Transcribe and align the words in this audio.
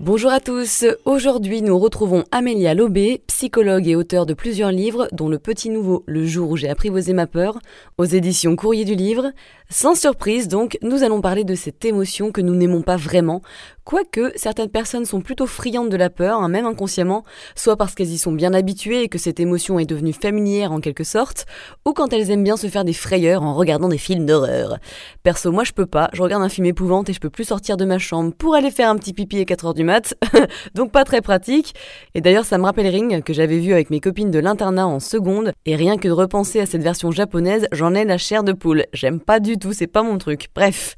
Bonjour 0.00 0.30
à 0.30 0.38
tous, 0.38 0.84
aujourd'hui 1.06 1.60
nous 1.60 1.76
retrouvons 1.76 2.22
Amélia 2.30 2.72
Lobé, 2.72 3.20
psychologue 3.26 3.88
et 3.88 3.96
auteur 3.96 4.26
de 4.26 4.32
plusieurs 4.32 4.70
livres, 4.70 5.08
dont 5.10 5.28
Le 5.28 5.40
Petit 5.40 5.70
Nouveau, 5.70 6.04
Le 6.06 6.24
jour 6.24 6.50
où 6.50 6.56
j'ai 6.56 6.68
apprivoisé 6.68 7.12
ma 7.14 7.26
peur, 7.26 7.58
aux 7.98 8.04
éditions 8.04 8.54
Courrier 8.54 8.84
du 8.84 8.94
Livre. 8.94 9.32
Sans 9.70 9.94
surprise 9.94 10.48
donc, 10.48 10.78
nous 10.80 11.02
allons 11.02 11.20
parler 11.20 11.44
de 11.44 11.54
cette 11.54 11.84
émotion 11.84 12.32
que 12.32 12.40
nous 12.40 12.54
n'aimons 12.54 12.80
pas 12.80 12.96
vraiment, 12.96 13.42
quoique 13.84 14.32
certaines 14.34 14.70
personnes 14.70 15.04
sont 15.04 15.20
plutôt 15.20 15.46
friandes 15.46 15.90
de 15.90 15.96
la 15.98 16.08
peur, 16.08 16.40
hein, 16.40 16.48
même 16.48 16.64
inconsciemment, 16.64 17.22
soit 17.54 17.76
parce 17.76 17.94
qu'elles 17.94 18.08
y 18.08 18.16
sont 18.16 18.32
bien 18.32 18.54
habituées 18.54 19.02
et 19.02 19.08
que 19.08 19.18
cette 19.18 19.40
émotion 19.40 19.78
est 19.78 19.84
devenue 19.84 20.14
familière 20.14 20.72
en 20.72 20.80
quelque 20.80 21.04
sorte, 21.04 21.44
ou 21.86 21.92
quand 21.92 22.14
elles 22.14 22.30
aiment 22.30 22.44
bien 22.44 22.56
se 22.56 22.68
faire 22.68 22.86
des 22.86 22.94
frayeurs 22.94 23.42
en 23.42 23.52
regardant 23.52 23.90
des 23.90 23.98
films 23.98 24.24
d'horreur. 24.24 24.78
Perso, 25.22 25.52
moi 25.52 25.64
je 25.64 25.72
peux 25.72 25.84
pas, 25.84 26.08
je 26.14 26.22
regarde 26.22 26.42
un 26.42 26.48
film 26.48 26.66
épouvante 26.66 27.10
et 27.10 27.12
je 27.12 27.20
peux 27.20 27.28
plus 27.28 27.44
sortir 27.44 27.76
de 27.76 27.84
ma 27.84 27.98
chambre 27.98 28.32
pour 28.32 28.54
aller 28.54 28.70
faire 28.70 28.88
un 28.88 28.96
petit 28.96 29.12
pipi 29.12 29.38
à 29.38 29.42
4h 29.42 29.74
du 29.74 29.84
mat, 29.84 30.14
donc 30.74 30.92
pas 30.92 31.04
très 31.04 31.20
pratique. 31.20 31.74
Et 32.14 32.22
d'ailleurs 32.22 32.46
ça 32.46 32.56
me 32.56 32.64
rappelle 32.64 32.86
Ring 32.86 33.22
que 33.22 33.34
j'avais 33.34 33.58
vu 33.58 33.74
avec 33.74 33.90
mes 33.90 34.00
copines 34.00 34.30
de 34.30 34.38
l'internat 34.38 34.86
en 34.86 34.98
seconde, 34.98 35.52
et 35.66 35.76
rien 35.76 35.98
que 35.98 36.08
de 36.08 36.12
repenser 36.12 36.58
à 36.58 36.64
cette 36.64 36.82
version 36.82 37.10
japonaise, 37.10 37.66
j'en 37.72 37.94
ai 37.94 38.06
la 38.06 38.16
chair 38.16 38.44
de 38.44 38.52
poule. 38.52 38.86
J'aime 38.94 39.20
pas 39.20 39.40
du 39.40 39.57
c'est 39.72 39.86
pas 39.86 40.02
mon 40.02 40.18
truc. 40.18 40.48
Bref. 40.54 40.96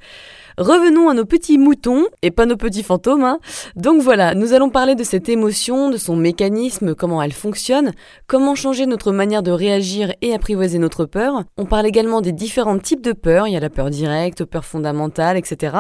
Revenons 0.59 1.09
à 1.09 1.15
nos 1.15 1.25
petits 1.25 1.57
moutons 1.57 2.05
et 2.21 2.31
pas 2.31 2.45
nos 2.45 2.59
petits 2.59 2.83
fantômes. 2.83 3.25
Hein. 3.25 3.39
Donc 3.77 4.03
voilà, 4.03 4.35
nous 4.35 4.53
allons 4.53 4.69
parler 4.69 4.95
de 4.95 5.05
cette 5.05 5.31
émotion, 5.31 5.89
de 5.89 5.97
son 5.97 6.17
mécanisme, 6.17 6.95
comment 6.95 7.23
elle 7.23 7.33
fonctionne, 7.33 7.93
comment 8.27 8.55
changer 8.55 8.85
notre 8.85 9.11
manière 9.11 9.43
de 9.43 9.53
réagir 9.53 10.13
et 10.21 10.35
apprivoiser 10.35 10.79
notre 10.79 11.07
peur. 11.07 11.45
On 11.57 11.65
parle 11.65 11.87
également 11.87 12.21
des 12.21 12.33
différents 12.33 12.79
types 12.79 13.01
de 13.01 13.13
peur, 13.13 13.49
il 13.49 13.55
y 13.55 13.57
a 13.57 13.61
la 13.61 13.71
peur 13.71 13.89
directe, 13.89 14.45
peur 14.45 14.67
fondamentale, 14.67 15.39
etc., 15.39 15.77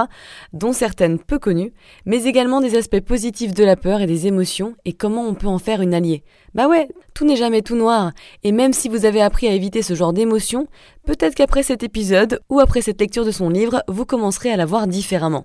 dont 0.54 0.72
certaines 0.72 1.18
peu 1.18 1.38
connues, 1.38 1.74
mais 2.06 2.24
également 2.24 2.62
des 2.62 2.76
aspects 2.76 3.00
positifs 3.00 3.52
de 3.52 3.64
la 3.64 3.76
peur 3.76 4.00
et 4.00 4.06
des 4.06 4.28
émotions 4.28 4.76
et 4.86 4.94
comment 4.94 5.26
on 5.26 5.34
peut 5.34 5.46
en 5.46 5.58
faire 5.58 5.82
une 5.82 5.92
alliée. 5.92 6.22
Bah 6.54 6.68
ouais, 6.68 6.88
tout 7.12 7.24
n'est 7.26 7.36
jamais 7.36 7.62
tout 7.62 7.76
noir, 7.76 8.12
et 8.42 8.50
même 8.50 8.72
si 8.72 8.88
vous 8.88 9.04
avez 9.04 9.20
appris 9.20 9.46
à 9.46 9.52
éviter 9.52 9.82
ce 9.82 9.94
genre 9.94 10.12
d'émotions, 10.12 10.66
peut-être 11.10 11.34
qu'après 11.34 11.64
cet 11.64 11.82
épisode 11.82 12.40
ou 12.48 12.60
après 12.60 12.82
cette 12.82 13.00
lecture 13.00 13.24
de 13.24 13.32
son 13.32 13.48
livre, 13.48 13.82
vous 13.88 14.06
commencerez 14.06 14.52
à 14.52 14.56
la 14.56 14.64
voir 14.64 14.86
différemment. 14.86 15.44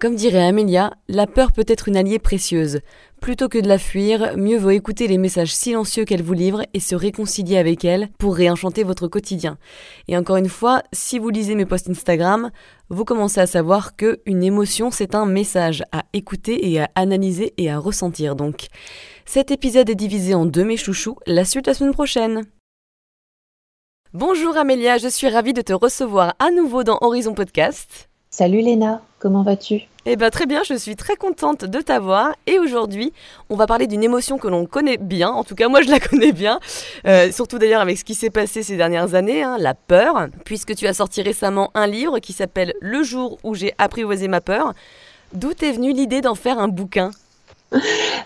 Comme 0.00 0.16
dirait 0.16 0.44
Amélia, 0.44 0.92
la 1.06 1.28
peur 1.28 1.52
peut 1.52 1.64
être 1.68 1.86
une 1.86 1.96
alliée 1.96 2.18
précieuse. 2.18 2.80
Plutôt 3.20 3.48
que 3.48 3.58
de 3.58 3.68
la 3.68 3.78
fuir, 3.78 4.36
mieux 4.36 4.58
vaut 4.58 4.70
écouter 4.70 5.06
les 5.06 5.18
messages 5.18 5.54
silencieux 5.54 6.04
qu'elle 6.04 6.24
vous 6.24 6.32
livre 6.32 6.62
et 6.74 6.80
se 6.80 6.96
réconcilier 6.96 7.58
avec 7.58 7.84
elle 7.84 8.08
pour 8.18 8.34
réenchanter 8.34 8.82
votre 8.82 9.06
quotidien. 9.06 9.56
Et 10.08 10.16
encore 10.16 10.36
une 10.36 10.48
fois, 10.48 10.82
si 10.92 11.20
vous 11.20 11.30
lisez 11.30 11.54
mes 11.54 11.64
posts 11.64 11.88
Instagram, 11.88 12.50
vous 12.88 13.04
commencez 13.04 13.40
à 13.40 13.46
savoir 13.46 13.94
que 13.94 14.18
une 14.26 14.42
émotion 14.42 14.90
c'est 14.90 15.14
un 15.14 15.26
message 15.26 15.84
à 15.92 16.02
écouter 16.12 16.72
et 16.72 16.80
à 16.80 16.90
analyser 16.96 17.54
et 17.56 17.70
à 17.70 17.78
ressentir 17.78 18.34
donc. 18.34 18.66
Cet 19.26 19.52
épisode 19.52 19.88
est 19.90 19.94
divisé 19.94 20.34
en 20.34 20.44
deux 20.44 20.64
mes 20.64 20.76
chouchous, 20.76 21.18
la 21.28 21.44
suite 21.44 21.68
la 21.68 21.74
semaine 21.74 21.92
prochaine. 21.92 22.42
Bonjour 24.16 24.56
Amélia, 24.56 24.96
je 24.96 25.08
suis 25.08 25.28
ravie 25.28 25.54
de 25.54 25.60
te 25.60 25.72
recevoir 25.72 26.36
à 26.38 26.52
nouveau 26.52 26.84
dans 26.84 26.98
Horizon 27.00 27.34
Podcast. 27.34 28.08
Salut 28.30 28.60
Léna, 28.60 29.02
comment 29.18 29.42
vas-tu? 29.42 29.88
Eh 30.06 30.14
bien 30.14 30.30
très 30.30 30.46
bien, 30.46 30.62
je 30.62 30.74
suis 30.74 30.94
très 30.94 31.16
contente 31.16 31.64
de 31.64 31.80
t'avoir 31.80 32.32
et 32.46 32.60
aujourd'hui 32.60 33.12
on 33.50 33.56
va 33.56 33.66
parler 33.66 33.88
d'une 33.88 34.04
émotion 34.04 34.38
que 34.38 34.46
l'on 34.46 34.66
connaît 34.66 34.98
bien, 34.98 35.30
en 35.30 35.42
tout 35.42 35.56
cas 35.56 35.66
moi 35.66 35.82
je 35.82 35.90
la 35.90 35.98
connais 36.08 36.30
bien, 36.30 36.60
euh, 37.08 37.32
surtout 37.32 37.58
d'ailleurs 37.58 37.80
avec 37.80 37.98
ce 37.98 38.04
qui 38.04 38.14
s'est 38.14 38.30
passé 38.30 38.62
ces 38.62 38.76
dernières 38.76 39.16
années, 39.16 39.42
hein, 39.42 39.56
la 39.58 39.74
peur, 39.74 40.28
puisque 40.44 40.76
tu 40.76 40.86
as 40.86 40.94
sorti 40.94 41.20
récemment 41.20 41.72
un 41.74 41.88
livre 41.88 42.20
qui 42.20 42.32
s'appelle 42.32 42.72
Le 42.80 43.02
jour 43.02 43.38
où 43.42 43.56
j'ai 43.56 43.74
apprivoisé 43.78 44.28
ma 44.28 44.40
peur. 44.40 44.74
D'où 45.32 45.54
t'est 45.54 45.72
venue 45.72 45.92
l'idée 45.92 46.20
d'en 46.20 46.36
faire 46.36 46.60
un 46.60 46.68
bouquin? 46.68 47.10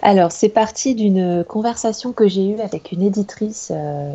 Alors, 0.03 0.33
c'est 0.33 0.51
parti 0.51 0.95
d'une 0.95 1.45
conversation 1.45 2.13
que 2.13 2.29
j'ai 2.29 2.47
eue 2.47 2.61
avec 2.61 2.93
une 2.93 3.01
éditrice 3.01 3.73
euh, 3.75 4.13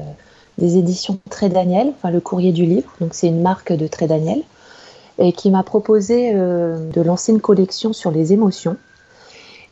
des 0.57 0.77
éditions 0.77 1.19
Très 1.29 1.49
Daniel, 1.49 1.89
enfin 1.89 2.11
le 2.11 2.19
courrier 2.19 2.51
du 2.51 2.65
livre, 2.65 2.91
donc 3.01 3.13
c'est 3.13 3.27
une 3.27 3.41
marque 3.41 3.73
de 3.73 3.87
Très 3.87 4.07
Daniel, 4.07 4.41
et 5.19 5.33
qui 5.33 5.49
m'a 5.49 5.63
proposé 5.63 6.31
euh, 6.33 6.89
de 6.89 7.01
lancer 7.01 7.31
une 7.31 7.41
collection 7.41 7.93
sur 7.93 8.11
les 8.11 8.33
émotions. 8.33 8.77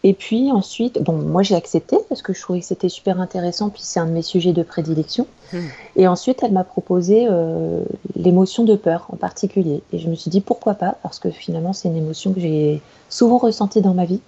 Et 0.04 0.14
puis 0.14 0.52
ensuite, 0.52 1.02
bon, 1.04 1.14
moi 1.14 1.44
j'ai 1.44 1.54
accepté 1.54 1.96
parce 2.10 2.24
que 2.24 2.34
je 2.34 2.42
trouvais 2.42 2.60
que 2.60 2.66
c'était 2.66 2.90
super 2.90 3.22
intéressant, 3.22 3.70
puis 3.70 3.84
c'est 3.84 4.00
un 4.00 4.08
de 4.08 4.12
mes 4.12 4.24
sujets 4.24 4.54
de 4.54 4.64
prédilection. 4.64 5.28
Hmm. 5.54 5.60
Et 5.96 6.08
ensuite, 6.08 6.42
elle 6.42 6.54
m'a 6.54 6.64
proposé 6.64 7.28
euh, 7.30 7.84
l'émotion 8.16 8.64
de 8.64 8.76
peur 8.76 9.06
en 9.10 9.18
particulier. 9.18 9.84
Et 9.94 10.00
je 10.00 10.10
me 10.10 10.16
suis 10.16 10.32
dit 10.32 10.42
pourquoi 10.42 10.74
pas, 10.74 10.98
parce 11.04 11.20
que 11.20 11.30
finalement 11.30 11.74
c'est 11.74 11.88
une 11.88 11.98
émotion 11.98 12.34
que 12.34 12.40
j'ai 12.40 12.82
souvent 13.10 13.38
ressentie 13.38 13.82
dans 13.82 13.94
ma 13.94 14.06
vie. 14.06 14.22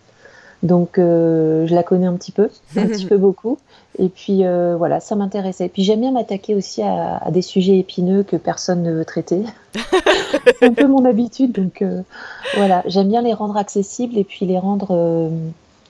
Donc 0.64 0.98
euh, 0.98 1.68
je 1.68 1.76
la 1.76 1.84
connais 1.84 2.08
un 2.08 2.16
petit 2.16 2.32
peu, 2.32 2.50
un 2.78 2.88
petit 2.88 3.06
peu 3.06 3.18
beaucoup. 3.18 3.60
Et 4.00 4.10
puis 4.10 4.44
euh, 4.44 4.76
voilà, 4.78 5.00
ça 5.00 5.16
m'intéressait. 5.16 5.68
Puis 5.68 5.84
j'aime 5.84 6.00
bien 6.00 6.12
m'attaquer 6.12 6.56
aussi 6.56 6.82
à, 6.82 7.22
des 7.30 7.44
sujets 7.44 7.78
épineux 7.78 8.24
que 8.24 8.38
personne 8.38 8.82
ne 8.82 8.92
veut 8.92 9.06
traiter. 9.06 9.44
c'est 10.46 10.64
un 10.64 10.74
peu 10.74 10.88
mon 10.88 11.06
habitude. 11.06 11.52
Donc 11.52 11.82
euh, 11.82 12.02
voilà, 12.56 12.82
j'aime 12.88 13.10
bien 13.10 13.22
les 13.22 13.34
rendre 13.34 13.58
accessibles 13.58 14.18
et 14.18 14.24
puis 14.24 14.46
les 14.46 14.58
rendre, 14.58 15.32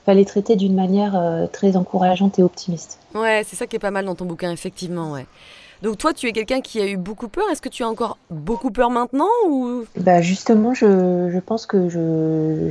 enfin 0.02 0.14
les 0.16 0.26
traiter 0.26 0.56
d'une 0.56 0.76
manière 0.76 1.48
très 1.54 1.78
encourageante 1.78 2.40
et 2.40 2.44
optimiste. 2.44 2.98
Ouais, 3.14 3.44
c'est 3.48 3.56
ça 3.56 3.68
qui 3.68 3.76
est 3.76 3.80
pas 3.80 3.92
mal 3.92 4.06
dans 4.06 4.16
ton 4.16 4.26
bouquin, 4.26 4.52
effectivement. 4.52 5.12
Ouais. 5.12 5.28
Donc 5.84 5.98
toi, 5.98 6.14
tu 6.14 6.28
es 6.28 6.32
quelqu'un 6.32 6.62
qui 6.62 6.80
a 6.80 6.88
eu 6.88 6.96
beaucoup 6.96 7.28
peur. 7.28 7.44
Est-ce 7.52 7.62
que 7.62 7.68
tu 7.68 7.84
as 7.84 7.90
encore 7.90 8.18
beaucoup 8.30 8.72
peur 8.72 8.90
maintenant 8.90 9.28
ou? 9.50 9.84
Bah 9.98 10.22
Justement, 10.22 10.74
je, 10.74 11.30
je 11.30 11.40
pense 11.40 11.66
que 11.66 11.90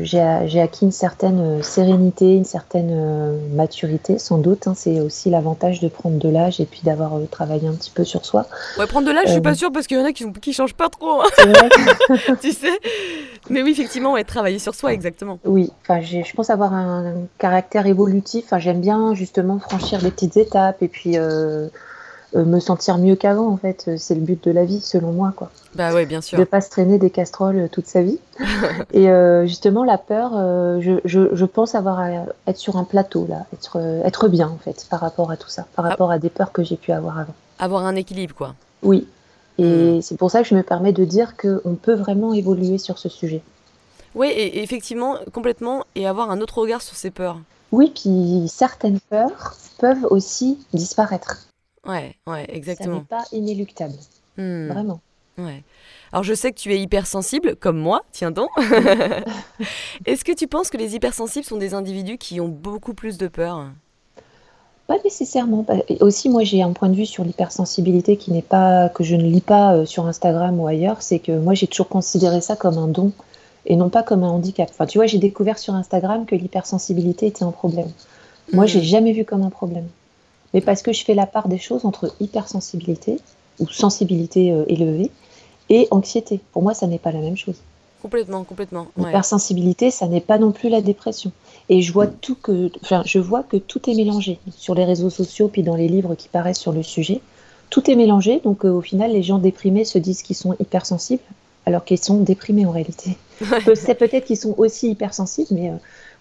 j'ai 0.03 0.19
acquis 0.19 0.87
une 0.87 0.93
certaine 0.93 1.63
sérénité, 1.63 2.35
une 2.35 2.47
certaine 2.47 2.89
euh, 2.91 3.37
maturité, 3.55 4.19
sans 4.19 4.39
doute. 4.39 4.67
Hein. 4.67 4.73
C'est 4.75 5.01
aussi 5.01 5.29
l'avantage 5.29 5.81
de 5.81 5.89
prendre 5.89 6.17
de 6.17 6.29
l'âge 6.31 6.59
et 6.59 6.65
puis 6.65 6.81
d'avoir 6.85 7.17
euh, 7.17 7.27
travaillé 7.31 7.69
un 7.69 7.75
petit 7.75 7.91
peu 7.91 8.03
sur 8.03 8.25
soi. 8.25 8.47
Ouais, 8.79 8.87
prendre 8.87 9.07
de 9.07 9.13
l'âge, 9.13 9.27
je 9.27 9.33
suis 9.33 9.43
pas 9.43 9.51
euh, 9.51 9.57
sûre 9.57 9.73
parce 9.73 9.87
qu'il 9.87 9.99
y 9.99 10.01
en 10.01 10.07
a 10.07 10.13
qui 10.13 10.25
ne 10.25 10.53
changent 10.55 10.73
pas 10.73 10.89
trop. 10.89 11.21
Hein. 11.21 11.29
tu 12.41 12.53
sais? 12.53 12.81
Mais 13.51 13.63
oui, 13.63 13.73
effectivement, 13.73 14.15
ouais, 14.15 14.25
travailler 14.25 14.59
sur 14.59 14.75
soi, 14.75 14.91
exactement. 14.95 15.39
Oui, 15.45 15.71
enfin, 15.83 16.01
je 16.01 16.33
pense 16.33 16.49
avoir 16.49 16.73
un, 16.73 17.27
caractère 17.37 17.87
évolutif. 17.87 18.45
Enfin, 18.47 18.59
J'aime 18.59 18.81
bien 18.81 19.13
justement 19.13 19.59
franchir 19.59 19.99
des 19.99 20.11
petites 20.11 20.39
étapes 20.39 20.83
et 20.83 20.89
puis... 20.89 21.19
Euh, 21.19 21.69
me 22.35 22.61
sentir 22.61 22.99
mieux 22.99 23.17
qu'avant 23.17 23.49
en 23.49 23.57
fait. 23.57 23.91
C'est 23.97 24.15
le 24.15 24.21
but 24.21 24.43
de 24.45 24.51
la 24.51 24.65
vie 24.65 24.81
selon 24.81 25.13
moi 25.13 25.33
quoi. 25.35 25.51
Bah 25.75 25.95
ouais, 25.95 26.07
bien 26.07 26.21
sûr. 26.21 26.39
De 26.39 26.45
pas 26.45 26.61
se 26.61 26.71
traîner 26.71 26.99
des 26.99 27.11
casseroles 27.11 27.59
euh, 27.59 27.69
toute 27.71 27.87
sa 27.87 28.03
vie. 28.03 28.19
et 28.93 29.11
euh, 29.11 29.47
justement 29.47 29.85
la 29.85 29.99
peur, 29.99 30.33
je, 30.81 31.01
je, 31.05 31.35
je, 31.35 31.45
pense 31.45 31.75
avoir 31.75 32.01
à 32.01 32.11
être 32.47 32.57
sur 32.57 32.77
un 32.77 32.85
plateau 32.85 33.27
là, 33.29 33.47
être 33.53 33.79
être 34.05 34.29
bien 34.29 34.49
en 34.49 34.59
fait 34.59 34.87
par 34.91 35.01
rapport 35.01 35.31
à 35.31 35.37
tout 35.37 35.49
ça, 35.49 35.67
par 35.75 35.87
ah. 35.87 35.91
rapport 35.91 36.11
à 36.11 36.19
des 36.19 36.31
peurs 36.31 36.53
que 36.53 36.63
j'ai 36.63 36.77
pu 36.77 36.93
avoir 36.93 37.19
avant. 37.19 37.35
Avoir 37.59 37.87
un 37.87 37.97
équilibre 37.97 38.35
quoi. 38.35 38.55
Oui. 38.83 39.07
Et 39.59 39.99
hmm. 39.99 40.03
c'est 40.03 40.17
pour 40.17 40.31
ça 40.31 40.43
que 40.43 40.49
je 40.49 40.55
me 40.55 40.63
permets 40.63 40.93
de 40.93 41.05
dire 41.05 41.37
qu'on 41.37 41.75
peut 41.75 41.95
vraiment 41.95 42.33
évoluer 42.33 42.79
sur 42.79 42.99
ce 42.99 43.09
sujet. 43.09 43.43
Oui, 44.15 44.29
et 44.29 44.63
effectivement, 44.63 45.17
complètement, 45.33 45.85
et 45.95 46.07
avoir 46.07 46.31
un 46.31 46.41
autre 46.41 46.59
regard 46.59 46.83
sur 46.83 46.97
ces 46.97 47.11
peurs. 47.11 47.41
Oui, 47.71 47.93
puis 47.95 48.47
certaines 48.49 49.01
peurs 49.01 49.57
peuvent 49.79 50.07
aussi 50.11 50.59
disparaître. 50.75 51.47
Ouais, 51.87 52.15
ouais, 52.27 52.47
exactement. 52.49 53.05
Ça 53.09 53.17
n'est 53.17 53.23
pas 53.23 53.25
inéluctable. 53.33 53.95
Hmm. 54.37 54.69
Vraiment. 54.69 55.01
Ouais. 55.39 55.63
Alors 56.13 56.23
je 56.23 56.35
sais 56.35 56.53
que 56.53 56.59
tu 56.59 56.73
es 56.73 56.81
hypersensible, 56.81 57.57
comme 57.57 57.79
moi, 57.79 58.03
tiens 58.13 58.31
donc. 58.31 58.51
Est-ce 60.07 60.25
que 60.25 60.33
tu 60.33 60.47
penses 60.47 60.69
que 60.69 60.77
les 60.77 60.95
hypersensibles 60.95 61.45
sont 61.45 61.57
des 61.57 61.75
individus 61.75 62.19
qui 62.19 62.41
ont 62.41 62.49
beaucoup 62.49 62.93
plus 62.93 63.17
de 63.17 63.29
peur? 63.29 63.71
Pas 64.87 64.99
nécessairement. 65.05 65.65
Aussi, 66.01 66.29
moi 66.29 66.45
j'ai 66.45 66.63
un 66.63 66.73
point 66.73 66.91
de 66.91 66.95
vue 66.95 67.07
sur 67.07 67.25
l'hypersensibilité 67.25 68.17
qui 68.17 68.31
n'est 68.31 68.43
pas 68.43 68.91
que 68.91 69.05
je 69.05 69.17
ne 69.17 69.23
lis 69.23 69.41
pas 69.41 69.75
euh, 69.75 69.87
sur 69.87 70.07
Instagram 70.07 70.61
ou 70.61 70.67
ailleurs. 70.67 71.01
C'est 71.01 71.19
que 71.19 71.33
moi 71.33 71.55
j'ai 71.55 71.67
toujours 71.67 71.89
considéré 71.89 72.41
ça 72.43 72.57
comme 72.57 72.77
un 72.77 72.89
don 72.89 73.13
et 73.65 73.77
non 73.77 73.89
pas 73.89 74.03
comme 74.03 74.23
un 74.23 74.29
handicap. 74.29 74.69
Enfin, 74.71 74.87
tu 74.87 74.99
vois, 74.99 75.07
j'ai 75.07 75.19
découvert 75.19 75.59
sur 75.59 75.75
Instagram 75.75 76.27
que 76.27 76.35
l'hypersensibilité 76.35 77.27
était 77.27 77.45
un 77.45 77.53
problème. 77.53 77.91
Moi, 78.53 78.67
je 78.67 78.79
hmm. 78.79 78.83
j'ai 78.83 78.89
jamais 78.89 79.13
vu 79.13 79.25
comme 79.25 79.43
un 79.43 79.51
problème 79.51 79.87
mais 80.55 80.61
parce 80.61 80.83
que 80.83 80.93
je 80.93 81.05
fais 81.05 81.15
la 81.15 81.27
part 81.27 81.49
des 81.49 81.59
choses 81.59 81.85
entre 81.85 82.15
hypersensibilité 82.21 83.19
ou 83.59 83.69
sensibilité 83.69 84.53
euh, 84.53 84.65
élevée 84.69 85.11
et 85.71 85.89
anxiété. 85.91 86.41
Pour 86.53 86.63
moi, 86.63 86.75
ça 86.75 86.87
n'est 86.87 86.99
pas 86.99 87.13
la 87.13 87.21
même 87.21 87.37
chose. 87.37 87.57
Complètement, 88.03 88.43
complètement. 88.43 88.89
L'hypersensibilité, 88.97 89.93
ça 89.93 90.09
n'est 90.09 90.21
pas 90.21 90.37
non 90.37 90.51
plus 90.51 90.69
la 90.69 90.81
dépression. 90.81 91.31
Et 91.69 91.83
je 91.83 91.93
vois 91.93 92.09
tout 92.09 92.35
que, 92.35 92.71
enfin, 92.83 93.03
je 93.07 93.21
vois 93.21 93.45
que 93.45 93.57
tout 93.57 93.89
est 93.89 93.95
mélangé 93.95 94.41
sur 94.57 94.75
les 94.75 94.85
réseaux 94.85 95.11
sociaux 95.11 95.49
puis 95.49 95.63
dans 95.63 95.77
les 95.77 95.87
livres 95.87 96.17
qui 96.17 96.29
paraissent 96.29 96.59
sur 96.59 96.73
le 96.73 96.83
sujet. 96.83 97.21
tout 97.71 97.89
est 97.91 97.95
mélangé. 97.95 98.41
Donc 98.41 98.65
au 98.65 98.81
final, 98.81 99.13
les 99.13 99.23
gens 99.23 99.39
déprimés 99.39 99.85
se 99.85 99.99
disent 99.99 100.23
qu'ils 100.23 100.37
sont 100.37 100.55
hypersensibles, 100.59 101.23
alors 101.65 101.85
qu'ils 101.85 102.03
sont 102.03 102.19
déprimés 102.19 102.67
en 102.67 102.73
réalité. 102.73 103.17
C'est 103.77 103.95
peut-être 103.95 104.25
qu'ils 104.25 104.37
sont 104.37 104.55
aussi 104.59 104.91
hypersensibles, 104.91 105.49
mais 105.53 105.71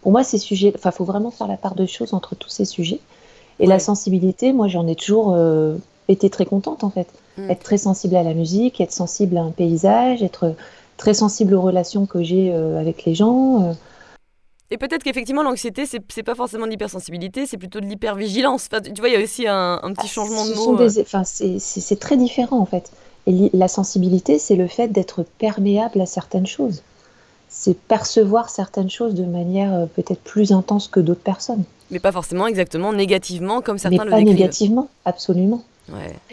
pour 0.02 0.12
moi, 0.12 0.24
ces 0.24 0.38
sujets, 0.38 0.72
enfin, 0.76 0.92
faut 0.92 1.04
vraiment 1.04 1.32
faire 1.32 1.48
la 1.48 1.58
part 1.58 1.76
de 1.76 1.86
choses 1.88 2.14
entre 2.14 2.36
tous 2.36 2.50
ces 2.50 2.66
sujets. 2.66 3.00
Et 3.62 3.68
la 3.68 3.80
sensibilité, 3.80 4.52
moi, 4.52 4.68
j'en 4.68 4.88
ai 4.88 4.96
toujours 4.96 5.38
été 6.12 6.30
très 6.30 6.46
contente 6.46 6.84
en 6.84 6.90
fait. 6.90 7.08
Mm. 7.38 7.50
Être 7.50 7.64
très 7.64 7.78
sensible 7.78 8.16
à 8.16 8.24
la 8.24 8.34
musique, 8.34 8.82
être 8.82 8.92
sensible 8.92 9.38
à 9.38 9.42
un 9.42 9.52
paysage, 9.52 10.22
être 10.22 10.56
très 10.98 11.14
sensible 11.14 11.54
aux 11.56 11.62
relations 11.62 12.06
que 12.06 12.22
j'ai 12.22 12.52
euh, 12.54 12.80
avec 12.80 13.06
les 13.06 13.16
gens. 13.16 13.64
Euh. 13.64 13.74
Et 14.70 14.78
peut-être 14.78 15.04
qu'effectivement, 15.04 15.44
l'anxiété, 15.44 15.86
c'est 15.86 16.24
pas 16.24 16.36
forcément 16.36 16.66
de 16.66 16.72
l'hypersensibilité, 16.72 17.46
c'est 17.46 17.58
plutôt 17.58 17.82
de 17.82 17.86
l'hypervigilance. 17.86 18.70
Enfin, 18.72 18.82
tu 18.82 19.02
vois, 19.02 19.10
il 19.10 19.14
y 19.14 19.18
a 19.18 19.24
aussi 19.24 19.46
un, 19.48 19.80
petit 19.94 20.06
ah, 20.06 20.08
changement 20.08 20.46
de 20.46 20.54
mot. 20.54 20.80
Euh. 20.80 20.90
Enfin, 21.02 21.24
c'est 21.26 22.00
très 22.00 22.16
différent 22.16 22.60
en 22.60 22.66
fait. 22.66 22.92
Et 23.28 23.50
la 23.54 23.68
sensibilité, 23.68 24.40
c'est 24.40 24.56
le 24.56 24.68
fait 24.68 24.88
d'être 24.88 25.24
perméable 25.40 26.00
à 26.00 26.06
certaines 26.06 26.48
choses. 26.48 26.84
C'est 27.50 27.78
percevoir 27.78 28.50
certaines 28.50 28.90
choses 28.90 29.14
de 29.14 29.26
manière 29.26 29.88
peut-être 29.96 30.22
plus 30.22 30.54
intense 30.54 30.88
que 30.88 31.02
d'autres 31.02 31.22
personnes. 31.22 31.66
Mais 31.92 32.00
pas 32.00 32.12
forcément 32.12 32.48
exactement 32.48 32.94
négativement 32.94 33.62
comme 33.62 33.78
certains 33.78 33.98
Mais 33.98 34.06
le 34.06 34.12
pas 34.12 34.22
négativement, 34.22 34.88
absolument. 35.06 35.62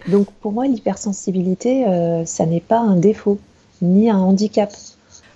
Donc 0.06 0.30
pour 0.40 0.52
moi, 0.52 0.66
l'hypersensibilité, 0.66 1.86
euh, 1.86 2.24
ça 2.24 2.46
n'est 2.46 2.60
pas 2.60 2.78
un 2.78 2.96
défaut, 2.96 3.38
ni 3.82 4.08
un 4.08 4.18
handicap. 4.18 4.72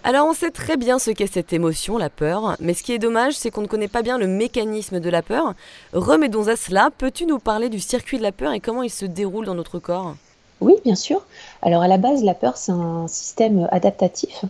Alors 0.04 0.26
on 0.26 0.32
sait 0.32 0.50
très 0.50 0.76
bien 0.76 0.98
ce 0.98 1.10
qu'est 1.12 1.32
cette 1.32 1.52
émotion, 1.52 1.96
la 1.96 2.10
peur, 2.10 2.56
mais 2.60 2.74
ce 2.74 2.82
qui 2.82 2.92
est 2.92 2.98
dommage, 2.98 3.34
c'est 3.34 3.50
qu'on 3.50 3.62
ne 3.62 3.66
connaît 3.68 3.88
pas 3.88 4.02
bien 4.02 4.18
le 4.18 4.26
mécanisme 4.26 4.98
de 4.98 5.10
la 5.10 5.22
peur. 5.22 5.54
Remettons 5.92 6.48
à 6.48 6.56
cela, 6.56 6.90
peux-tu 6.96 7.24
nous 7.24 7.38
parler 7.38 7.68
du 7.68 7.78
circuit 7.78 8.18
de 8.18 8.22
la 8.22 8.32
peur 8.32 8.52
et 8.52 8.60
comment 8.60 8.82
il 8.82 8.90
se 8.90 9.06
déroule 9.06 9.46
dans 9.46 9.54
notre 9.54 9.78
corps? 9.78 10.16
Oui, 10.60 10.74
bien 10.84 10.96
sûr. 10.96 11.24
Alors 11.62 11.82
à 11.82 11.88
la 11.88 11.98
base, 11.98 12.24
la 12.24 12.34
peur, 12.34 12.56
c'est 12.56 12.72
un 12.72 13.06
système 13.06 13.68
adaptatif 13.70 14.44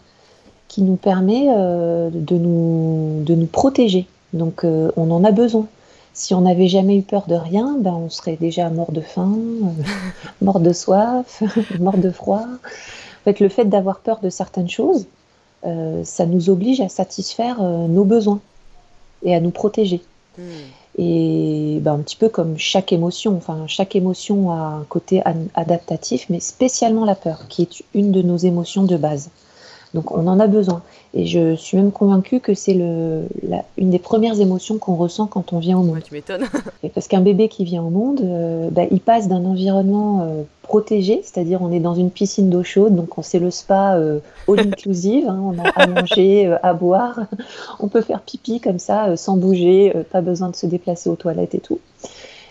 qui 0.69 0.81
nous 0.81 0.97
permet 0.97 1.49
euh, 1.51 2.09
de, 2.11 2.37
nous, 2.37 3.23
de 3.25 3.35
nous 3.35 3.47
protéger. 3.47 4.07
Donc 4.33 4.65
euh, 4.65 4.91
on 4.97 5.11
en 5.11 5.25
a 5.25 5.31
besoin. 5.31 5.67
Si 6.15 6.35
on 6.35 6.43
n'avait 6.43 6.69
jamais 6.69 6.99
eu 6.99 7.03
peur 7.03 7.25
de 7.27 7.35
rien, 7.35 7.77
ben 7.79 7.95
on 7.95 8.11
serait 8.11 8.37
déjà 8.37 8.69
mort 8.69 8.93
de 8.93 9.01
faim, 9.01 9.33
euh, 9.35 9.83
mort 10.43 10.61
de 10.61 10.73
soif, 10.73 11.43
mort 11.81 11.97
de 11.97 12.11
froid. 12.11 12.45
En 12.45 13.25
fait, 13.25 13.41
le 13.41 13.49
fait 13.49 13.65
d'avoir 13.65 14.01
peur 14.01 14.21
de 14.21 14.29
certaines 14.29 14.69
choses, 14.69 15.07
euh, 15.65 16.03
ça 16.05 16.27
nous 16.27 16.51
oblige 16.51 16.81
à 16.81 16.89
satisfaire 16.89 17.63
euh, 17.63 17.87
nos 17.87 18.05
besoins 18.05 18.41
et 19.23 19.35
à 19.35 19.41
nous 19.41 19.51
protéger. 19.51 20.03
Hmm. 20.37 20.43
Et 20.99 21.79
ben, 21.81 21.95
un 21.95 21.99
petit 22.01 22.17
peu 22.17 22.29
comme 22.29 22.59
chaque 22.59 22.93
émotion, 22.93 23.35
enfin 23.37 23.65
chaque 23.67 23.97
émotion 23.97 24.51
a 24.51 24.81
un 24.81 24.85
côté 24.85 25.23
adaptatif, 25.55 26.27
mais 26.29 26.41
spécialement 26.41 27.07
la 27.07 27.15
peur, 27.15 27.49
qui 27.49 27.63
est 27.63 27.85
une 27.95 28.13
de 28.13 28.21
nos 28.21 28.37
émotions 28.37 28.83
de 28.83 28.99
base. 28.99 29.31
Donc 29.95 30.11
on 30.11 30.27
en 30.27 30.41
a 30.41 30.47
besoin. 30.47 30.83
Et 31.15 31.27
je 31.27 31.55
suis 31.55 31.77
même 31.77 31.93
convaincue 31.93 32.41
que 32.41 32.55
c'est 32.55 32.73
le, 32.73 33.25
une 33.77 33.91
des 33.91 33.99
premières 33.99 34.41
émotions 34.41 34.79
qu'on 34.79 34.95
ressent 34.95 35.27
quand 35.27 35.53
on 35.53 35.59
vient 35.59 35.79
au 35.79 35.83
monde. 35.83 36.01
tu 36.03 36.15
m'étonnes. 36.15 36.47
parce 36.95 37.09
qu'un 37.09 37.21
bébé 37.21 37.49
qui 37.49 37.65
vient 37.65 37.83
au 37.83 37.91
monde, 37.91 38.21
euh, 38.23 38.71
bah, 38.71 38.83
il 38.91 39.01
passe 39.01 39.29
d'un 39.29 39.45
environnement 39.45 40.23
euh, 40.23 40.43
protégé, 40.63 41.21
c'est-à-dire 41.23 41.61
on 41.61 41.71
est 41.71 41.81
dans 41.81 41.95
une 41.95 42.11
piscine 42.11 42.49
d'eau 42.49 42.63
chaude, 42.63 42.97
donc 42.97 43.19
on 43.19 43.23
sait 43.23 43.39
le 43.39 43.51
spa 43.51 43.97
euh, 43.97 44.21
all 44.49 44.61
inclusive, 44.67 45.29
hein, 45.29 45.39
on 45.43 45.59
a 45.59 45.69
à 45.69 45.87
manger, 45.87 46.57
à 46.63 46.73
boire, 46.73 47.21
on 47.81 47.89
peut 47.89 48.01
faire 48.01 48.23
pipi 48.23 48.61
comme 48.61 48.79
ça, 48.79 49.17
sans 49.17 49.37
bouger, 49.37 49.93
pas 50.11 50.23
besoin 50.23 50.49
de 50.49 50.57
se 50.57 50.67
déplacer 50.67 51.11
aux 51.11 51.17
toilettes 51.17 51.55
et 51.55 51.61
tout. 51.61 51.81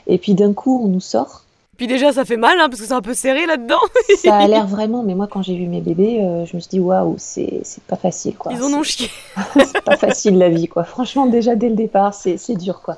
Et 0.07 0.17
puis 0.17 0.35
d'un 0.35 0.53
coup, 0.53 0.81
on 0.83 0.87
nous 0.87 0.99
sort 0.99 1.44
puis 1.81 1.88
déjà, 1.88 2.13
ça 2.13 2.25
fait 2.25 2.38
mal, 2.38 2.60
hein, 2.60 2.69
parce 2.69 2.80
que 2.80 2.86
c'est 2.86 2.94
un 2.94 3.01
peu 3.01 3.16
serré 3.16 3.48
là-dedans. 3.48 3.80
ça 4.18 4.36
a 4.36 4.48
l'air 4.48 4.68
vraiment, 4.68 5.01
mais 5.01 5.16
moi, 5.16 5.25
quand 5.25 5.42
j'ai 5.42 5.56
vu 5.56 5.66
mes 5.66 5.81
bébés, 5.81 6.19
euh, 6.22 6.45
je 6.45 6.56
me 6.56 6.62
suis 6.62 6.69
dit, 6.69 6.80
waouh, 6.80 7.16
c'est 7.18 7.63
pas 7.88 7.95
facile, 7.95 8.36
quoi. 8.36 8.54
Ils 8.54 8.62
en 8.62 8.72
ont 8.72 8.83
chié. 8.83 9.10
c'est 9.56 9.81
pas 9.81 9.98
facile, 9.98 10.38
la 10.38 10.50
vie, 10.50 10.68
quoi. 10.68 10.83
Franchement, 10.83 11.25
déjà, 11.25 11.56
dès 11.56 11.69
le 11.69 11.75
départ, 11.75 12.13
c'est 12.13 12.54
dur, 12.54 12.83
quoi. 12.83 12.98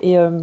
Et, 0.00 0.16
euh, 0.16 0.38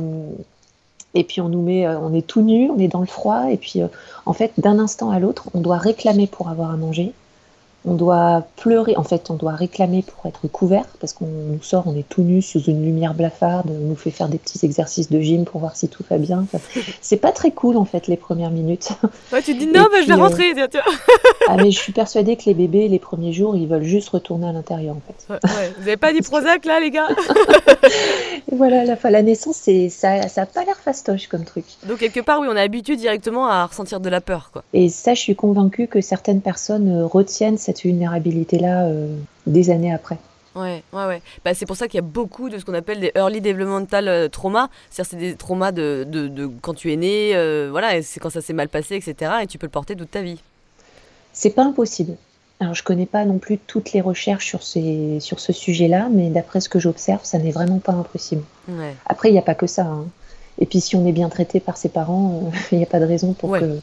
et 1.14 1.24
puis, 1.24 1.40
on 1.40 1.48
nous 1.48 1.62
met, 1.62 1.88
euh, 1.88 1.98
on 1.98 2.14
est 2.14 2.28
tout 2.28 2.42
nu, 2.42 2.70
on 2.70 2.78
est 2.78 2.90
dans 2.90 3.00
le 3.00 3.06
froid, 3.06 3.50
et 3.50 3.56
puis, 3.56 3.80
en 4.26 4.34
fait, 4.34 4.52
d'un 4.58 4.80
instant 4.80 5.10
à 5.10 5.20
l'autre, 5.20 5.48
on 5.54 5.62
doit 5.62 5.78
réclamer 5.78 6.28
pour 6.28 6.50
avoir 6.50 6.72
à 6.72 6.76
manger 6.76 7.14
on 7.88 7.94
doit 7.94 8.46
pleurer, 8.58 8.96
en 8.98 9.04
fait, 9.04 9.30
on 9.30 9.36
doit 9.36 9.54
réclamer 9.54 10.04
pour 10.04 10.26
être 10.26 10.48
couvert, 10.50 10.86
parce 11.00 11.14
qu'on 11.14 11.26
nous 11.26 11.64
sort, 11.64 11.84
on 11.88 11.96
est 11.96 12.08
tout 12.08 12.22
nu 12.22 12.42
sous 12.42 12.62
une 12.64 12.84
lumière 12.84 13.14
blafarde, 13.14 13.70
on 13.70 13.88
nous 13.88 13.96
fait 13.96 14.12
faire 14.12 14.28
des 14.28 14.38
petits 14.38 14.64
exercices 14.66 15.10
de 15.10 15.20
gym 15.22 15.46
pour 15.46 15.62
voir 15.62 15.78
si 15.78 15.88
tout 15.88 16.04
va 16.10 16.18
bien. 16.18 16.46
c'est 17.02 17.18
pas 17.18 17.32
très 17.32 17.52
cool, 17.52 17.78
en 17.78 17.86
fait, 17.86 18.08
les 18.08 18.18
premières 18.18 18.52
minutes. 18.52 18.90
Ouais, 19.34 19.42
tu 19.42 19.54
dis 19.56 19.68
non, 19.68 19.88
mais 19.92 20.04
je 20.04 20.08
vais 20.08 20.14
euh, 20.14 20.18
rentrer. 20.18 20.54
ah, 21.50 21.58
mais 21.58 21.72
je 21.72 21.78
suis 21.78 21.92
persuadée 21.92 22.38
que 22.38 22.44
les 22.46 22.54
bébés, 22.54 22.88
les 22.88 23.00
premiers 23.00 23.34
jours, 23.34 23.56
ils 23.56 23.68
veulent 23.68 23.84
juste 23.84 24.10
retourner 24.10 24.48
à 24.48 24.52
l'intérieur, 24.54 24.96
en 24.96 25.02
fait. 25.02 25.34
Ouais, 25.34 25.74
Vous 25.78 25.82
avez 25.84 25.98
pas 25.98 26.14
dit 26.14 26.22
Prozac, 26.22 26.66
là, 26.66 26.80
les 26.80 26.92
gars 26.92 27.08
Voilà, 28.52 28.86
la, 28.86 28.98
la 29.10 29.22
naissance, 29.22 29.68
ça, 29.90 30.28
ça 30.30 30.42
a 30.42 30.46
pas 30.46 30.64
l'air 30.64 30.78
fastoche 30.78 31.28
comme 31.28 31.44
truc. 31.44 31.66
Donc, 31.88 31.98
quelque 31.98 32.22
part, 32.22 32.40
oui, 32.40 32.48
on 32.50 32.56
est 32.56 32.62
habitué 32.62 32.96
directement 32.96 33.48
à 33.48 33.66
ressentir 33.66 34.00
de 34.00 34.10
la 34.10 34.22
peur, 34.22 34.50
quoi. 34.54 34.64
Et 34.74 34.90
ça, 34.90 35.14
je 35.14 35.20
suis 35.22 35.36
convaincue 35.36 35.88
que 35.88 36.00
certaines 36.02 36.42
personnes 36.42 37.02
euh, 37.02 37.06
retiennent 37.06 37.58
cette 37.58 37.77
vulnérabilité-là 37.84 38.86
euh, 38.86 39.16
des 39.46 39.70
années 39.70 39.94
après. 39.94 40.18
Ouais, 40.56 40.84
ouais, 40.92 41.06
ouais. 41.06 41.22
Bah, 41.46 41.54
c'est 41.54 41.68
pour 41.68 41.76
ça 41.76 41.88
qu'il 41.88 41.98
y 41.98 42.04
a 42.04 42.08
beaucoup 42.08 42.50
de 42.50 42.58
ce 42.58 42.66
qu'on 42.66 42.74
appelle 42.74 43.00
des 43.00 43.12
early 43.16 43.42
developmental 43.42 44.08
euh, 44.08 44.28
traumas. 44.28 44.70
C'est-à-dire 44.90 45.12
c'est 45.12 45.18
des 45.18 45.36
traumas 45.36 45.72
de, 45.72 46.06
de, 46.08 46.28
de, 46.28 46.50
quand 46.62 46.74
tu 46.74 46.92
es 46.92 46.96
né, 46.96 47.36
euh, 47.36 47.68
voilà, 47.70 48.02
c'est 48.02 48.20
quand 48.20 48.32
ça 48.32 48.42
s'est 48.42 48.54
mal 48.54 48.68
passé, 48.68 48.96
etc. 48.96 49.32
Et 49.44 49.48
tu 49.48 49.58
peux 49.58 49.68
le 49.68 49.72
porter 49.72 49.96
toute 49.96 50.10
ta 50.10 50.22
vie. 50.22 50.42
C'est 51.32 51.52
pas 51.52 51.64
impossible. 51.64 52.16
Alors 52.60 52.74
je 52.74 52.82
connais 52.82 53.06
pas 53.06 53.24
non 53.24 53.38
plus 53.38 53.60
toutes 53.60 53.94
les 53.94 54.02
recherches 54.02 54.48
sur, 54.48 54.64
ces, 54.64 55.20
sur 55.20 55.40
ce 55.40 55.54
sujet-là, 55.54 56.10
mais 56.12 56.30
d'après 56.30 56.60
ce 56.60 56.70
que 56.70 56.80
j'observe, 56.80 57.24
ça 57.24 57.38
n'est 57.38 57.52
vraiment 57.52 57.78
pas 57.78 57.92
impossible. 57.92 58.42
Ouais. 58.68 58.96
Après, 59.06 59.30
il 59.30 59.34
n'y 59.34 59.38
a 59.38 59.44
pas 59.44 59.54
que 59.54 59.68
ça. 59.68 59.86
Hein. 59.86 60.08
Et 60.60 60.66
puis 60.66 60.82
si 60.82 60.96
on 60.96 61.06
est 61.06 61.12
bien 61.12 61.30
traité 61.30 61.60
par 61.60 61.78
ses 61.78 61.90
parents, 61.90 62.44
euh, 62.46 62.58
il 62.72 62.78
n'y 62.78 62.84
a 62.84 62.88
pas 62.88 63.00
de 63.00 63.06
raison 63.06 63.34
pour 63.34 63.58
que 63.58 63.80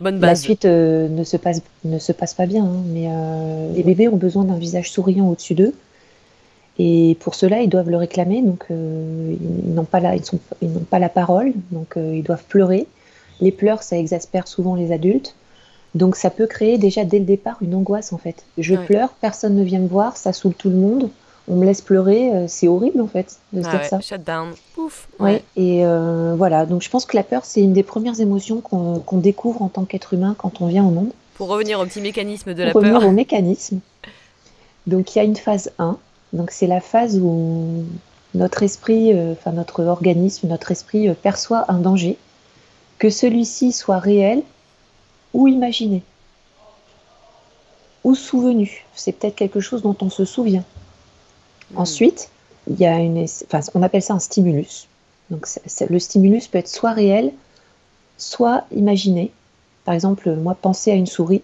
la 0.00 0.34
suite 0.34 0.64
euh, 0.64 1.08
ne, 1.08 1.24
se 1.24 1.36
passe, 1.36 1.62
ne 1.84 1.98
se 1.98 2.12
passe 2.12 2.34
pas 2.34 2.46
bien. 2.46 2.64
Hein. 2.64 2.82
Mais 2.88 3.06
euh, 3.08 3.72
les 3.74 3.82
bébés 3.82 4.08
ont 4.08 4.16
besoin 4.16 4.44
d'un 4.44 4.58
visage 4.58 4.90
souriant 4.90 5.28
au-dessus 5.28 5.54
d'eux. 5.54 5.74
Et 6.78 7.16
pour 7.20 7.34
cela, 7.34 7.62
ils 7.62 7.70
doivent 7.70 7.88
le 7.88 7.96
réclamer. 7.96 8.42
Donc 8.42 8.66
ils 8.70 9.74
n'ont 9.74 9.84
pas, 9.84 10.00
la, 10.00 10.14
ils 10.14 10.24
sont, 10.24 10.38
ils 10.60 10.70
n'ont 10.70 10.80
pas 10.80 10.98
la 10.98 11.08
parole, 11.08 11.54
donc 11.70 11.94
ils 11.96 12.22
doivent 12.22 12.44
pleurer. 12.44 12.86
Les 13.40 13.50
pleurs, 13.50 13.82
ça 13.82 13.96
exaspère 13.96 14.46
souvent 14.46 14.74
les 14.74 14.92
adultes. 14.92 15.34
Donc 15.94 16.16
ça 16.16 16.28
peut 16.28 16.46
créer 16.46 16.76
déjà 16.76 17.06
dès 17.06 17.18
le 17.18 17.24
départ 17.24 17.56
une 17.62 17.74
angoisse 17.74 18.12
en 18.12 18.18
fait. 18.18 18.44
Je 18.58 18.74
pleure, 18.74 19.08
personne 19.22 19.54
ne 19.54 19.64
vient 19.64 19.78
me 19.78 19.88
voir, 19.88 20.18
ça 20.18 20.34
saoule 20.34 20.52
tout 20.52 20.68
le 20.68 20.76
monde 20.76 21.08
on 21.48 21.56
me 21.56 21.64
laisse 21.64 21.80
pleurer, 21.80 22.34
euh, 22.34 22.44
c'est 22.48 22.68
horrible 22.68 23.00
en 23.00 23.06
fait 23.06 23.38
de 23.52 23.62
se 23.62 23.68
dire 23.68 23.84
ça. 23.84 24.00
Shut 24.00 24.24
down, 24.24 24.52
pouf. 24.74 25.08
Ouais. 25.20 25.42
Et 25.56 25.84
euh, 25.84 26.34
voilà, 26.36 26.66
donc 26.66 26.82
je 26.82 26.90
pense 26.90 27.06
que 27.06 27.16
la 27.16 27.22
peur, 27.22 27.44
c'est 27.44 27.60
une 27.60 27.72
des 27.72 27.82
premières 27.82 28.20
émotions 28.20 28.60
qu'on 28.60 29.18
découvre 29.18 29.62
en 29.62 29.68
tant 29.68 29.84
qu'être 29.84 30.14
humain 30.14 30.34
quand 30.36 30.60
on 30.60 30.66
vient 30.66 30.84
au 30.84 30.90
monde. 30.90 31.10
Pour 31.34 31.48
revenir 31.48 31.78
au 31.78 31.84
petit 31.84 32.00
mécanisme 32.00 32.54
de 32.54 32.62
la 32.62 32.72
Pour 32.72 32.80
revenir 32.80 33.06
au 33.06 33.12
mécanisme. 33.12 33.80
Donc 34.86 35.14
il 35.14 35.18
y 35.18 35.20
a 35.20 35.24
une 35.24 35.36
phase 35.36 35.70
1, 35.78 35.98
donc 36.32 36.50
c'est 36.50 36.66
la 36.66 36.80
phase 36.80 37.18
où 37.18 37.84
notre 38.34 38.62
esprit, 38.62 39.12
euh, 39.12 39.32
enfin 39.32 39.52
notre 39.52 39.84
organisme, 39.84 40.48
notre 40.48 40.72
esprit 40.72 41.08
perçoit 41.14 41.64
un 41.68 41.78
danger, 41.78 42.16
que 42.98 43.10
celui-ci 43.10 43.72
soit 43.72 43.98
réel 43.98 44.42
ou 45.32 45.48
imaginé, 45.48 46.02
ou 48.04 48.14
souvenu. 48.14 48.84
C'est 48.94 49.12
peut-être 49.12 49.36
quelque 49.36 49.60
chose 49.60 49.82
dont 49.82 49.96
on 50.00 50.10
se 50.10 50.24
souvient. 50.24 50.64
Hmm. 51.72 51.78
Ensuite, 51.78 52.30
il 52.68 52.78
y 52.78 52.86
a 52.86 52.98
une, 52.98 53.24
enfin, 53.24 53.60
on 53.74 53.82
appelle 53.82 54.02
ça 54.02 54.14
un 54.14 54.18
stimulus. 54.18 54.88
Donc, 55.30 55.46
le 55.88 55.98
stimulus 55.98 56.48
peut 56.48 56.58
être 56.58 56.68
soit 56.68 56.92
réel, 56.92 57.32
soit 58.16 58.64
imaginé. 58.74 59.32
Par 59.84 59.94
exemple, 59.94 60.34
moi, 60.34 60.54
penser 60.54 60.90
à 60.90 60.94
une 60.94 61.06
souris, 61.06 61.42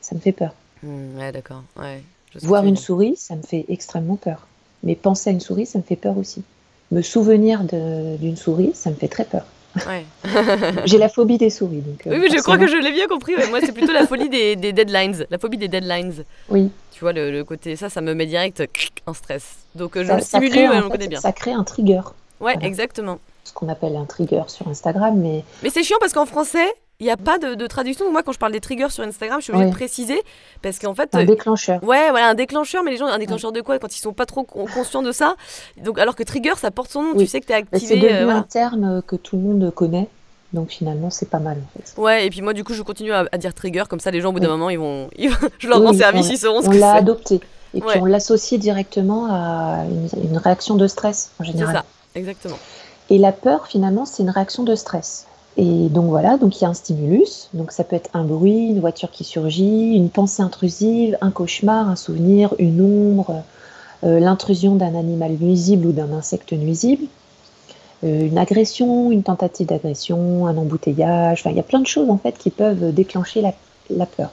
ça 0.00 0.14
me 0.14 0.20
fait 0.20 0.32
peur. 0.32 0.52
Hmm, 0.82 1.18
ouais, 1.18 1.32
d'accord. 1.32 1.62
Ouais, 1.76 2.02
Voir 2.42 2.64
une 2.64 2.76
souris, 2.76 3.16
ça 3.16 3.36
me 3.36 3.42
fait 3.42 3.64
extrêmement 3.68 4.16
peur. 4.16 4.46
Mais 4.82 4.94
penser 4.94 5.30
à 5.30 5.32
une 5.32 5.40
souris, 5.40 5.66
ça 5.66 5.78
me 5.78 5.84
fait 5.84 5.96
peur 5.96 6.18
aussi. 6.18 6.42
Me 6.90 7.00
souvenir 7.02 7.64
d'une 7.64 8.36
souris, 8.36 8.72
ça 8.74 8.90
me 8.90 8.96
fait 8.96 9.08
très 9.08 9.24
peur. 9.24 9.44
Ouais. 9.86 10.04
J'ai 10.84 10.98
la 10.98 11.08
phobie 11.08 11.38
des 11.38 11.50
souris. 11.50 11.80
Donc, 11.80 12.06
euh, 12.06 12.20
oui, 12.20 12.28
je 12.32 12.40
crois 12.42 12.58
que 12.58 12.66
je 12.66 12.76
l'ai 12.76 12.92
bien 12.92 13.08
compris. 13.08 13.34
Moi, 13.50 13.60
c'est 13.60 13.72
plutôt 13.72 13.92
la 13.92 14.06
folie 14.06 14.28
des, 14.28 14.54
des, 14.54 14.72
deadlines. 14.72 15.26
La 15.30 15.38
phobie 15.38 15.56
des 15.56 15.68
deadlines. 15.68 16.24
Oui. 16.48 16.70
Tu 16.94 17.00
vois, 17.00 17.12
le, 17.12 17.42
côté, 17.42 17.74
ça, 17.74 17.90
ça 17.90 18.00
me 18.00 18.14
met 18.14 18.24
direct 18.24 18.62
en 19.06 19.14
stress. 19.14 19.56
Donc, 19.74 19.96
euh, 19.96 20.04
je 20.04 20.06
ça, 20.06 20.14
me 20.14 20.20
stimule, 20.20 20.70
on 20.84 20.88
connaît 20.88 21.08
bien. 21.08 21.20
Ça 21.20 21.32
crée 21.32 21.50
un 21.50 21.64
trigger. 21.64 22.02
Ouais, 22.38 22.56
exactement. 22.60 23.18
Ce 23.42 23.52
qu'on 23.52 23.68
appelle 23.68 23.96
un 23.96 24.04
trigger 24.04 24.44
sur 24.46 24.68
Instagram. 24.68 25.16
Mais, 25.16 25.42
mais 25.64 25.70
c'est 25.70 25.82
chiant 25.82 25.96
parce 25.98 26.12
qu'en 26.12 26.24
français, 26.24 26.72
il 27.00 27.06
n'y 27.06 27.10
a 27.10 27.16
pas 27.16 27.38
de, 27.38 27.66
traduction. 27.66 28.12
Moi, 28.12 28.22
quand 28.22 28.30
je 28.30 28.38
parle 28.38 28.52
des 28.52 28.60
triggers 28.60 28.90
sur 28.90 29.02
Instagram, 29.02 29.40
je 29.40 29.46
suis 29.46 29.52
obligée 29.52 29.70
de 29.70 29.74
préciser 29.74 30.22
parce 30.62 30.78
qu'en 30.78 30.94
fait. 30.94 31.12
Un 31.16 31.22
euh, 31.22 31.24
déclencheur. 31.24 31.82
Ouais, 31.82 32.10
voilà, 32.10 32.28
un 32.28 32.34
déclencheur, 32.34 32.84
mais 32.84 32.92
les 32.92 32.96
gens, 32.96 33.06
un 33.06 33.18
déclencheur 33.18 33.50
de 33.50 33.60
quoi 33.60 33.80
quand 33.80 33.92
ils 33.92 34.00
sont 34.00 34.12
pas 34.12 34.26
trop 34.26 34.44
conscients 34.44 35.02
de 35.02 35.10
ça? 35.10 35.34
Donc, 35.82 35.98
alors 35.98 36.14
que 36.14 36.22
trigger, 36.22 36.54
ça 36.58 36.70
porte 36.70 36.92
son 36.92 37.02
nom. 37.02 37.16
Tu 37.18 37.26
sais 37.26 37.40
que 37.40 37.46
tu 37.46 37.52
es 37.52 37.56
activé. 37.56 37.86
C'est 37.86 37.96
devenu 37.96 38.30
un 38.30 38.42
terme 38.42 39.02
que 39.04 39.16
tout 39.16 39.34
le 39.34 39.42
monde 39.42 39.74
connaît 39.74 40.08
Donc 40.54 40.70
finalement, 40.70 41.10
c'est 41.10 41.28
pas 41.28 41.40
mal 41.40 41.58
en 41.58 41.78
fait. 41.78 42.00
Ouais, 42.00 42.26
et 42.26 42.30
puis 42.30 42.40
moi 42.40 42.52
du 42.54 42.62
coup, 42.62 42.74
je 42.74 42.82
continue 42.82 43.12
à, 43.12 43.26
dire 43.38 43.52
trigger, 43.52 43.84
comme 43.88 44.00
ça 44.00 44.12
les 44.12 44.20
gens 44.20 44.30
au 44.30 44.32
bout 44.32 44.40
d'un 44.40 44.48
moment, 44.48 44.70
ils 44.70 44.78
vont, 44.78 45.10
je 45.58 45.68
leur 45.68 45.82
rends 45.82 45.92
service, 45.92 46.30
ils 46.30 46.38
sauront 46.38 46.62
ce 46.62 46.68
on 46.68 46.70
que 46.70 46.76
c'est. 46.76 46.82
On 46.82 46.86
l'a 46.86 46.94
adopté. 46.94 47.40
Et 47.74 47.80
puis 47.80 47.98
on 48.00 48.04
l'associe 48.04 48.58
directement 48.58 49.26
à 49.28 49.84
une, 50.16 50.38
réaction 50.38 50.76
de 50.76 50.86
stress 50.86 51.32
en 51.40 51.44
général. 51.44 51.74
C'est 51.74 51.80
ça, 51.80 51.84
exactement. 52.14 52.56
Et 53.10 53.18
la 53.18 53.32
peur, 53.32 53.66
finalement, 53.66 54.06
c'est 54.06 54.22
une 54.22 54.30
réaction 54.30 54.62
de 54.62 54.76
stress. 54.76 55.26
Et 55.56 55.88
donc 55.88 56.06
voilà, 56.06 56.36
donc 56.36 56.60
il 56.60 56.62
y 56.62 56.66
a 56.66 56.70
un 56.70 56.74
stimulus, 56.74 57.48
donc 57.52 57.72
ça 57.72 57.84
peut 57.84 57.96
être 57.96 58.10
un 58.14 58.24
bruit, 58.24 58.68
une 58.68 58.80
voiture 58.80 59.10
qui 59.10 59.24
surgit, 59.24 59.94
une 59.94 60.10
pensée 60.10 60.42
intrusive, 60.42 61.18
un 61.20 61.30
cauchemar, 61.30 61.88
un 61.88 61.96
souvenir, 61.96 62.54
une 62.58 62.80
ombre, 62.80 63.42
euh, 64.04 64.20
l'intrusion 64.20 64.76
d'un 64.76 64.96
animal 64.96 65.32
nuisible 65.40 65.86
ou 65.86 65.92
d'un 65.92 66.12
insecte 66.12 66.52
nuisible, 66.52 67.06
une 68.04 68.38
agression, 68.38 69.10
une 69.10 69.22
tentative 69.22 69.66
d'agression, 69.66 70.46
un 70.46 70.56
embouteillage, 70.56 71.40
enfin 71.40 71.50
il 71.50 71.56
y 71.56 71.60
a 71.60 71.64
plein 71.64 71.80
de 71.80 71.86
choses 71.86 72.10
en 72.10 72.18
fait 72.18 72.36
qui 72.36 72.50
peuvent 72.50 72.92
déclencher 72.92 73.40
la, 73.40 74.06
peur. 74.06 74.30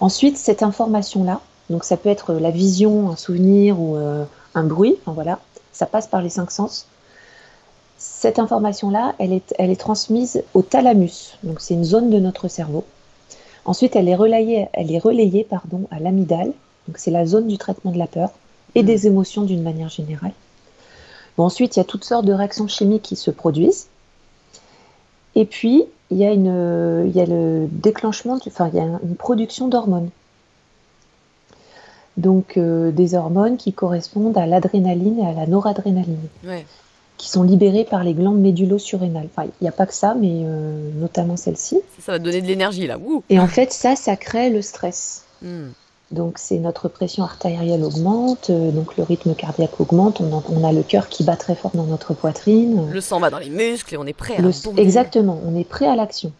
Ensuite, 0.00 0.36
cette 0.36 0.62
information-là, 0.62 1.40
donc 1.70 1.84
ça 1.84 1.96
peut 1.96 2.08
être 2.08 2.34
la 2.34 2.50
vision, 2.50 3.10
un 3.10 3.16
souvenir 3.16 3.80
ou 3.80 3.96
euh, 3.96 4.24
un 4.54 4.64
bruit, 4.64 4.96
enfin 5.00 5.12
voilà, 5.12 5.38
ça 5.72 5.86
passe 5.86 6.06
par 6.06 6.22
les 6.22 6.28
cinq 6.28 6.50
sens. 6.50 6.86
Cette 7.98 8.38
information-là, 8.38 9.14
elle 9.18 9.32
est, 9.32 9.54
elle 9.58 9.70
est 9.70 9.80
transmise 9.80 10.42
au 10.54 10.62
thalamus, 10.62 11.38
donc 11.44 11.60
c'est 11.60 11.74
une 11.74 11.84
zone 11.84 12.10
de 12.10 12.18
notre 12.18 12.48
cerveau. 12.48 12.84
Ensuite, 13.64 13.94
elle 13.94 14.08
est 14.08 14.16
relayée, 14.16 14.66
elle 14.72 14.92
est 14.92 14.98
relayée 14.98 15.44
pardon, 15.44 15.86
à 15.90 16.00
l'amygdale, 16.00 16.52
donc 16.88 16.98
c'est 16.98 17.12
la 17.12 17.26
zone 17.26 17.46
du 17.46 17.58
traitement 17.58 17.92
de 17.92 17.98
la 17.98 18.08
peur 18.08 18.30
et 18.74 18.82
des 18.82 19.06
émotions 19.06 19.42
d'une 19.42 19.62
manière 19.62 19.88
générale. 19.88 20.32
Ensuite, 21.38 21.76
il 21.76 21.80
y 21.80 21.82
a 21.82 21.84
toutes 21.84 22.04
sortes 22.04 22.24
de 22.24 22.32
réactions 22.32 22.68
chimiques 22.68 23.02
qui 23.02 23.16
se 23.16 23.30
produisent. 23.30 23.88
Et 25.34 25.44
puis, 25.44 25.84
il 26.10 26.18
y 26.18 26.26
a, 26.26 26.32
une, 26.32 27.04
il 27.06 27.16
y 27.16 27.20
a 27.20 27.26
le 27.26 27.68
déclenchement, 27.70 28.38
enfin, 28.46 28.68
il 28.72 28.76
y 28.76 28.80
a 28.80 28.84
une 28.84 29.16
production 29.16 29.68
d'hormones. 29.68 30.10
Donc, 32.16 32.56
euh, 32.56 32.90
des 32.90 33.14
hormones 33.14 33.56
qui 33.56 33.72
correspondent 33.72 34.36
à 34.36 34.46
l'adrénaline 34.46 35.18
et 35.20 35.26
à 35.26 35.32
la 35.32 35.46
noradrénaline. 35.46 36.28
Qui 37.16 37.28
sont 37.28 37.42
libérées 37.42 37.84
par 37.84 38.04
les 38.04 38.14
glandes 38.14 38.40
médulo-surrénales. 38.40 39.28
Enfin, 39.34 39.48
il 39.60 39.64
n'y 39.64 39.68
a 39.68 39.72
pas 39.72 39.86
que 39.86 39.94
ça, 39.94 40.14
mais 40.18 40.42
euh, 40.44 40.90
notamment 40.98 41.36
celle-ci. 41.36 41.80
Ça, 42.00 42.12
va 42.12 42.18
donner 42.18 42.42
de 42.42 42.46
l'énergie, 42.46 42.86
là. 42.86 42.98
Et 43.30 43.38
en 43.38 43.46
fait, 43.46 43.72
ça, 43.72 43.96
ça 43.96 44.16
crée 44.16 44.50
le 44.50 44.60
stress. 44.60 45.24
Hmm. 45.40 45.68
Donc 46.12 46.34
c'est 46.36 46.58
notre 46.58 46.88
pression 46.88 47.24
artérielle 47.24 47.82
augmente, 47.82 48.50
euh, 48.50 48.70
donc 48.70 48.98
le 48.98 49.02
rythme 49.02 49.34
cardiaque 49.34 49.80
augmente, 49.80 50.20
on, 50.20 50.62
a 50.62 50.72
le 50.72 50.82
cœur 50.82 51.08
qui 51.08 51.24
bat 51.24 51.36
très 51.36 51.54
fort 51.54 51.70
dans 51.72 51.84
notre 51.84 52.12
poitrine. 52.12 52.86
Le 52.92 53.00
sang 53.00 53.18
va 53.18 53.30
dans 53.30 53.38
les 53.38 53.48
muscles 53.48 53.94
et 53.94 53.96
on 53.96 54.04
est 54.04 54.12
prêt 54.12 54.36
à 54.36 54.76
Exactement, 54.76 55.40
on 55.46 55.58
est 55.58 55.64
prêt 55.64 55.86
à 55.86 55.96
l'action. 55.96 56.30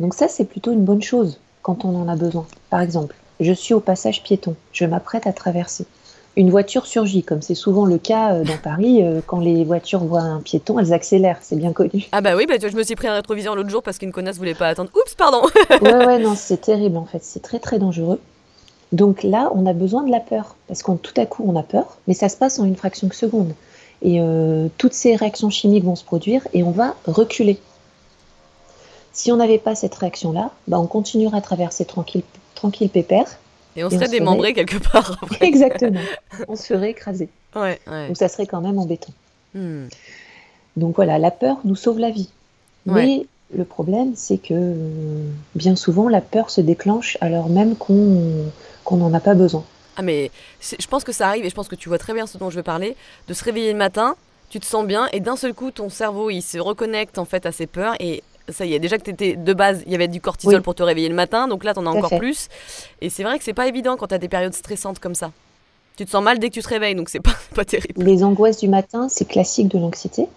Donc 0.00 0.14
ça 0.14 0.28
c'est 0.28 0.46
plutôt 0.46 0.72
une 0.72 0.84
bonne 0.84 1.02
chose 1.02 1.38
quand 1.60 1.84
on 1.84 1.94
en 1.94 2.08
a 2.08 2.16
besoin. 2.16 2.46
Par 2.70 2.80
exemple, 2.80 3.14
je 3.38 3.52
suis 3.52 3.74
au 3.74 3.80
passage 3.80 4.22
piéton, 4.22 4.56
je 4.72 4.86
m'apprête 4.86 5.26
à 5.26 5.34
traverser. 5.34 5.84
Une 6.38 6.50
voiture 6.50 6.86
surgit, 6.86 7.22
comme 7.22 7.40
c'est 7.42 7.54
souvent 7.54 7.84
le 7.84 7.98
cas 7.98 8.34
euh, 8.34 8.44
dans 8.44 8.58
Paris, 8.58 9.02
euh, 9.02 9.20
quand 9.26 9.40
les 9.40 9.64
voitures 9.64 10.04
voient 10.04 10.20
un 10.20 10.40
piéton, 10.40 10.78
elles 10.78 10.92
accélèrent, 10.92 11.38
c'est 11.40 11.56
bien 11.56 11.72
connu. 11.72 12.08
Ah 12.12 12.20
bah 12.20 12.36
oui, 12.36 12.44
bah, 12.46 12.56
je 12.60 12.76
me 12.76 12.82
suis 12.82 12.94
pris 12.94 13.08
un 13.08 13.14
rétroviseur 13.14 13.56
l'autre 13.56 13.70
jour 13.70 13.82
parce 13.82 13.98
qu'une 13.98 14.12
connasse 14.12 14.36
voulait 14.36 14.54
pas 14.54 14.68
attendre. 14.68 14.90
Oups, 14.94 15.14
pardon 15.14 15.42
Ouais, 15.82 16.06
ouais, 16.06 16.18
non, 16.18 16.34
c'est 16.34 16.60
terrible 16.62 16.96
en 16.96 17.06
fait, 17.06 17.22
c'est 17.22 17.40
très 17.40 17.58
très 17.58 17.78
dangereux. 17.78 18.20
Donc 18.96 19.22
là, 19.22 19.50
on 19.54 19.66
a 19.66 19.74
besoin 19.74 20.04
de 20.04 20.10
la 20.10 20.20
peur, 20.20 20.56
parce 20.68 20.82
qu'on 20.82 20.96
tout 20.96 21.12
à 21.18 21.26
coup, 21.26 21.44
on 21.46 21.54
a 21.54 21.62
peur, 21.62 21.98
mais 22.08 22.14
ça 22.14 22.30
se 22.30 22.36
passe 22.38 22.58
en 22.58 22.64
une 22.64 22.76
fraction 22.76 23.06
de 23.06 23.12
seconde. 23.12 23.52
Et 24.00 24.22
euh, 24.22 24.68
toutes 24.78 24.94
ces 24.94 25.16
réactions 25.16 25.50
chimiques 25.50 25.84
vont 25.84 25.96
se 25.96 26.04
produire 26.04 26.48
et 26.54 26.62
on 26.62 26.70
va 26.70 26.96
reculer. 27.06 27.58
Si 29.12 29.30
on 29.30 29.36
n'avait 29.36 29.58
pas 29.58 29.74
cette 29.74 29.94
réaction-là, 29.94 30.50
bah 30.66 30.80
on 30.80 30.86
continuerait 30.86 31.36
à 31.36 31.40
traverser 31.42 31.84
tranquille, 31.84 32.22
tranquille 32.54 32.88
pépère. 32.88 33.26
Et 33.76 33.84
on 33.84 33.90
serait 33.90 34.08
démembré 34.08 34.54
quelque 34.54 34.78
part. 34.78 35.20
Exactement. 35.42 36.00
On 36.48 36.56
se 36.56 36.68
ferait 36.68 36.92
écraser. 36.92 37.28
Ouais, 37.54 37.78
Donc 37.86 38.16
ça 38.16 38.28
serait 38.28 38.46
quand 38.46 38.62
même 38.62 38.78
embêtant. 38.78 39.12
Hmm. 39.54 39.88
Donc 40.78 40.96
voilà, 40.96 41.18
la 41.18 41.30
peur 41.30 41.58
nous 41.64 41.76
sauve 41.76 41.98
la 41.98 42.10
vie. 42.10 42.30
Mais 42.86 43.26
le 43.54 43.64
problème, 43.64 44.12
c'est 44.16 44.38
que 44.38 44.54
euh, 44.54 45.28
bien 45.54 45.76
souvent, 45.76 46.08
la 46.08 46.20
peur 46.20 46.50
se 46.50 46.60
déclenche 46.60 47.16
alors 47.20 47.48
même 47.48 47.76
qu'on 47.76 48.50
n'en 48.90 49.14
a 49.14 49.20
pas 49.20 49.34
besoin. 49.34 49.64
Ah 49.96 50.02
mais 50.02 50.30
je 50.60 50.86
pense 50.86 51.04
que 51.04 51.12
ça 51.12 51.28
arrive 51.28 51.44
et 51.44 51.50
je 51.50 51.54
pense 51.54 51.68
que 51.68 51.74
tu 51.74 51.88
vois 51.88 51.98
très 51.98 52.12
bien 52.12 52.26
ce 52.26 52.36
dont 52.36 52.50
je 52.50 52.56
veux 52.56 52.62
parler, 52.62 52.96
de 53.28 53.34
se 53.34 53.42
réveiller 53.42 53.72
le 53.72 53.78
matin, 53.78 54.14
tu 54.50 54.60
te 54.60 54.66
sens 54.66 54.86
bien 54.86 55.08
et 55.12 55.20
d'un 55.20 55.36
seul 55.36 55.54
coup 55.54 55.70
ton 55.70 55.88
cerveau 55.88 56.28
il 56.28 56.42
se 56.42 56.58
reconnecte 56.58 57.18
en 57.18 57.24
fait 57.24 57.46
à 57.46 57.52
ses 57.52 57.66
peurs 57.66 57.94
et 57.98 58.22
ça 58.48 58.66
y 58.66 58.74
est 58.74 58.78
déjà 58.78 58.98
que 58.98 59.04
tu 59.04 59.10
étais 59.10 59.36
de 59.36 59.54
base, 59.54 59.82
il 59.86 59.92
y 59.92 59.94
avait 59.94 60.06
du 60.06 60.20
cortisol 60.20 60.60
pour 60.60 60.74
te 60.74 60.82
réveiller 60.82 61.08
le 61.08 61.14
matin, 61.14 61.48
donc 61.48 61.64
là 61.64 61.72
tu 61.72 61.80
en 61.80 61.86
as 61.86 61.90
encore 61.90 62.18
plus 62.18 62.48
et 63.00 63.08
c'est 63.08 63.22
vrai 63.22 63.38
que 63.38 63.44
c'est 63.44 63.54
pas 63.54 63.68
évident 63.68 63.96
quand 63.96 64.08
tu 64.08 64.14
as 64.14 64.18
des 64.18 64.28
périodes 64.28 64.54
stressantes 64.54 64.98
comme 64.98 65.14
ça. 65.14 65.32
Tu 65.96 66.04
te 66.04 66.10
sens 66.10 66.22
mal 66.22 66.38
dès 66.38 66.50
que 66.50 66.54
tu 66.54 66.62
te 66.62 66.68
réveilles 66.68 66.94
donc 66.94 67.08
c'est 67.08 67.20
pas 67.20 67.34
pas 67.54 67.64
terrible. 67.64 68.02
Les 68.02 68.22
angoisses 68.22 68.58
du 68.58 68.68
matin, 68.68 69.08
c'est 69.08 69.26
classique 69.26 69.68
de 69.68 69.78
l'anxiété. 69.78 70.28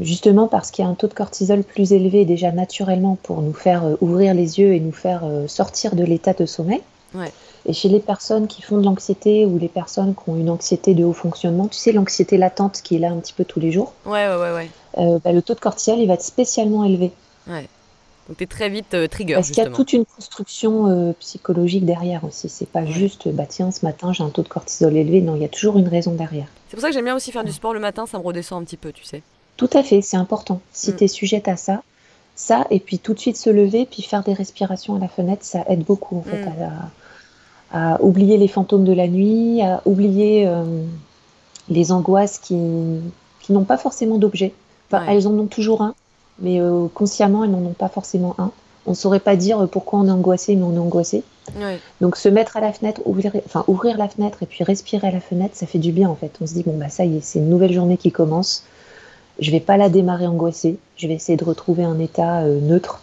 Justement 0.00 0.48
parce 0.48 0.70
qu'il 0.70 0.84
y 0.84 0.88
a 0.88 0.90
un 0.90 0.94
taux 0.94 1.08
de 1.08 1.14
cortisol 1.14 1.62
plus 1.62 1.92
élevé 1.92 2.24
déjà 2.24 2.52
naturellement 2.52 3.18
pour 3.22 3.42
nous 3.42 3.52
faire 3.52 3.84
euh, 3.84 3.96
ouvrir 4.00 4.34
les 4.34 4.60
yeux 4.60 4.74
et 4.74 4.80
nous 4.80 4.92
faire 4.92 5.22
euh, 5.24 5.48
sortir 5.48 5.96
de 5.96 6.04
l'état 6.04 6.32
de 6.32 6.46
sommeil. 6.46 6.82
Et 7.68 7.72
chez 7.72 7.88
les 7.88 8.00
personnes 8.00 8.46
qui 8.46 8.62
font 8.62 8.78
de 8.78 8.84
l'anxiété 8.84 9.44
ou 9.44 9.58
les 9.58 9.68
personnes 9.68 10.14
qui 10.14 10.30
ont 10.30 10.36
une 10.36 10.50
anxiété 10.50 10.94
de 10.94 11.02
haut 11.02 11.12
fonctionnement, 11.12 11.66
tu 11.66 11.78
sais, 11.78 11.92
l'anxiété 11.92 12.36
latente 12.36 12.80
qui 12.82 12.96
est 12.96 12.98
là 12.98 13.10
un 13.10 13.16
petit 13.16 13.32
peu 13.32 13.44
tous 13.44 13.58
les 13.58 13.72
jours, 13.72 13.92
ouais, 14.04 14.28
ouais, 14.28 14.52
ouais, 14.52 14.70
euh, 14.98 15.18
bah, 15.24 15.32
le 15.32 15.42
taux 15.42 15.54
de 15.54 15.60
cortisol 15.60 15.98
il 15.98 16.06
va 16.06 16.14
être 16.14 16.22
spécialement 16.22 16.84
élevé. 16.84 17.10
Ouais. 17.48 17.68
Donc 18.28 18.38
tu 18.38 18.44
es 18.44 18.46
très 18.46 18.68
vite 18.68 18.94
euh, 18.94 19.08
trigger. 19.08 19.34
Parce 19.34 19.50
qu'il 19.50 19.62
y 19.62 19.66
a 19.66 19.70
toute 19.70 19.92
une 19.92 20.04
construction 20.04 20.88
euh, 20.88 21.12
psychologique 21.20 21.84
derrière 21.84 22.24
aussi. 22.24 22.48
C'est 22.48 22.68
pas 22.68 22.84
juste, 22.84 23.28
bah 23.28 23.46
tiens, 23.48 23.70
ce 23.70 23.84
matin 23.84 24.12
j'ai 24.12 24.22
un 24.22 24.30
taux 24.30 24.42
de 24.42 24.48
cortisol 24.48 24.96
élevé. 24.96 25.20
Non, 25.20 25.36
il 25.36 25.42
y 25.42 25.44
a 25.44 25.48
toujours 25.48 25.76
une 25.78 25.88
raison 25.88 26.12
derrière. 26.12 26.46
C'est 26.68 26.76
pour 26.76 26.82
ça 26.82 26.88
que 26.88 26.94
j'aime 26.94 27.04
bien 27.04 27.16
aussi 27.16 27.32
faire 27.32 27.44
du 27.44 27.52
sport 27.52 27.74
le 27.74 27.80
matin, 27.80 28.06
ça 28.06 28.18
me 28.18 28.24
redescend 28.24 28.62
un 28.62 28.64
petit 28.64 28.76
peu, 28.76 28.92
tu 28.92 29.04
sais. 29.04 29.22
Tout 29.56 29.70
à 29.72 29.82
fait, 29.82 30.02
c'est 30.02 30.16
important. 30.16 30.60
Si 30.72 30.90
mm. 30.90 30.96
tu 30.96 31.04
es 31.04 31.08
sujette 31.08 31.48
à 31.48 31.56
ça, 31.56 31.82
ça, 32.34 32.66
et 32.70 32.80
puis 32.80 32.98
tout 32.98 33.14
de 33.14 33.18
suite 33.18 33.36
se 33.36 33.48
lever, 33.48 33.86
puis 33.90 34.02
faire 34.02 34.22
des 34.22 34.34
respirations 34.34 34.94
à 34.94 34.98
la 34.98 35.08
fenêtre, 35.08 35.44
ça 35.44 35.64
aide 35.68 35.84
beaucoup 35.84 36.18
en 36.18 36.22
fait 36.22 36.44
mm. 36.44 36.62
à, 37.72 37.94
à 37.94 38.02
oublier 38.02 38.36
les 38.36 38.48
fantômes 38.48 38.84
de 38.84 38.92
la 38.92 39.08
nuit, 39.08 39.62
à 39.62 39.82
oublier 39.84 40.46
euh, 40.46 40.64
les 41.68 41.92
angoisses 41.92 42.38
qui, 42.38 42.56
qui 43.40 43.52
n'ont 43.52 43.64
pas 43.64 43.78
forcément 43.78 44.18
d'objet. 44.18 44.52
Enfin, 44.90 45.04
elles 45.08 45.26
en 45.26 45.32
ont 45.32 45.46
toujours 45.46 45.82
un, 45.82 45.94
mais 46.38 46.60
euh, 46.60 46.86
consciemment, 46.94 47.44
elles 47.44 47.50
n'en 47.50 47.64
ont 47.64 47.74
pas 47.74 47.88
forcément 47.88 48.34
un. 48.38 48.52
On 48.86 48.90
ne 48.90 48.96
saurait 48.96 49.20
pas 49.20 49.34
dire 49.34 49.66
pourquoi 49.68 49.98
on 49.98 50.06
est 50.06 50.12
angoissé, 50.12 50.54
mais 50.54 50.62
on 50.62 50.74
est 50.74 50.78
angoissé. 50.78 51.24
Donc 52.00 52.16
se 52.16 52.28
mettre 52.28 52.56
à 52.56 52.60
la 52.60 52.72
fenêtre, 52.72 53.00
ouvrir, 53.04 53.32
enfin, 53.44 53.64
ouvrir 53.66 53.98
la 53.98 54.08
fenêtre 54.08 54.42
et 54.42 54.46
puis 54.46 54.62
respirer 54.64 55.08
à 55.08 55.10
la 55.10 55.20
fenêtre, 55.20 55.56
ça 55.56 55.66
fait 55.66 55.78
du 55.78 55.92
bien 55.92 56.08
en 56.08 56.14
fait. 56.14 56.32
On 56.40 56.46
se 56.46 56.54
dit, 56.54 56.62
bon, 56.64 56.76
bah 56.76 56.88
ça 56.88 57.04
y 57.04 57.16
est, 57.16 57.20
c'est 57.20 57.38
une 57.38 57.48
nouvelle 57.48 57.72
journée 57.72 57.96
qui 57.96 58.12
commence. 58.12 58.64
Je 59.38 59.50
vais 59.50 59.60
pas 59.60 59.76
la 59.76 59.88
démarrer 59.88 60.26
angoissée. 60.26 60.78
Je 60.96 61.06
vais 61.06 61.14
essayer 61.14 61.36
de 61.36 61.44
retrouver 61.44 61.84
un 61.84 61.98
état 61.98 62.40
euh, 62.42 62.60
neutre. 62.60 63.00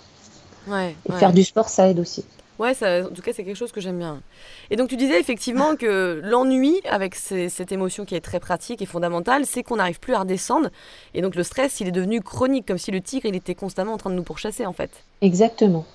et 0.69 1.11
faire 1.11 1.33
du 1.33 1.43
sport, 1.43 1.69
ça 1.69 1.89
aide 1.89 1.99
aussi. 1.99 2.25
Ouais, 2.59 2.73
ça, 2.73 3.01
en 3.05 3.09
tout 3.09 3.21
cas, 3.21 3.31
c'est 3.33 3.43
quelque 3.43 3.57
chose 3.57 3.71
que 3.71 3.81
j'aime 3.81 3.97
bien. 3.97 4.21
Et 4.69 4.75
donc, 4.75 4.87
tu 4.87 4.95
disais 4.95 5.19
effectivement 5.19 5.75
que 5.75 6.21
l'ennui, 6.23 6.81
avec 6.89 7.15
cette 7.15 7.71
émotion 7.71 8.05
qui 8.05 8.15
est 8.15 8.21
très 8.21 8.39
pratique 8.39 8.81
et 8.81 8.85
fondamentale, 8.85 9.45
c'est 9.45 9.63
qu'on 9.63 9.77
n'arrive 9.77 9.99
plus 9.99 10.13
à 10.13 10.19
redescendre. 10.19 10.69
Et 11.13 11.21
donc, 11.21 11.35
le 11.35 11.43
stress, 11.43 11.79
il 11.79 11.87
est 11.87 11.91
devenu 11.91 12.21
chronique, 12.21 12.67
comme 12.67 12.77
si 12.77 12.91
le 12.91 13.01
tigre, 13.01 13.25
il 13.25 13.35
était 13.35 13.55
constamment 13.55 13.93
en 13.93 13.97
train 13.97 14.11
de 14.11 14.15
nous 14.15 14.23
pourchasser, 14.23 14.65
en 14.65 14.73
fait. 14.73 14.91
Exactement. 15.21 15.85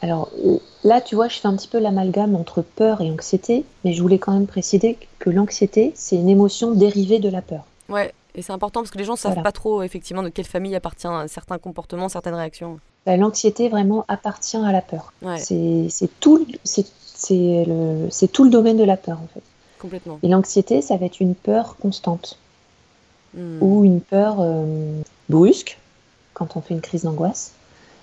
Alors 0.00 0.30
là, 0.84 1.00
tu 1.00 1.14
vois, 1.16 1.28
je 1.28 1.38
fais 1.38 1.48
un 1.48 1.56
petit 1.56 1.68
peu 1.68 1.78
l'amalgame 1.78 2.36
entre 2.36 2.62
peur 2.62 3.00
et 3.00 3.10
anxiété, 3.10 3.64
mais 3.84 3.92
je 3.92 4.00
voulais 4.00 4.18
quand 4.18 4.32
même 4.32 4.46
préciser 4.46 4.96
que 5.18 5.30
l'anxiété, 5.30 5.92
c'est 5.94 6.16
une 6.16 6.28
émotion 6.28 6.70
dérivée 6.72 7.18
de 7.18 7.28
la 7.28 7.42
peur. 7.42 7.64
Ouais, 7.88 8.12
et 8.38 8.42
c'est 8.42 8.52
important 8.52 8.82
parce 8.82 8.92
que 8.92 8.98
les 8.98 9.04
gens 9.04 9.14
ne 9.14 9.18
savent 9.18 9.42
pas 9.42 9.50
trop, 9.50 9.82
effectivement, 9.82 10.22
de 10.22 10.28
quelle 10.28 10.44
famille 10.44 10.76
appartient 10.76 11.08
certains 11.26 11.58
comportements, 11.58 12.08
certaines 12.08 12.36
réactions. 12.36 12.78
Bah, 13.04 13.16
l'anxiété 13.16 13.68
vraiment 13.68 14.04
appartient 14.06 14.56
à 14.56 14.70
la 14.70 14.80
peur. 14.80 15.12
C'est 15.38 16.08
tout, 16.20 16.46
c'est 16.64 16.84
tout 18.32 18.44
le 18.44 18.50
domaine 18.50 18.76
de 18.76 18.84
la 18.84 18.96
peur 18.96 19.18
en 19.18 19.26
fait. 19.34 19.42
Complètement. 19.80 20.20
Et 20.22 20.28
l'anxiété, 20.28 20.82
ça 20.82 20.96
va 20.96 21.06
être 21.06 21.20
une 21.20 21.34
peur 21.34 21.76
constante 21.80 22.38
hmm. 23.34 23.62
ou 23.62 23.84
une 23.84 24.00
peur 24.00 24.36
euh, 24.40 25.00
brusque 25.28 25.78
quand 26.34 26.56
on 26.56 26.60
fait 26.60 26.74
une 26.74 26.80
crise 26.80 27.04
d'angoisse. 27.04 27.52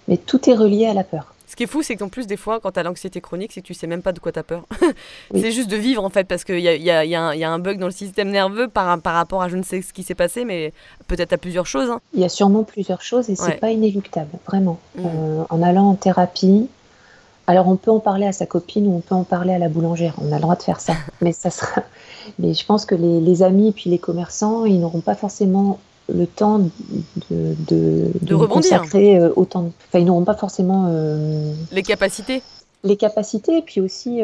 Mais 0.08 0.18
tout 0.18 0.50
est 0.50 0.56
relié 0.56 0.86
à 0.86 0.94
la 0.94 1.04
peur. 1.04 1.35
Ce 1.56 1.58
qui 1.58 1.64
est 1.64 1.68
fou, 1.68 1.84
c'est 1.84 1.96
qu'en 1.96 2.10
plus, 2.10 2.28
des 2.28 2.36
fois, 2.36 2.60
quand 2.60 2.72
tu 2.74 2.82
as 2.82 2.84
l'anxiété 2.84 3.22
chronique, 3.22 3.54
c'est 3.54 3.62
que 3.62 3.66
tu 3.66 3.74
sais 3.74 3.88
même 3.88 4.02
pas 4.02 4.12
de 4.12 4.20
quoi 4.20 4.34
tu 4.34 4.40
as 4.40 4.44
peur. 4.44 4.66
c'est 5.34 5.54
juste 5.54 5.70
de 5.70 5.78
vivre, 5.78 6.04
en 6.04 6.10
fait, 6.10 6.26
parce 6.26 6.44
qu'il 6.44 6.60
y 6.60 6.68
a, 6.68 6.76
y, 6.76 6.90
a, 6.90 7.06
y 7.06 7.16
a, 7.16 7.50
un 7.50 7.60
bug 7.60 7.80
dans 7.80 7.86
le 7.86 7.94
système 7.94 8.30
nerveux 8.30 8.68
par, 8.68 9.00
par 9.00 9.14
rapport 9.14 9.42
à 9.42 9.48
je 9.48 9.56
ne 9.56 9.64
sais 9.64 9.82
ce 9.82 9.94
qui 9.94 10.04
s'est 10.04 10.16
passé, 10.16 10.44
mais 10.44 10.74
peut-être 11.08 11.32
à 11.32 11.38
plusieurs 11.38 11.66
choses. 11.66 11.90
Hein. 11.90 12.02
Il 12.14 12.20
y 12.20 12.26
a 12.26 12.30
sûrement 12.30 12.64
plusieurs 12.64 13.02
choses 13.02 13.30
et 13.30 13.38
c'est 13.38 13.54
pas 13.54 13.72
inéluctable, 13.72 14.32
vraiment. 14.46 14.80
Mmh. 14.98 15.06
Euh, 15.06 15.44
en 15.50 15.64
allant 15.64 15.92
en 15.92 15.96
thérapie, 15.96 16.68
alors 17.48 17.70
on 17.70 17.78
peut 17.78 17.92
en 17.92 18.02
parler 18.02 18.28
à 18.28 18.34
sa 18.34 18.46
copine 18.46 18.86
ou 18.88 18.98
on 18.98 19.00
peut 19.00 19.16
en 19.16 19.24
parler 19.24 19.54
à 19.54 19.58
la 19.58 19.70
boulangère, 19.70 20.16
on 20.18 20.34
a 20.34 20.36
le 20.36 20.42
droit 20.42 20.58
de 20.58 20.64
faire 20.64 20.82
ça. 20.82 20.96
mais 21.22 21.32
ça 21.32 21.52
sera. 21.52 21.84
Mais 22.38 22.54
je 22.54 22.66
pense 22.66 22.86
que 22.86 22.96
les, 22.96 23.22
les 23.22 23.44
amis 23.44 23.70
et 23.70 23.72
puis 23.72 23.90
les 23.90 24.00
commerçants, 24.00 24.66
ils 24.66 24.82
n'auront 24.82 25.00
pas 25.00 25.16
forcément 25.16 25.80
le 26.14 26.28
temps 26.28 26.60
de, 26.60 26.70
de, 27.32 28.12
de, 28.22 28.34
rebondir. 28.36 28.82
consacrer 28.82 29.20
autant. 29.36 29.64
De... 29.64 29.72
Enfin, 29.88 30.00
ils 30.00 30.06
n'auront 30.06 30.24
pas 30.24 30.36
forcément 30.36 30.92
les 31.72 31.84
capacités. 31.84 32.42
Les 32.84 32.98
capacités 32.98 33.58
et 33.58 33.62
puis 33.64 33.82
aussi 33.82 34.22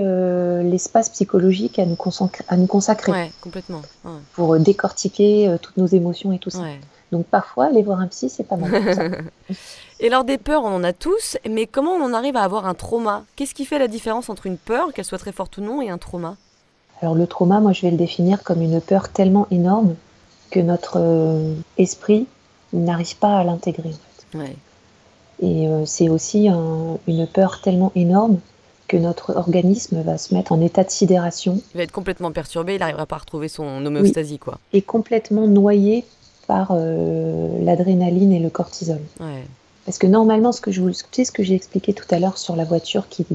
l'espace 0.64 1.10
psychologique 1.10 1.80
à 1.80 1.86
nous, 1.86 1.96
consacrer. 1.96 2.46
À 2.48 2.58
nous 2.58 2.68
consacrer 2.68 3.12
ouais, 3.12 3.32
complètement. 3.42 3.82
Ouais. 4.06 4.12
Pour 4.34 4.60
décortiquer 4.60 5.56
toutes 5.62 5.78
nos 5.78 5.88
émotions 5.88 6.32
et 6.32 6.38
tout 6.38 6.52
ça. 6.52 6.60
Ouais. 6.60 6.80
Donc 7.12 7.26
parfois, 7.26 7.66
aller 7.66 7.84
voir 7.84 8.00
un 8.00 8.08
psy, 8.08 8.30
c'est 8.30 8.44
pas 8.44 8.56
mal. 8.56 8.72
et 10.00 10.08
alors 10.08 10.24
des 10.24 10.38
peurs, 10.38 10.64
on 10.64 10.76
en 10.76 10.84
a 10.84 10.94
tous, 10.94 11.38
mais 11.50 11.68
comment 11.68 11.92
on 11.92 12.04
en 12.04 12.14
arrive 12.14 12.38
à 12.38 12.44
avoir 12.44 12.66
un 12.66 12.74
trauma? 12.74 13.26
Qu'est-ce 13.36 13.54
qui 13.54 13.66
fait 13.66 13.80
la 13.80 13.88
différence 13.88 14.30
entre 14.30 14.46
une 14.46 14.58
peur, 14.58 14.94
qu'elle 14.94 15.06
soit 15.06 15.18
très 15.18 15.34
forte 15.34 15.58
ou 15.58 15.62
non, 15.62 15.82
et 15.82 15.90
un 15.90 15.98
trauma? 15.98 16.38
Alors 17.02 17.16
le 17.16 17.28
trauma, 17.28 17.60
moi 17.60 17.74
je 17.74 17.82
vais 17.82 17.92
le 17.92 17.98
définir 17.98 18.44
comme 18.44 18.62
une 18.62 18.80
peur 18.80 19.10
tellement 19.10 19.48
énorme 19.52 19.96
que 20.52 20.60
notre 20.60 20.98
euh, 21.00 21.56
esprit 21.78 22.28
n'arrive 22.74 23.18
pas 23.18 23.40
à 23.40 23.44
l'intégrer. 23.44 23.90
En 23.90 23.92
fait. 23.92 24.38
ouais. 24.38 24.56
Et 25.42 25.68
euh, 25.68 25.86
c'est 25.86 26.08
aussi 26.10 26.48
un, 26.48 27.00
une 27.08 27.26
peur 27.26 27.62
tellement 27.62 27.92
énorme 27.96 28.40
que 28.88 28.98
notre 28.98 29.36
organisme 29.36 30.02
va 30.04 30.18
se 30.18 30.34
mettre 30.34 30.52
en 30.52 30.62
état 30.62 30.84
de 30.84 30.92
sidération. 30.92 31.62
Il 31.74 31.78
va 31.78 31.84
être 31.84 31.92
complètement 31.92 32.32
perturbé, 32.32 32.76
il 32.76 32.80
n'arrivera 32.80 33.06
pas 33.06 33.16
à 33.16 33.20
retrouver 33.20 33.48
son 33.48 33.86
homéostasie. 33.86 34.34
Oui. 34.34 34.40
Quoi. 34.40 34.60
Et 34.74 34.82
complètement 34.82 35.48
noyé 35.48 36.06
par 36.46 36.72
euh, 36.72 37.64
l'adrénaline 37.64 38.34
et 38.34 38.40
le 38.40 38.50
cortisol. 38.50 39.00
Ouais. 39.20 39.44
Parce 39.86 39.98
que 39.98 40.06
normalement, 40.06 40.52
ce 40.52 40.62
que 40.62 40.72
je 40.72 40.82
vous, 40.82 40.92
c'est 41.12 41.26
ce 41.26 41.32
que 41.32 41.42
j'ai 41.42 41.56
expliqué 41.56 41.94
tout 41.94 42.06
à 42.12 42.20
l'heure 42.20 42.38
sur 42.38 42.56
la 42.56 42.66
voiture 42.66 43.08
qui, 43.10 43.26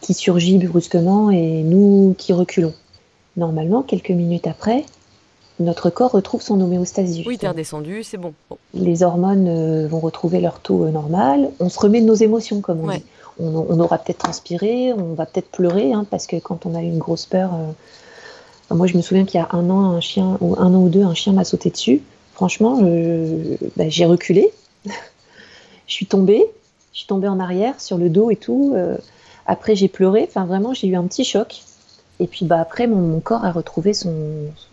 qui 0.00 0.14
surgit 0.14 0.56
brusquement 0.58 1.30
et 1.30 1.62
nous 1.62 2.14
qui 2.16 2.32
reculons. 2.32 2.72
Normalement, 3.36 3.82
quelques 3.82 4.10
minutes 4.10 4.46
après, 4.46 4.84
notre 5.58 5.88
corps 5.90 6.10
retrouve 6.12 6.42
son 6.42 6.60
homéostasie. 6.60 7.24
Oui, 7.26 7.38
t'es 7.38 7.48
redescendu, 7.48 8.02
c'est 8.02 8.18
bon. 8.18 8.34
bon. 8.50 8.58
Les 8.74 9.02
hormones 9.02 9.48
euh, 9.48 9.88
vont 9.88 10.00
retrouver 10.00 10.40
leur 10.40 10.60
taux 10.60 10.84
euh, 10.84 10.90
normal. 10.90 11.50
On 11.60 11.68
se 11.68 11.78
remet 11.80 12.00
de 12.00 12.06
nos 12.06 12.14
émotions, 12.14 12.60
comme 12.60 12.80
on 12.84 12.88
Ouais. 12.88 12.98
dit. 12.98 13.04
On, 13.38 13.66
on 13.68 13.80
aura 13.80 13.98
peut-être 13.98 14.18
transpiré, 14.18 14.92
on 14.94 15.14
va 15.14 15.26
peut-être 15.26 15.50
pleurer, 15.50 15.92
hein, 15.92 16.06
parce 16.10 16.26
que 16.26 16.36
quand 16.36 16.64
on 16.66 16.74
a 16.74 16.82
eu 16.82 16.86
une 16.86 16.98
grosse 16.98 17.26
peur. 17.26 17.50
euh, 17.54 18.74
moi, 18.74 18.86
je 18.86 18.96
me 18.96 19.02
souviens 19.02 19.24
qu'il 19.24 19.38
y 19.40 19.42
a 19.42 19.48
un 19.52 19.68
an, 19.70 19.90
un 19.90 20.00
chien, 20.00 20.36
ou 20.40 20.56
un 20.58 20.74
an 20.74 20.78
ou 20.82 20.88
deux, 20.88 21.02
un 21.04 21.14
chien 21.14 21.32
m'a 21.32 21.44
sauté 21.44 21.70
dessus. 21.70 22.02
Franchement, 22.34 22.80
bah, 23.76 23.84
j'ai 23.88 24.04
reculé. 24.06 24.50
je 24.84 25.92
suis 25.94 26.06
tombée. 26.06 26.44
Je 26.92 26.98
suis 27.00 27.06
tombée 27.06 27.28
en 27.28 27.38
arrière, 27.40 27.80
sur 27.80 27.96
le 27.98 28.08
dos 28.08 28.30
et 28.30 28.36
tout. 28.36 28.74
après, 29.46 29.76
j'ai 29.76 29.88
pleuré. 29.88 30.24
Enfin, 30.28 30.46
vraiment, 30.46 30.72
j'ai 30.74 30.86
eu 30.88 30.96
un 30.96 31.04
petit 31.04 31.24
choc. 31.24 31.60
Et 32.18 32.26
puis, 32.26 32.46
bah, 32.46 32.58
après, 32.58 32.86
mon, 32.86 32.96
mon 32.96 33.20
corps 33.20 33.44
a 33.44 33.52
retrouvé 33.52 33.92
son, 33.92 34.10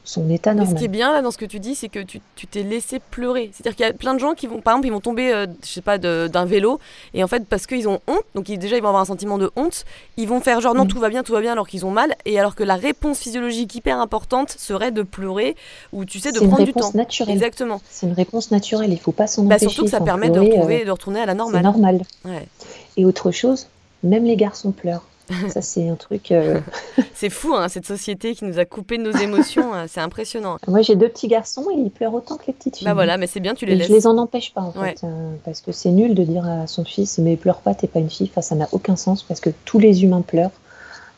son 0.05 0.29
état 0.29 0.53
Mais 0.53 0.61
ce 0.61 0.63
normal. 0.63 0.79
qui 0.79 0.85
est 0.85 0.87
bien 0.87 1.11
là 1.11 1.21
dans 1.21 1.29
ce 1.31 1.37
que 1.37 1.43
tu 1.43 1.59
dis, 1.59 1.75
c'est 1.75 1.89
que 1.89 1.99
tu 1.99 2.21
t'es 2.49 2.63
laissé 2.63 2.99
pleurer. 3.11 3.51
C'est-à-dire 3.53 3.75
qu'il 3.75 3.85
y 3.85 3.89
a 3.89 3.91
plein 3.91 4.13
de 4.13 4.19
gens 4.19 4.33
qui 4.33 4.47
vont, 4.47 4.61
par 4.61 4.73
exemple, 4.75 4.87
ils 4.87 4.91
vont 4.93 5.01
tomber, 5.01 5.33
euh, 5.33 5.45
je 5.61 5.67
sais 5.67 5.81
pas, 5.81 5.97
d'un 5.97 6.45
vélo, 6.45 6.79
et 7.13 7.21
en 7.21 7.27
fait, 7.27 7.45
parce 7.45 7.67
qu'ils 7.67 7.89
ont 7.89 7.99
honte, 8.07 8.23
donc 8.33 8.47
ils- 8.47 8.57
déjà 8.57 8.77
ils 8.77 8.81
vont 8.81 8.87
avoir 8.87 9.01
un 9.01 9.05
sentiment 9.05 9.37
de 9.37 9.51
honte, 9.57 9.83
ils 10.15 10.25
vont 10.27 10.39
faire 10.39 10.61
genre 10.61 10.73
non, 10.73 10.85
Mm. 10.85 10.87
tout 10.87 10.99
va 10.99 11.09
bien, 11.09 11.21
tout 11.23 11.33
va 11.33 11.41
bien, 11.41 11.51
alors 11.51 11.67
qu'ils 11.67 11.85
ont 11.85 11.91
mal, 11.91 12.15
et 12.25 12.39
alors 12.39 12.55
que 12.55 12.63
la 12.63 12.75
réponse 12.75 13.19
physiologique 13.19 13.75
hyper 13.75 13.99
importante 13.99 14.51
serait 14.57 14.91
de 14.91 15.03
pleurer, 15.03 15.57
ou 15.91 16.05
tu 16.05 16.19
sais, 16.19 16.31
de 16.31 16.37
C'est 16.37 16.45
une 16.45 16.49
prendre 16.49 16.63
du 16.65 16.71
temps. 16.71 16.79
réponse 16.79 16.93
naturelle. 16.95 17.35
Exactement. 17.35 17.81
C'est 17.89 18.07
une 18.07 18.13
réponse 18.13 18.51
naturelle. 18.51 18.93
Il 18.93 18.99
faut 19.01 19.11
pas 19.11 19.27
s'en 19.27 19.43
Bah, 19.43 19.55
empêcher. 19.55 19.69
surtout 19.69 19.83
que 19.83 19.91
ça 19.91 19.99
permet 19.99 20.29
de, 20.29 20.35
pleurer, 20.35 20.47
euh, 20.47 20.53
retrouver, 20.55 20.85
de 20.85 20.91
retourner 20.91 21.19
à 21.19 21.25
la 21.25 21.33
C'est 21.33 21.37
normale. 21.37 21.63
normal. 21.63 22.01
Ouais. 22.23 22.47
Et 22.95 23.03
autre 23.05 23.31
chose, 23.31 23.67
même 24.01 24.23
les 24.23 24.37
garçons 24.37 24.71
pleurent. 24.71 25.03
Ça, 25.49 25.61
c'est 25.61 25.87
un 25.89 25.95
truc. 25.95 26.31
euh, 26.31 26.59
C'est 27.13 27.29
fou, 27.29 27.53
hein, 27.55 27.69
cette 27.69 27.85
société 27.85 28.35
qui 28.35 28.43
nous 28.45 28.59
a 28.59 28.65
coupé 28.65 28.97
de 28.97 29.03
nos 29.03 29.11
émotions, 29.17 29.73
euh, 29.73 29.85
c'est 29.87 30.01
impressionnant. 30.01 30.57
Moi, 30.67 30.81
j'ai 30.81 30.95
deux 30.95 31.07
petits 31.09 31.27
garçons 31.27 31.65
et 31.71 31.75
ils 31.79 31.89
pleurent 31.91 32.13
autant 32.13 32.35
que 32.37 32.43
les 32.47 32.53
petites 32.53 32.77
filles. 32.77 32.85
Bah 32.85 32.93
voilà, 32.93 33.17
mais 33.17 33.27
c'est 33.27 33.39
bien, 33.39 33.53
tu 33.53 33.65
les 33.65 33.73
Et 33.73 33.75
laisses. 33.77 33.87
je 33.87 33.93
les 33.93 34.07
en 34.07 34.17
empêche 34.17 34.53
pas, 34.53 34.61
en 34.61 34.73
Ouais. 34.79 34.95
fait. 34.99 35.05
euh, 35.05 35.33
parce 35.45 35.61
que 35.61 35.71
c'est 35.71 35.89
nul 35.91 36.13
de 36.13 36.23
dire 36.23 36.45
à 36.45 36.67
son 36.67 36.83
fils, 36.83 37.17
mais 37.19 37.37
pleure 37.37 37.61
pas, 37.61 37.73
t'es 37.73 37.87
pas 37.87 37.99
une 37.99 38.09
fille. 38.09 38.29
Enfin, 38.31 38.41
ça 38.41 38.55
n'a 38.55 38.67
aucun 38.73 38.95
sens 38.97 39.23
parce 39.23 39.39
que 39.39 39.49
tous 39.65 39.79
les 39.79 40.03
humains 40.03 40.21
pleurent. 40.21 40.51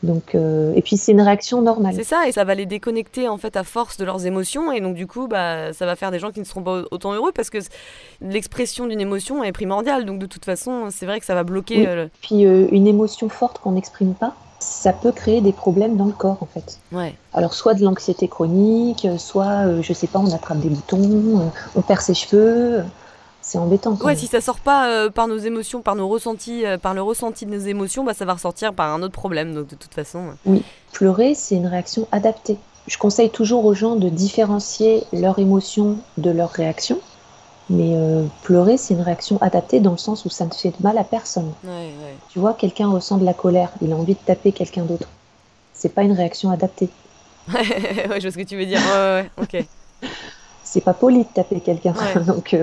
Donc, 0.02 0.34
euh, 0.34 0.72
Et 0.74 0.82
puis, 0.82 0.96
c'est 0.96 1.12
une 1.12 1.20
réaction 1.22 1.62
normale. 1.62 1.94
C'est 1.96 2.04
ça, 2.04 2.28
et 2.28 2.32
ça 2.32 2.44
va 2.44 2.54
les 2.54 2.66
déconnecter 2.66 3.28
en 3.28 3.38
fait 3.38 3.56
à 3.56 3.64
force 3.64 3.96
de 3.96 4.04
leurs 4.04 4.26
émotions, 4.26 4.70
et 4.70 4.80
donc 4.80 4.94
du 4.94 5.06
coup, 5.06 5.26
bah, 5.26 5.72
ça 5.72 5.86
va 5.86 5.96
faire 5.96 6.10
des 6.10 6.18
gens 6.18 6.30
qui 6.30 6.40
ne 6.40 6.44
seront 6.44 6.62
pas 6.62 6.82
autant 6.90 7.12
heureux 7.14 7.32
parce 7.34 7.50
que 7.50 7.58
l'expression 8.20 8.86
d'une 8.86 9.00
émotion 9.00 9.42
est 9.42 9.52
primordiale. 9.52 10.04
Donc 10.04 10.18
de 10.18 10.26
toute 10.26 10.44
façon, 10.44 10.88
c'est 10.90 11.06
vrai 11.06 11.18
que 11.20 11.26
ça 11.26 11.34
va 11.34 11.44
bloquer. 11.44 11.78
Oui. 11.78 11.86
euh, 11.88 12.06
Puis, 12.22 12.44
euh, 12.44 12.68
une 12.72 12.86
émotion 12.86 13.28
forte 13.28 13.58
qu'on 13.58 13.72
n'exprime 13.72 14.14
pas, 14.14 14.34
ça 14.58 14.92
peut 14.92 15.12
créer 15.12 15.40
des 15.40 15.52
problèmes 15.52 15.96
dans 15.96 16.06
le 16.06 16.12
corps, 16.12 16.38
en 16.40 16.46
fait. 16.46 16.78
Ouais. 16.92 17.14
Alors, 17.34 17.54
soit 17.54 17.74
de 17.74 17.82
l'anxiété 17.84 18.26
chronique, 18.28 19.06
soit, 19.18 19.80
je 19.82 19.92
sais 19.92 20.06
pas, 20.06 20.18
on 20.18 20.32
attrape 20.32 20.58
des 20.60 20.70
boutons, 20.70 21.50
on 21.74 21.82
perd 21.82 22.00
ses 22.00 22.14
cheveux. 22.14 22.82
C'est 23.48 23.58
embêtant. 23.58 23.94
quand 23.94 24.04
Ouais, 24.06 24.12
même. 24.14 24.18
si 24.20 24.26
ça 24.26 24.40
sort 24.40 24.58
pas 24.58 24.88
euh, 24.88 25.08
par 25.08 25.28
nos 25.28 25.38
émotions, 25.38 25.80
par 25.80 25.94
nos 25.94 26.08
ressentis, 26.08 26.66
euh, 26.66 26.78
par 26.78 26.94
le 26.94 27.02
ressenti 27.02 27.46
de 27.46 27.52
nos 27.52 27.64
émotions, 27.64 28.02
bah 28.02 28.12
ça 28.12 28.24
va 28.24 28.32
ressortir 28.34 28.74
par 28.74 28.92
un 28.92 29.02
autre 29.02 29.12
problème. 29.14 29.54
Donc 29.54 29.68
de 29.68 29.76
toute 29.76 29.94
façon. 29.94 30.30
euh. 30.48 30.56
Pleurer, 30.92 31.34
c'est 31.36 31.54
une 31.54 31.68
réaction 31.68 32.08
adaptée. 32.10 32.56
Je 32.88 32.98
conseille 32.98 33.30
toujours 33.30 33.64
aux 33.64 33.72
gens 33.74 33.94
de 33.94 34.08
différencier 34.08 35.04
leur 35.12 35.38
émotion 35.38 35.96
de 36.18 36.30
leur 36.30 36.50
réaction. 36.50 36.98
Mais 37.70 37.92
euh, 37.96 38.24
pleurer, 38.42 38.76
c'est 38.78 38.94
une 38.94 39.00
réaction 39.02 39.38
adaptée 39.40 39.78
dans 39.78 39.92
le 39.92 39.96
sens 39.96 40.24
où 40.24 40.28
ça 40.28 40.44
ne 40.44 40.50
fait 40.52 40.70
de 40.70 40.82
mal 40.82 40.98
à 40.98 41.04
personne. 41.04 41.52
Ouais, 41.62 41.70
ouais. 41.70 42.14
Tu 42.30 42.40
vois, 42.40 42.52
quelqu'un 42.52 42.88
ressent 42.88 43.16
de 43.16 43.24
la 43.24 43.34
colère, 43.34 43.70
il 43.80 43.92
a 43.92 43.96
envie 43.96 44.14
de 44.14 44.18
taper 44.26 44.50
quelqu'un 44.50 44.82
d'autre. 44.84 45.08
C'est 45.72 45.94
pas 45.94 46.02
une 46.02 46.12
réaction 46.12 46.50
adaptée. 46.50 46.88
ouais, 47.54 47.62
je 48.16 48.22
vois 48.22 48.30
ce 48.32 48.36
que 48.38 48.42
tu 48.42 48.56
veux 48.56 48.66
dire. 48.66 48.80
Ouais, 48.80 48.92
ouais, 48.92 49.30
ouais, 49.38 49.62
ok. 49.62 50.08
C'est 50.64 50.80
pas 50.80 50.94
poli 50.94 51.18
de 51.18 51.28
taper 51.32 51.60
quelqu'un. 51.60 51.94
Donc 52.26 52.56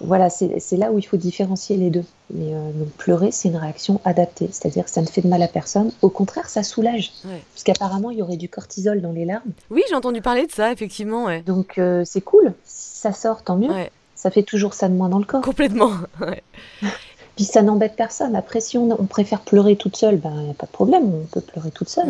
voilà, 0.00 0.30
c'est 0.30 0.76
là 0.76 0.92
où 0.92 0.98
il 0.98 1.02
faut 1.02 1.16
différencier 1.16 1.76
les 1.76 1.90
deux. 1.90 2.04
Mais 2.30 2.54
euh, 2.54 2.70
donc 2.72 2.88
pleurer, 2.90 3.30
c'est 3.32 3.48
une 3.48 3.56
réaction 3.56 4.00
adaptée, 4.04 4.48
c'est-à-dire 4.52 4.84
que 4.84 4.90
ça 4.90 5.00
ne 5.00 5.06
fait 5.06 5.22
de 5.22 5.28
mal 5.28 5.42
à 5.42 5.48
personne. 5.48 5.90
Au 6.02 6.10
contraire, 6.10 6.48
ça 6.48 6.62
soulage. 6.62 7.12
Ouais. 7.24 7.42
Parce 7.52 7.64
qu'apparemment, 7.64 8.10
il 8.10 8.18
y 8.18 8.22
aurait 8.22 8.36
du 8.36 8.48
cortisol 8.48 9.00
dans 9.00 9.12
les 9.12 9.24
larmes. 9.24 9.50
Oui, 9.70 9.82
j'ai 9.88 9.94
entendu 9.94 10.20
parler 10.20 10.46
de 10.46 10.52
ça, 10.52 10.70
effectivement. 10.72 11.24
Ouais. 11.24 11.42
Donc 11.42 11.78
euh, 11.78 12.02
c'est 12.04 12.20
cool. 12.20 12.52
Si 12.64 13.00
ça 13.00 13.12
sort, 13.12 13.42
tant 13.42 13.56
mieux. 13.56 13.70
Ouais. 13.70 13.90
Ça 14.14 14.30
fait 14.30 14.42
toujours 14.42 14.74
ça 14.74 14.88
de 14.88 14.94
moins 14.94 15.08
dans 15.08 15.18
le 15.18 15.24
corps. 15.24 15.42
Complètement. 15.42 15.92
Puis 17.36 17.44
ça 17.44 17.62
n'embête 17.62 17.94
personne. 17.96 18.36
Après, 18.36 18.60
si 18.60 18.78
on, 18.78 18.90
on 19.00 19.06
préfère 19.06 19.40
pleurer 19.40 19.76
toute 19.76 19.96
seule, 19.96 20.16
ben 20.16 20.42
y 20.46 20.50
a 20.50 20.54
pas 20.54 20.66
de 20.66 20.72
problème, 20.72 21.12
on 21.14 21.26
peut 21.26 21.40
pleurer 21.40 21.70
toute 21.70 21.88
seule. 21.88 22.08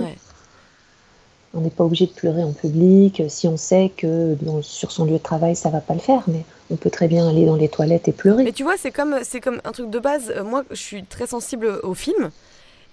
On 1.55 1.61
n'est 1.61 1.71
pas 1.71 1.85
obligé 1.85 2.07
de 2.07 2.13
pleurer 2.13 2.43
en 2.45 2.53
public. 2.53 3.21
euh, 3.21 3.29
Si 3.29 3.49
on 3.49 3.57
sait 3.57 3.91
que 3.97 4.37
sur 4.63 4.93
son 4.93 5.05
lieu 5.07 5.13
de 5.13 5.19
travail, 5.19 5.57
ça 5.57 5.71
va 5.71 5.81
pas 5.81 5.95
le 5.95 6.01
faire, 6.01 6.23
mais 6.29 6.45
on 6.71 6.77
peut 6.77 6.91
très 6.91 7.09
bien 7.09 7.29
aller 7.29 7.47
dans 7.47 7.57
les 7.57 7.69
toilettes 7.69 8.09
et 8.09 8.13
pleurer. 8.13 8.45
Mais 8.45 8.53
tu 8.53 8.63
vois, 8.65 8.77
c'est 8.77 8.91
comme, 8.91 9.17
c'est 9.23 9.41
comme 9.41 9.61
un 9.65 9.73
truc 9.73 9.89
de 9.91 9.99
base. 9.99 10.31
Euh, 10.37 10.45
Moi, 10.45 10.65
je 10.71 10.77
suis 10.77 11.05
très 11.05 11.27
sensible 11.27 11.81
au 11.83 11.95
film. 11.95 12.31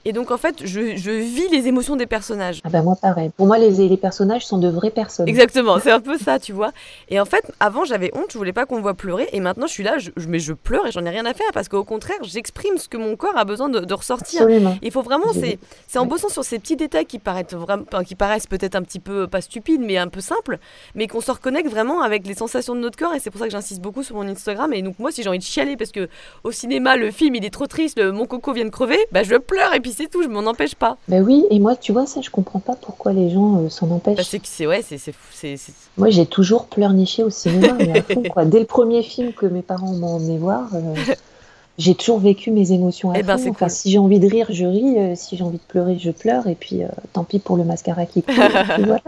Et 0.06 0.14
donc, 0.14 0.30
en 0.32 0.38
fait, 0.38 0.56
je, 0.64 0.96
je 0.96 1.12
vis 1.12 1.48
les 1.52 1.68
émotions 1.68 1.96
des 1.96 2.06
personnages. 2.06 2.62
Ah 2.64 2.70
ben 2.70 2.84
moi 2.84 2.96
pareil. 3.02 3.32
Pour 3.36 3.48
moi, 3.48 3.58
les, 3.58 3.72
les 3.88 3.98
personnages 3.98 4.46
sont 4.46 4.60
de 4.60 4.68
vraies 4.70 4.92
personnes. 4.92 5.28
Exactement, 5.28 5.80
c'est 5.80 5.92
un 6.00 6.00
peu 6.00 6.18
ça, 6.18 6.38
tu 6.40 6.54
vois. 6.54 6.72
Et 7.10 7.20
en 7.20 7.26
fait, 7.26 7.52
avant, 7.60 7.86
j'avais 7.86 8.12
honte, 8.16 8.28
je 8.32 8.38
voulais 8.38 8.54
pas 8.54 8.66
qu'on 8.66 8.78
me 8.78 8.82
voit 8.82 8.94
pleurer. 8.94 9.28
Et 9.34 9.40
maintenant, 9.40 9.66
je 9.68 9.72
suis 9.74 9.84
là, 9.84 9.98
je, 9.98 10.12
mais 10.28 10.38
je 10.40 10.54
pleure 10.54 10.86
et 10.88 10.92
j'en 10.92 11.04
ai 11.06 11.10
rien 11.10 11.26
à 11.26 11.34
faire. 11.34 11.48
Parce 11.54 11.70
qu'au 11.70 11.84
contraire, 11.84 12.18
j'exprime 12.22 12.78
ce 12.78 12.88
que 12.88 12.98
mon 12.98 13.16
corps 13.16 13.36
a 13.38 13.46
besoin 13.46 13.68
de, 13.68 13.80
de 13.80 13.94
ressortir. 13.96 14.44
Absolument. 14.44 14.78
Il 14.84 14.92
faut 14.92 15.02
vraiment, 15.02 15.26
c'est 15.34 15.58
en 15.98 16.02
Ouais. 16.04 16.08
bossant 16.08 16.30
sur 16.30 16.44
ces 16.44 16.60
petits 16.60 16.76
détails 16.76 17.08
qui 17.08 17.18
paraissent, 17.18 17.54
vraiment, 17.54 17.86
qui 18.06 18.14
paraissent 18.16 18.46
peut-être 18.48 18.76
un 18.76 18.84
petit 18.84 19.00
peu, 19.00 19.28
pas 19.28 19.42
stupides, 19.42 19.82
mais 19.82 19.98
un 19.98 20.08
peu 20.08 20.22
simples, 20.22 20.60
mais 20.94 21.08
qu'on 21.08 21.22
se 21.22 21.32
reconnecte 21.32 21.70
vraiment 21.70 22.02
avec 22.04 22.28
les 22.28 22.36
sensations 22.36 22.76
de 22.76 22.80
notre 22.80 22.98
corps. 22.98 23.16
Et 23.16 23.20
c'est 23.20 23.32
pour 23.32 23.40
ça 23.40 23.48
que 23.48 23.52
j'insiste 23.52 23.82
beaucoup 23.82 24.04
sur 24.04 24.16
mon 24.16 24.28
Instagram. 24.28 24.72
Et 24.74 24.84
donc, 24.84 25.00
moi, 25.00 25.12
si 25.12 25.24
j'ai 25.24 25.30
envie 25.30 25.40
de 25.40 25.44
chialer 25.44 25.78
parce 25.78 25.92
que 25.92 26.08
au 26.44 26.52
cinéma, 26.52 26.96
le 26.96 27.10
film, 27.10 27.34
il 27.34 27.44
est 27.44 27.50
trop 27.50 27.66
triste, 27.66 27.98
le- 28.00 28.12
mon 28.12 28.26
coco 28.28 28.54
vient 28.54 28.66
de 28.66 28.70
crever, 28.70 29.00
bah 29.12 29.24
je 29.24 29.36
pleure 29.36 29.74
et 29.74 29.80
puis 29.80 29.95
c'est 29.96 30.10
tout, 30.10 30.22
je 30.24 30.28
m'en 30.28 30.42
empêche 30.50 30.76
pas. 30.76 30.98
Ben 31.08 31.24
oui, 31.24 31.46
et 31.50 31.60
moi, 31.60 31.76
tu 31.76 31.92
vois, 31.92 32.06
ça, 32.06 32.22
je 32.22 32.30
comprends 32.30 32.60
pas 32.60 32.76
pourquoi 32.76 33.14
les 33.14 33.30
gens 33.30 33.58
euh, 33.62 33.70
s'en 33.70 33.90
empêchent. 33.92 34.18
Bah, 34.18 34.24
c'est 34.24 34.40
que 34.40 34.48
c'est, 34.48 34.68
ouais, 34.68 34.82
c'est, 34.82 34.98
c'est, 34.98 35.12
fou, 35.12 35.28
c'est, 35.34 35.58
c'est- 35.58 35.74
Moi, 35.98 36.10
j'ai 36.10 36.26
toujours 36.26 36.66
pleurniché 36.66 37.24
au 37.24 37.30
cinéma, 37.30 37.74
mais 37.74 38.00
à 38.00 38.02
fond, 38.04 38.24
quoi. 38.32 38.46
Dès 38.46 38.60
le 38.60 38.66
premier 38.66 39.02
film 39.04 39.34
que 39.34 39.46
mes 39.46 39.62
parents 39.62 39.94
m'ont 39.94 40.16
emmené 40.16 40.38
voir, 40.38 40.68
euh, 40.74 40.94
j'ai 41.78 41.96
toujours 41.96 42.20
vécu 42.20 42.52
mes 42.52 42.72
émotions 42.72 43.12
à 43.12 43.20
Eh 43.20 43.24
ben, 43.24 43.38
fond. 43.38 43.50
Enfin, 43.52 43.66
cool. 43.68 43.76
si 43.76 43.92
j'ai 43.92 43.98
envie 43.98 44.20
de 44.20 44.28
rire, 44.28 44.48
je 44.50 44.66
ris. 44.66 44.98
euh, 44.98 45.14
si 45.16 45.36
j'ai 45.38 45.44
envie 45.44 45.58
de 45.58 45.64
pleurer, 45.68 45.98
je 46.00 46.12
pleure. 46.12 46.48
Et 46.48 46.56
puis, 46.56 46.82
tant 47.14 47.24
pis 47.24 47.40
pour 47.40 47.58
le 47.58 47.64
mascara 47.64 48.06
qui 48.06 48.22
coule. 48.24 48.36
voilà. 48.86 49.02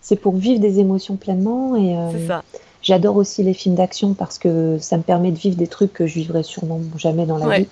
C'est 0.00 0.16
pour 0.16 0.34
vivre 0.36 0.60
des 0.60 0.78
émotions 0.80 1.16
pleinement. 1.16 1.76
Et 1.76 1.94
c'est 2.18 2.26
ça. 2.26 2.42
j'adore 2.82 3.16
aussi 3.16 3.42
les 3.42 3.52
films 3.54 3.74
d'action 3.74 4.14
parce 4.14 4.38
que 4.38 4.78
ça 4.80 4.96
me 4.96 5.02
permet 5.02 5.30
de 5.32 5.38
vivre 5.38 5.56
des 5.56 5.66
trucs 5.66 5.92
que 5.92 6.06
je 6.06 6.14
vivrais 6.14 6.42
sûrement 6.42 6.80
jamais 6.96 7.26
dans 7.26 7.36
la 7.38 7.46
Ouais. 7.46 7.60
vie. 7.60 7.68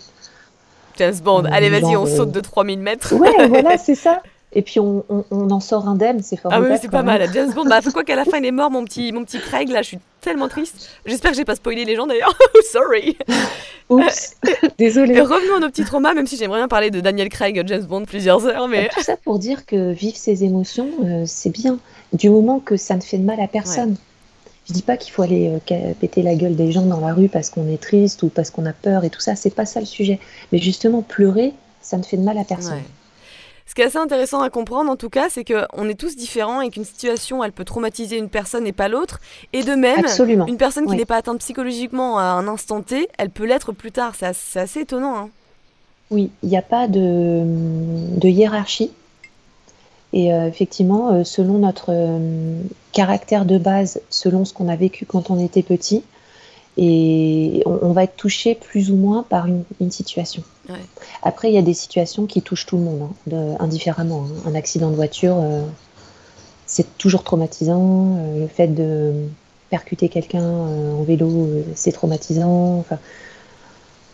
James 0.98 1.14
Bond, 1.22 1.44
Euh, 1.44 1.48
allez, 1.52 1.68
vas-y, 1.70 1.96
on 1.96 2.06
euh, 2.06 2.16
saute 2.16 2.30
de 2.32 2.40
3000 2.40 2.78
mètres. 2.80 3.14
Ouais, 3.14 3.46
voilà, 3.48 3.78
c'est 3.78 3.94
ça. 3.94 4.22
Et 4.52 4.62
puis, 4.62 4.80
on, 4.80 5.04
on- 5.11 5.24
on 5.30 5.50
en 5.50 5.61
sort 5.61 5.87
indemne, 5.88 6.22
c'est 6.22 6.37
Ah 6.38 6.42
formidable. 6.42 6.72
oui, 6.72 6.78
c'est 6.80 6.90
pas 6.90 7.02
même. 7.02 7.18
mal. 7.18 7.30
James 7.35 7.52
Bond, 7.52 7.64
bah, 7.68 7.80
quoi 7.92 8.04
qu'à 8.04 8.16
la 8.16 8.24
fin 8.24 8.38
il 8.38 8.46
est 8.46 8.50
mort, 8.52 8.70
mon 8.70 8.85
petit, 8.85 9.12
mon 9.12 9.24
petit 9.24 9.38
Craig, 9.38 9.68
là, 9.68 9.82
je 9.82 9.88
suis 9.88 9.98
tellement 10.22 10.48
triste. 10.48 10.88
J'espère 11.04 11.32
que 11.32 11.37
j'ai 11.37 11.44
pas 11.44 11.56
spoilé 11.56 11.85
les 11.85 11.94
gens 11.96 12.06
d'ailleurs. 12.06 12.35
Sorry. 12.72 13.18
Oups, 13.90 14.35
Et 14.46 14.68
désolé. 14.78 15.20
revenons 15.20 15.56
à 15.56 15.61
nos 15.61 15.68
petits 15.68 15.85
traumas, 15.85 16.14
même 16.14 16.26
si 16.26 16.37
j'aimerais 16.37 16.59
bien 16.61 16.68
parler 16.68 16.90
de 16.90 17.00
Daniel 17.00 17.28
Craig, 17.28 17.62
James 17.66 17.85
Bond 17.85 18.04
plusieurs 18.04 18.46
heures, 18.46 18.66
mais. 18.66 18.88
Tout 18.94 19.02
ça 19.02 19.16
pour 19.16 19.38
dire 19.38 19.66
que 19.66 19.92
vivre 19.92 20.16
ses 20.16 20.42
émotions, 20.44 20.88
euh, 21.04 21.24
c'est 21.26 21.50
bien, 21.50 21.78
du 22.12 22.30
moment 22.30 22.59
que 22.61 22.76
ça 22.76 22.96
ne 22.96 23.00
fait 23.02 23.18
de 23.18 23.24
mal 23.24 23.40
à 23.40 23.46
personne. 23.48 23.96
Je 24.68 24.72
dis 24.72 24.83
pas 24.83 24.96
qu'il 24.96 25.12
faut 25.12 25.22
aller 25.22 25.48
euh, 25.70 25.94
péter 26.00 26.22
la 26.22 26.35
gueule 26.35 26.57
des 26.57 26.72
gens 26.72 26.87
dans 26.87 27.00
la 27.00 27.14
rue 27.14 27.29
parce 27.29 27.50
qu'on 27.50 27.68
est 27.68 27.81
triste 27.81 28.22
ou 28.22 28.29
parce 28.29 28.50
qu'on 28.50 28.66
a 28.66 28.72
peur 28.72 29.05
et 29.05 29.11
tout 29.11 29.20
ça. 29.20 29.37
C'est 29.37 29.55
pas 29.55 29.66
ça 29.66 29.81
le 29.81 29.87
sujet. 29.87 30.18
Mais 30.52 30.59
justement, 30.59 31.02
pleurer, 31.02 31.52
ça 31.81 31.96
ne 31.96 32.02
fait 32.02 32.16
de 32.16 32.22
mal 32.22 32.37
à 32.38 32.44
personne. 32.44 32.83
Ce 33.66 33.74
qui 33.74 33.83
est 33.83 33.85
assez 33.85 33.98
intéressant 33.98 34.40
à 34.42 34.50
comprendre, 34.50 34.90
en 34.90 34.96
tout 34.96 35.11
cas, 35.11 35.29
c'est 35.29 35.44
qu'on 35.44 35.88
est 35.88 35.98
tous 35.98 36.14
différents 36.16 36.61
et 36.61 36.70
qu'une 36.70 36.85
situation, 36.85 37.42
elle 37.42 37.52
peut 37.52 37.64
traumatiser 37.64 38.16
une 38.16 38.29
personne 38.29 38.66
et 38.66 38.72
pas 38.72 38.88
l'autre. 38.88 39.20
Et 39.52 39.64
de 39.64 39.74
même, 39.74 40.07
une 40.46 40.57
personne 40.57 40.87
qui 40.87 40.96
n'est 40.96 41.05
pas 41.05 41.16
atteinte 41.16 41.40
psychologiquement 41.40 42.18
à 42.18 42.22
un 42.22 42.46
instant 42.46 42.83
T, 42.83 43.09
elle 43.18 43.31
peut 43.31 43.44
l'être 43.44 43.72
plus 43.72 43.90
tard. 43.90 44.14
C'est 44.14 44.61
assez, 44.61 44.81
étonnant. 44.81 45.16
Hein. 45.16 45.31
Oui, 46.11 46.31
il 46.44 46.48
n'y 46.48 46.57
a 46.57 46.62
pas 46.62 46.87
de, 46.87 47.44
hiérarchie. 48.22 48.92
Et 50.12 50.33
euh, 50.33 50.47
effectivement, 50.47 51.12
euh, 51.12 51.25
selon 51.25 51.59
notre 51.59 51.90
euh, 51.90 52.62
caractère 52.92 53.45
de 53.45 53.59
base, 53.59 54.01
selon 54.09 54.45
ce 54.45 54.55
qu'on 54.55 54.69
a 54.69 54.77
vécu 54.77 55.05
quand 55.05 55.31
on 55.31 55.45
était 55.45 55.62
petit, 55.62 56.03
et 56.79 57.62
on, 57.64 57.92
va 57.92 58.05
être 58.05 58.16
touché 58.16 58.55
plus 58.55 58.90
ou 58.90 58.97
moins 58.97 59.23
par 59.23 59.47
une, 59.47 59.90
situation. 59.90 60.42
Après, 61.23 61.51
il 61.51 61.55
y 61.55 61.59
a 61.59 61.62
des 61.62 61.73
situations 61.73 62.27
qui 62.27 62.42
touchent 62.42 62.66
tout 62.66 62.77
le 62.77 62.83
monde, 62.83 63.09
hein, 63.33 63.57
indifféremment. 63.61 64.27
Hein. 64.27 64.51
Un 64.51 64.55
accident 64.55 64.90
de 64.90 64.95
voiture, 64.95 65.42
c'est 66.66 66.99
toujours 66.99 67.25
traumatisant. 67.25 68.19
le 68.38 68.47
fait 68.47 68.69
de 68.69 69.14
percuter 69.71 70.11
quelqu'un 70.11 70.45
en 70.45 71.03
vélo, 71.03 71.49
c'est 71.75 71.92
traumatisant. 71.92 72.81
Enfin, 72.81 72.99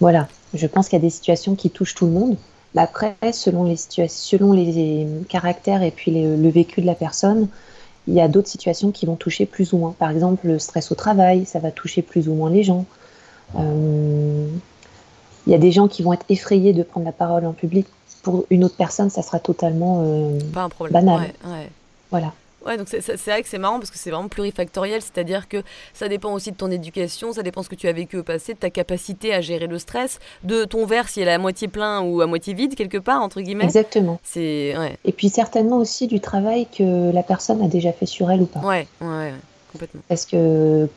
voilà, 0.01 0.29
je 0.55 0.69
pense 0.69 0.89
qu'il 0.89 1.01
y 1.01 1.03
a 1.03 1.05
des 1.05 1.11
situations 1.11 1.57
qui 1.57 1.69
touchent 1.69 1.97
tout 1.97 2.07
le 2.07 2.13
monde. 2.13 2.37
Après, 2.81 3.17
selon 3.33 3.65
les, 3.65 3.77
situations, 3.77 4.39
selon 4.39 4.53
les 4.53 5.07
caractères 5.29 5.83
et 5.83 5.91
puis 5.91 6.11
le 6.11 6.49
vécu 6.49 6.81
de 6.81 6.87
la 6.87 6.95
personne, 6.95 7.49
il 8.09 8.15
y 8.15 8.21
a 8.21 8.29
d'autres 8.29 8.49
situations 8.49 8.91
qui 8.91 9.07
vont 9.07 9.17
toucher 9.17 9.47
plus 9.47 9.73
ou 9.73 9.79
moins. 9.79 9.95
Par 9.99 10.11
exemple, 10.11 10.47
le 10.47 10.59
stress 10.59 10.91
au 10.91 10.95
travail, 10.95 11.45
ça 11.45 11.61
va 11.61 11.71
toucher 11.71 12.03
plus 12.03 12.29
ou 12.29 12.35
moins 12.35 12.51
les 12.51 12.65
gens. 12.65 12.85
Euh, 13.57 14.47
il 15.47 15.53
y 15.53 15.55
a 15.55 15.59
des 15.59 15.73
gens 15.73 15.89
qui 15.89 16.03
vont 16.03 16.13
être 16.13 16.25
effrayés 16.29 16.73
de 16.73 16.83
prendre 16.83 17.07
la 17.07 17.13
parole 17.13 17.45
en 17.47 17.53
public. 17.53 17.87
Pour 18.23 18.45
une 18.51 18.65
autre 18.65 18.77
personne, 18.77 19.11
ça 19.11 19.23
sera 19.23 19.41
totalement 19.41 20.03
euh, 20.05 20.39
banal. 20.91 21.33
Voilà. 22.11 22.33
Ouais, 22.67 22.77
donc 22.77 22.89
c'est 22.89 23.17
vrai 23.27 23.43
que 23.43 23.49
c'est 23.49 23.59
marrant 23.59 23.79
parce 23.79 23.91
que 23.91 23.99
c'est 23.99 24.11
vraiment 24.11 24.29
plurifactoriel, 24.29 25.03
c'est-à-dire 25.03 25.49
que 25.49 25.63
ça 25.95 26.09
dépend 26.09 26.33
aussi 26.33 26.53
de 26.53 26.57
ton 26.57 26.71
éducation, 26.71 27.33
ça 27.33 27.43
dépend 27.43 27.61
de 27.61 27.67
ce 27.67 27.71
que 27.71 27.75
tu 27.75 27.89
as 27.89 27.93
vécu 27.93 28.19
au 28.19 28.23
passé, 28.23 28.55
de 28.55 28.59
ta 28.59 28.71
capacité 28.71 29.35
à 29.35 29.41
gérer 29.41 29.67
le 29.67 29.79
stress, 29.79 30.19
de 30.45 30.65
ton 30.65 30.87
verre 30.87 31.09
si 31.09 31.21
elle 31.21 31.29
est 31.29 31.33
à 31.33 31.39
moitié 31.39 31.69
plein 31.69 32.03
ou 32.03 32.21
à 32.21 32.27
moitié 32.27 32.55
vide 32.55 32.75
quelque 32.75 32.99
part 32.99 33.23
entre 33.23 33.41
guillemets. 33.41 33.65
Exactement. 33.65 34.21
C'est 34.23 34.77
ouais. 34.77 34.97
Et 35.05 35.13
puis 35.13 35.29
certainement 35.29 35.79
aussi 35.79 36.07
du 36.07 36.21
travail 36.21 36.67
que 36.67 37.13
la 37.13 37.23
personne 37.23 37.63
a 37.63 37.69
déjà 37.69 37.93
fait 37.93 38.07
sur 38.07 38.31
elle 38.31 38.43
ou 38.43 38.47
pas. 38.47 38.61
Ouais, 38.61 38.87
ouais, 39.01 39.09
ouais 39.09 39.33
complètement. 39.73 40.03
Parce 40.09 40.27
que 40.27 40.89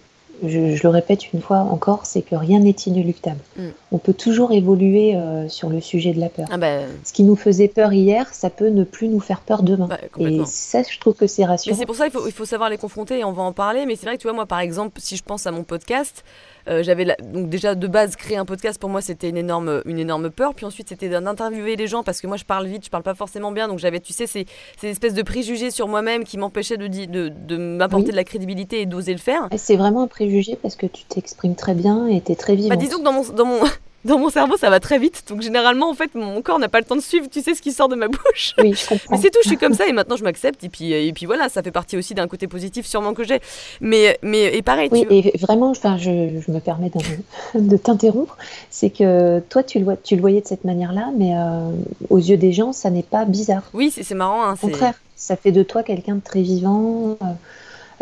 je, 0.44 0.82
le 0.82 0.90
répète 0.90 1.32
une 1.34 1.42
fois 1.42 1.58
encore, 1.58 2.06
c'est 2.06 2.22
que 2.22 2.36
rien 2.36 2.60
n'est 2.60 2.72
inéluctable. 2.72 3.40
Mm. 3.58 3.68
On 3.92 3.98
peut 3.98 4.14
toujours 4.14 4.52
évoluer 4.52 5.16
euh, 5.16 5.48
sur 5.50 5.70
le 5.70 5.82
sujet 5.82 6.14
de 6.14 6.20
la 6.20 6.30
peur. 6.30 6.48
Ah 6.52 6.58
bah, 6.58 6.80
Ce 7.04 7.14
qui 7.14 7.24
nous 7.24 7.36
faisait 7.36 7.68
peur 7.68 7.94
hier, 7.94 8.34
ça 8.34 8.50
peut 8.50 8.70
ne 8.70 8.84
plus 8.84 9.08
nous 9.08 9.20
faire 9.20 9.42
peur 9.42 9.64
demain. 9.64 9.88
Bah, 9.88 9.98
et 10.20 10.42
ça, 10.46 10.82
je 10.84 11.00
trouve 11.00 11.14
que 11.14 11.28
c'est 11.28 11.46
rassurant. 11.46 11.76
C'est 11.78 11.86
pour 11.86 11.96
ça 11.96 12.10
qu'il 12.10 12.20
faut, 12.20 12.28
il 12.28 12.34
faut 12.34 12.46
savoir 12.46 12.70
les 12.70 12.78
confronter 12.78 13.20
et 13.20 13.24
on 13.24 13.32
va 13.32 13.44
en 13.44 13.54
parler. 13.54 13.86
Mais 13.86 13.96
c'est 13.96 14.06
vrai 14.06 14.18
que 14.18 14.22
tu 14.22 14.28
vois, 14.28 14.36
moi, 14.36 14.46
par 14.46 14.60
exemple, 14.60 15.00
si 15.02 15.16
je 15.16 15.24
pense 15.24 15.48
à 15.48 15.52
mon 15.52 15.64
podcast, 15.64 16.24
euh, 16.68 16.84
j'avais 16.84 17.06
donc 17.24 17.50
déjà 17.50 17.76
de 17.76 17.88
base 17.88 18.16
créer 18.16 18.38
un 18.38 18.46
podcast 18.46 18.80
pour 18.80 18.90
moi 18.90 19.02
c'était 19.02 19.30
une 19.30 19.38
énorme 19.38 19.82
une 19.86 20.00
énorme 20.00 20.30
peur. 20.30 20.54
Puis 20.54 20.66
ensuite 20.66 20.90
c'était 20.90 21.10
d'interviewer 21.10 21.76
les 21.76 21.88
gens 21.88 22.04
parce 22.04 22.22
que 22.22 22.28
moi 22.28 22.38
je 22.38 22.46
parle 22.46 22.68
vite, 22.68 22.86
je 22.86 22.90
parle 22.90 23.04
pas 23.04 23.16
forcément 23.16 23.52
bien. 23.52 23.68
Donc 23.68 23.80
j'avais 23.80 24.00
tu 24.00 24.14
sais 24.14 24.28
ces, 24.28 24.46
ces 24.80 24.90
espèces 24.90 25.14
de 25.14 25.22
préjugés 25.22 25.72
sur 25.72 25.88
moi-même 25.88 26.24
qui 26.24 26.38
m'empêchaient 26.38 26.78
de, 26.78 26.88
de, 26.88 27.30
de 27.30 27.58
m'apporter 27.58 28.12
de 28.12 28.16
la 28.16 28.24
crédibilité 28.24 28.82
et 28.82 28.86
d'oser 28.86 29.14
le 29.14 29.20
faire. 29.20 29.48
C'est 29.58 29.76
vraiment 29.76 30.04
un 30.04 30.08
préjugé 30.08 30.58
parce 30.62 30.76
que 30.76 30.86
tu 30.86 31.04
t'exprimes 31.06 31.56
très 31.56 31.74
bien 31.74 32.08
et 32.08 32.22
tu 32.22 32.32
es 32.32 32.36
très 32.36 32.56
vivant. 32.56 32.70
Bah, 32.70 32.76
disons 32.76 33.00
que 33.00 33.04
dans 33.04 33.14
mon, 33.14 33.24
dans 33.30 33.46
mon 33.46 33.60
dans 34.06 34.20
mon 34.20 34.30
cerveau, 34.30 34.56
ça 34.56 34.70
va 34.70 34.80
très 34.80 35.00
vite. 35.00 35.24
Donc 35.28 35.42
généralement, 35.42 35.90
en 35.90 35.94
fait, 35.94 36.14
mon 36.16 36.42
corps 36.42 36.60
n'a 36.60 36.70
pas 36.70 36.80
le 36.80 36.86
temps 36.86 36.96
de 36.96 37.02
suivre, 37.02 37.28
tu 37.30 37.42
sais, 37.42 37.56
ce 37.56 37.62
qui 37.62 37.72
sort 37.72 37.90
de 37.90 37.96
ma 37.96 38.08
bouche. 38.08 38.54
Oui, 38.60 38.74
je 38.74 38.88
comprends. 38.88 39.16
Mais 39.16 39.18
c'est 39.22 39.32
tout, 39.32 39.40
je 39.44 39.50
suis 39.50 39.58
comme 39.58 39.74
ça 39.74 39.88
et 39.88 39.92
maintenant 39.92 40.16
je 40.16 40.24
m'accepte. 40.24 40.64
Et 40.64 40.70
puis, 40.70 40.94
et 40.94 41.12
puis 41.12 41.26
voilà, 41.26 41.50
ça 41.50 41.62
fait 41.64 41.72
partie 41.72 41.98
aussi 41.98 42.14
d'un 42.14 42.28
côté 42.28 42.48
positif 42.48 42.86
sûrement 42.86 43.14
que 43.14 43.24
j'ai. 43.24 43.40
Mais, 43.82 44.18
mais 44.22 44.56
et 44.56 44.62
pareil. 44.62 44.90
Oui, 44.92 45.06
et 45.10 45.38
vraiment, 45.40 45.72
enfin, 45.72 45.98
je, 45.98 46.40
je 46.46 46.52
me 46.52 46.60
permets 46.60 46.92
de 47.56 47.78
t'interrompre. 47.78 48.38
C'est 48.70 48.92
que 48.92 49.40
toi, 49.50 49.64
tu 49.64 49.80
le, 49.80 49.86
vois, 49.86 49.98
tu 49.98 50.16
le 50.16 50.22
voyais 50.22 50.42
de 50.42 50.48
cette 50.48 50.64
manière-là, 50.64 51.12
mais 51.18 51.36
euh, 51.36 51.72
aux 52.10 52.20
yeux 52.20 52.38
des 52.38 52.52
gens, 52.52 52.74
ça 52.74 52.90
n'est 52.90 53.04
pas 53.04 53.26
bizarre. 53.26 53.64
Oui, 53.74 53.92
c'est 53.92 54.16
marrant. 54.16 54.44
Hein, 54.44 54.54
Au 54.54 54.68
contraire, 54.68 54.94
ça 55.16 55.36
fait 55.36 55.52
de 55.52 55.64
toi 55.64 55.84
quelqu'un 55.84 56.16
de 56.16 56.22
très 56.22 56.42
vivant. 56.42 57.18
Euh, 57.22 57.26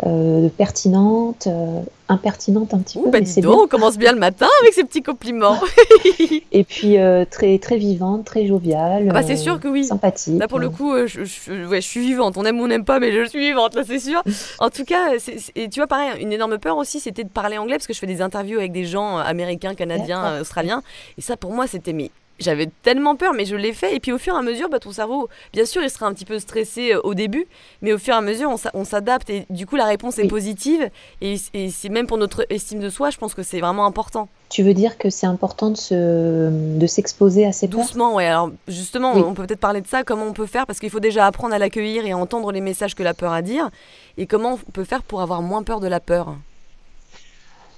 euh, 0.02 0.48
pertinente, 0.48 1.46
euh, 1.46 1.80
impertinente 2.08 2.74
un 2.74 2.78
petit 2.78 2.98
peu. 2.98 3.10
Bah 3.10 3.20
on 3.46 3.68
commence 3.68 3.96
bien 3.96 4.12
le 4.12 4.18
matin 4.18 4.48
avec 4.60 4.74
ces 4.74 4.82
petits 4.82 5.02
compliments. 5.02 5.60
et 6.52 6.64
puis 6.64 6.98
euh, 6.98 7.24
très 7.30 7.58
très 7.58 7.76
vivante, 7.76 8.24
très 8.24 8.44
joviale. 8.46 9.06
Ah 9.10 9.12
bah 9.12 9.22
c'est 9.22 9.36
sûr 9.36 9.60
que 9.60 9.68
oui. 9.68 9.84
Sympathique. 9.84 10.40
Là 10.40 10.48
pour 10.48 10.58
le 10.58 10.68
coup, 10.68 10.94
je, 11.06 11.24
je, 11.24 11.80
suis 11.80 12.00
vivante. 12.00 12.36
On 12.36 12.44
aime 12.44 12.60
ou 12.60 12.64
on 12.64 12.66
n'aime 12.66 12.84
pas, 12.84 12.98
mais 12.98 13.12
je 13.12 13.28
suis 13.28 13.38
vivante, 13.38 13.76
là 13.76 13.82
c'est 13.86 14.00
sûr. 14.00 14.22
en 14.58 14.68
tout 14.68 14.84
cas, 14.84 15.12
et 15.54 15.68
tu 15.68 15.78
vois 15.78 15.86
pareil, 15.86 16.20
une 16.20 16.32
énorme 16.32 16.58
peur 16.58 16.76
aussi, 16.76 16.98
c'était 16.98 17.24
de 17.24 17.28
parler 17.28 17.56
anglais 17.56 17.76
parce 17.76 17.86
que 17.86 17.94
je 17.94 17.98
fais 18.00 18.06
des 18.06 18.20
interviews 18.20 18.58
avec 18.58 18.72
des 18.72 18.86
gens 18.86 19.18
américains, 19.18 19.74
canadiens, 19.74 20.40
australiens, 20.40 20.82
et 21.18 21.20
ça 21.20 21.36
pour 21.36 21.52
moi 21.52 21.66
c'était 21.68 21.92
mais 21.92 22.10
j'avais 22.38 22.68
tellement 22.82 23.16
peur, 23.16 23.32
mais 23.34 23.44
je 23.44 23.56
l'ai 23.56 23.72
fait. 23.72 23.94
Et 23.94 24.00
puis 24.00 24.12
au 24.12 24.18
fur 24.18 24.34
et 24.34 24.38
à 24.38 24.42
mesure, 24.42 24.68
bah, 24.68 24.78
ton 24.78 24.92
cerveau, 24.92 25.28
bien 25.52 25.64
sûr, 25.64 25.82
il 25.82 25.90
sera 25.90 26.06
un 26.06 26.14
petit 26.14 26.24
peu 26.24 26.38
stressé 26.38 26.92
euh, 26.92 27.00
au 27.04 27.14
début, 27.14 27.46
mais 27.82 27.92
au 27.92 27.98
fur 27.98 28.14
et 28.14 28.16
à 28.16 28.20
mesure, 28.20 28.54
on 28.74 28.84
s'adapte. 28.84 29.30
Et 29.30 29.46
du 29.50 29.66
coup, 29.66 29.76
la 29.76 29.84
réponse 29.84 30.18
est 30.18 30.28
positive. 30.28 30.88
Et, 31.20 31.36
c'est 31.70 31.88
même 31.88 32.06
pour 32.06 32.18
notre 32.18 32.46
estime 32.50 32.80
de 32.80 32.90
soi, 32.90 33.10
je 33.10 33.18
pense 33.18 33.34
que 33.34 33.42
c'est 33.42 33.60
vraiment 33.60 33.86
important. 33.86 34.28
Tu 34.50 34.62
veux 34.62 34.74
dire 34.74 34.98
que 34.98 35.10
c'est 35.10 35.26
important 35.26 35.70
de 35.70 36.86
s'exposer 36.86 37.46
à 37.46 37.52
ces 37.52 37.68
peurs? 37.68 37.80
Doucement, 37.80 38.14
ouais. 38.14 38.26
Alors 38.26 38.50
justement, 38.68 39.12
on 39.14 39.34
peut 39.34 39.46
peut-être 39.46 39.60
parler 39.60 39.80
de 39.80 39.86
ça, 39.86 40.04
comment 40.04 40.26
on 40.26 40.32
peut 40.32 40.46
faire, 40.46 40.66
parce 40.66 40.78
qu'il 40.78 40.90
faut 40.90 41.00
déjà 41.00 41.26
apprendre 41.26 41.54
à 41.54 41.58
l'accueillir 41.58 42.06
et 42.06 42.12
à 42.12 42.18
entendre 42.18 42.52
les 42.52 42.60
messages 42.60 42.94
que 42.94 43.02
la 43.02 43.14
peur 43.14 43.32
a 43.32 43.36
à 43.36 43.42
dire. 43.42 43.70
Et 44.16 44.26
comment 44.26 44.58
on 44.66 44.70
peut 44.70 44.84
faire 44.84 45.02
pour 45.02 45.20
avoir 45.20 45.42
moins 45.42 45.62
peur 45.62 45.80
de 45.80 45.88
la 45.88 46.00
peur? 46.00 46.36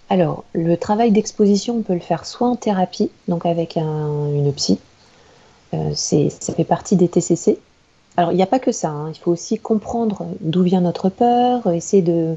Alors, 0.08 0.44
le 0.52 0.76
travail 0.76 1.10
d'exposition, 1.10 1.76
on 1.76 1.82
peut 1.82 1.94
le 1.94 2.00
faire 2.00 2.26
soit 2.26 2.46
en 2.46 2.56
thérapie, 2.56 3.10
donc 3.26 3.44
avec 3.44 3.76
une 3.76 4.52
psy, 4.54 4.78
euh, 5.74 5.94
ça 5.94 6.54
fait 6.54 6.64
partie 6.64 6.96
des 6.96 7.08
TCC. 7.08 7.58
Alors, 8.16 8.32
il 8.32 8.36
n'y 8.36 8.42
a 8.42 8.46
pas 8.46 8.60
que 8.60 8.72
ça, 8.72 8.88
hein. 8.88 9.10
il 9.10 9.18
faut 9.18 9.32
aussi 9.32 9.58
comprendre 9.58 10.26
d'où 10.40 10.62
vient 10.62 10.80
notre 10.80 11.08
peur, 11.08 11.66
essayer 11.72 12.02
de 12.02 12.36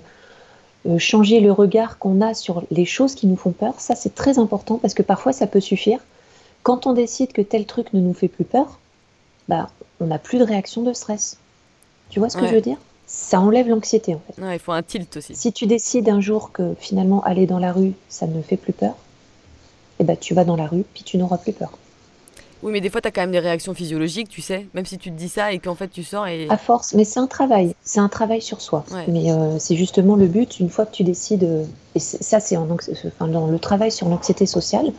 euh, 0.88 0.98
changer 0.98 1.40
le 1.40 1.52
regard 1.52 2.00
qu'on 2.00 2.22
a 2.22 2.34
sur 2.34 2.64
les 2.72 2.86
choses 2.86 3.14
qui 3.14 3.28
nous 3.28 3.36
font 3.36 3.52
peur. 3.52 3.76
Ça, 3.78 3.96
c'est 3.96 4.16
très 4.16 4.40
important 4.40 4.78
parce 4.78 4.96
que 4.96 5.04
parfois, 5.04 5.32
ça 5.32 5.46
peut 5.46 5.60
suffire. 5.60 6.00
Quand 6.64 6.88
on 6.88 6.94
décide 6.94 7.32
que 7.32 7.42
tel 7.42 7.66
truc 7.66 7.94
ne 7.94 8.02
nous 8.02 8.14
fait 8.14 8.28
plus 8.28 8.46
peur, 8.46 8.80
bah, 9.48 9.70
on 10.02 10.08
n'a 10.08 10.18
plus 10.20 10.40
de 10.40 10.44
réaction 10.44 10.82
de 10.82 10.92
stress. 10.92 11.38
Tu 12.10 12.20
vois 12.20 12.30
ce 12.30 12.38
que 12.38 12.48
je 12.48 12.56
veux 12.56 12.62
dire? 12.62 12.78
Ça 13.10 13.42
enlève 13.42 13.68
l'anxiété 13.68 14.14
en 14.14 14.22
fait. 14.28 14.54
il 14.54 14.60
faut 14.60 14.72
un 14.72 14.84
tilt 14.84 15.18
aussi. 15.18 15.36
Si 15.36 15.52
tu 15.52 15.66
décides 15.66 16.08
un 16.10 16.22
jour 16.22 16.52
que 16.52 16.76
finalement 16.80 17.24
aller 17.24 17.48
dans 17.48 17.58
la 17.58 17.74
rue, 17.74 17.94
ça 18.08 18.28
ne 18.28 18.40
fait 18.44 18.56
plus 18.56 18.72
peur, 18.72 18.94
eh 19.98 20.04
ben, 20.04 20.16
tu 20.16 20.36
vas 20.36 20.46
dans 20.46 20.56
la 20.56 20.68
rue, 20.68 20.86
puis 20.94 21.04
tu 21.04 21.18
n'auras 21.18 21.40
plus 21.40 21.52
peur. 21.52 21.72
Oui, 22.62 22.72
mais 22.72 22.82
des 22.82 22.90
fois, 22.90 23.02
tu 23.02 23.08
as 23.08 23.12
quand 23.12 23.22
même 23.22 23.32
des 23.32 23.40
réactions 23.40 23.74
physiologiques, 23.74 24.30
tu 24.30 24.42
sais, 24.42 24.68
même 24.76 24.86
si 24.86 24.98
tu 24.98 25.10
te 25.10 25.16
dis 25.16 25.30
ça 25.30 25.54
et 25.54 25.60
qu'en 25.60 25.76
fait 25.76 25.88
tu 25.88 26.04
sors 26.04 26.28
et... 26.28 26.48
À 26.50 26.58
force, 26.58 26.94
mais 26.94 27.04
c'est 27.04 27.20
un 27.20 27.26
travail, 27.26 27.74
c'est 27.84 28.00
un 28.00 28.10
travail 28.10 28.42
sur 28.42 28.62
soi. 28.62 28.86
Mais 29.08 29.32
euh, 29.32 29.58
c'est 29.58 29.76
justement 29.76 30.16
le 30.16 30.28
but, 30.28 30.60
une 30.60 30.70
fois 30.70 30.86
que 30.86 30.92
tu 30.92 31.04
décides, 31.04 31.46
euh, 31.46 31.64
et 31.96 32.00
ça 32.00 32.40
c'est 32.40 32.58
enfin, 32.58 33.28
dans 33.28 33.48
le 33.48 33.60
travail 33.60 33.92
sur 33.92 34.08
l'anxiété 34.08 34.46
sociale, 34.46 34.92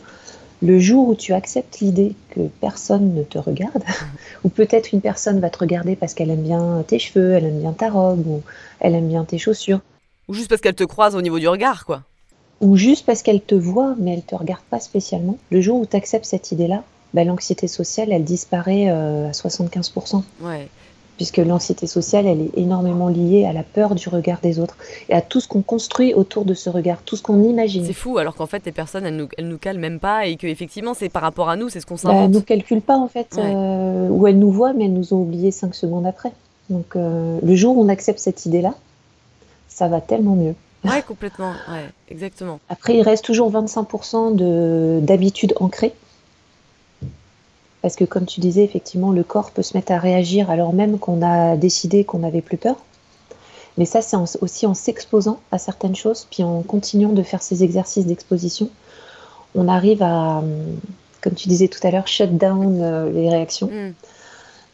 le 0.63 0.79
jour 0.79 1.09
où 1.09 1.15
tu 1.15 1.33
acceptes 1.33 1.81
l'idée 1.81 2.15
que 2.31 2.41
personne 2.61 3.15
ne 3.15 3.23
te 3.23 3.39
regarde, 3.39 3.83
ou 4.45 4.49
peut-être 4.49 4.93
une 4.93 5.01
personne 5.01 5.41
va 5.41 5.51
te 5.51 5.59
regarder 5.59 5.97
parce 5.97 6.15
qu'elle 6.15 6.31
aime 6.31 6.43
bien 6.43 6.85
tes 6.87 6.99
cheveux, 6.99 7.33
elle 7.33 7.47
aime 7.47 7.61
bien 7.61 7.73
ta 7.73 7.91
robe, 7.91 8.27
ou 8.27 8.43
elle 8.81 8.95
aime 8.95 9.09
bien 9.09 9.25
tes 9.25 9.39
chaussures. 9.39 9.81
Ou 10.29 10.35
juste 10.35 10.49
parce 10.49 10.61
qu'elle 10.61 10.75
te 10.75 10.85
croise 10.85 11.17
au 11.17 11.23
niveau 11.23 11.39
du 11.39 11.49
regard, 11.49 11.85
quoi. 11.85 12.03
Ou 12.61 12.77
juste 12.77 13.07
parce 13.07 13.23
qu'elle 13.23 13.41
te 13.41 13.55
voit, 13.55 13.95
mais 13.99 14.13
elle 14.13 14.23
te 14.23 14.35
regarde 14.35 14.63
pas 14.69 14.81
spécialement. 14.81 15.39
Le 15.51 15.61
jour 15.61 15.81
où 15.81 15.87
tu 15.87 15.97
acceptes 15.97 16.27
cette 16.27 16.53
idée-là, 16.53 16.85
bah, 17.15 17.25
l'anxiété 17.25 17.67
sociale, 17.67 18.13
elle 18.13 18.25
disparaît 18.25 18.91
euh, 18.91 19.29
à 19.29 19.33
75%. 19.33 20.23
Ouais 20.43 20.69
puisque 21.21 21.37
l'anxiété 21.37 21.87
sociale, 21.87 22.27
elle 22.27 22.41
est 22.41 22.57
énormément 22.57 23.09
liée 23.09 23.45
à 23.45 23.53
la 23.53 23.63
peur 23.63 23.95
du 23.95 24.09
regard 24.09 24.41
des 24.41 24.59
autres 24.59 24.79
et 25.11 25.13
à 25.13 25.21
tout 25.21 25.39
ce 25.39 25.49
qu'on 25.49 25.61
construit 25.61 26.15
autour 26.15 26.47
de 26.47 26.55
ce 26.55 26.71
regard, 26.71 27.03
tout 27.03 27.15
ce 27.15 27.21
qu'on 27.21 27.43
imagine. 27.43 27.85
C'est 27.85 27.93
fou, 27.93 28.17
alors 28.17 28.35
qu'en 28.35 28.47
fait, 28.47 28.65
les 28.65 28.73
personnes, 28.73 29.05
elles 29.05 29.17
nous, 29.17 29.29
elles 29.37 29.47
nous 29.47 29.59
calent 29.59 29.79
même 29.79 30.01
pas 30.01 30.25
et 30.25 30.37
qu'effectivement, 30.37 30.95
c'est 30.95 31.11
par 31.11 31.21
rapport 31.21 31.51
à 31.51 31.57
nous, 31.57 31.69
c'est 31.69 31.81
ce 31.81 31.85
qu'on 31.85 31.97
bah, 31.97 32.01
s'invente. 32.01 32.25
elles 32.25 32.31
nous 32.31 32.41
calculent 32.41 32.81
pas, 32.81 32.97
en 32.97 33.07
fait, 33.07 33.37
euh, 33.37 34.09
ou 34.09 34.27
elles 34.29 34.39
nous 34.39 34.51
voient, 34.51 34.73
mais 34.73 34.87
elles 34.87 34.95
nous 34.95 35.13
ont 35.13 35.21
oublié 35.21 35.51
cinq 35.51 35.75
secondes 35.75 36.07
après. 36.07 36.33
Donc, 36.71 36.97
euh, 36.97 37.39
le 37.43 37.55
jour 37.55 37.77
où 37.77 37.85
on 37.85 37.91
accepte 37.91 38.19
cette 38.19 38.47
idée-là, 38.47 38.73
ça 39.69 39.89
va 39.89 40.01
tellement 40.01 40.37
mieux. 40.37 40.55
Ouais, 40.87 41.03
complètement, 41.07 41.53
ouais, 41.71 41.85
exactement. 42.09 42.61
Après, 42.71 42.97
il 42.97 43.03
reste 43.03 43.27
toujours 43.27 43.53
25% 43.53 45.05
d'habitudes 45.05 45.53
ancrées 45.61 45.93
parce 47.83 47.97
que 47.97 48.05
comme 48.05 48.27
tu 48.27 48.41
disais, 48.41 48.63
effectivement, 48.65 49.11
le 49.11 49.25
corps 49.25 49.51
peut 49.51 49.63
se 49.63 49.77
mettre 49.77 49.93
à 49.93 49.99
réagir 49.99 50.51
alors 50.51 50.73
même 50.73 50.99
qu'on 50.99 51.23
a 51.23 51.57
décidé 51.57 52.05
qu'on 52.05 52.19
n'avait 52.19 52.43
plus 52.43 52.59
peur. 52.59 52.77
Mais 53.79 53.85
ça, 53.85 54.03
c'est 54.03 54.17
aussi 54.41 54.67
en 54.67 54.75
s'exposant 54.75 55.41
à 55.53 55.59
certaines 55.59 55.97
choses, 55.97 56.27
puis 56.31 56.43
en 56.43 56.63
continuant 56.63 57.13
de 57.13 57.23
faire 57.23 57.43
ces 57.43 57.63
exercices 57.63 58.07
d'exposition, 58.07 58.69
on 59.55 59.69
arrive 59.69 60.03
à, 60.03 60.43
comme 61.21 61.35
tu 61.35 61.49
disais 61.49 61.69
tout 61.69 61.81
à 61.87 61.91
l'heure, 61.91 62.07
shut 62.07 62.37
down 62.37 62.81
euh, 62.81 63.11
les 63.11 63.31
réactions, 63.31 63.69
mm. 63.69 63.95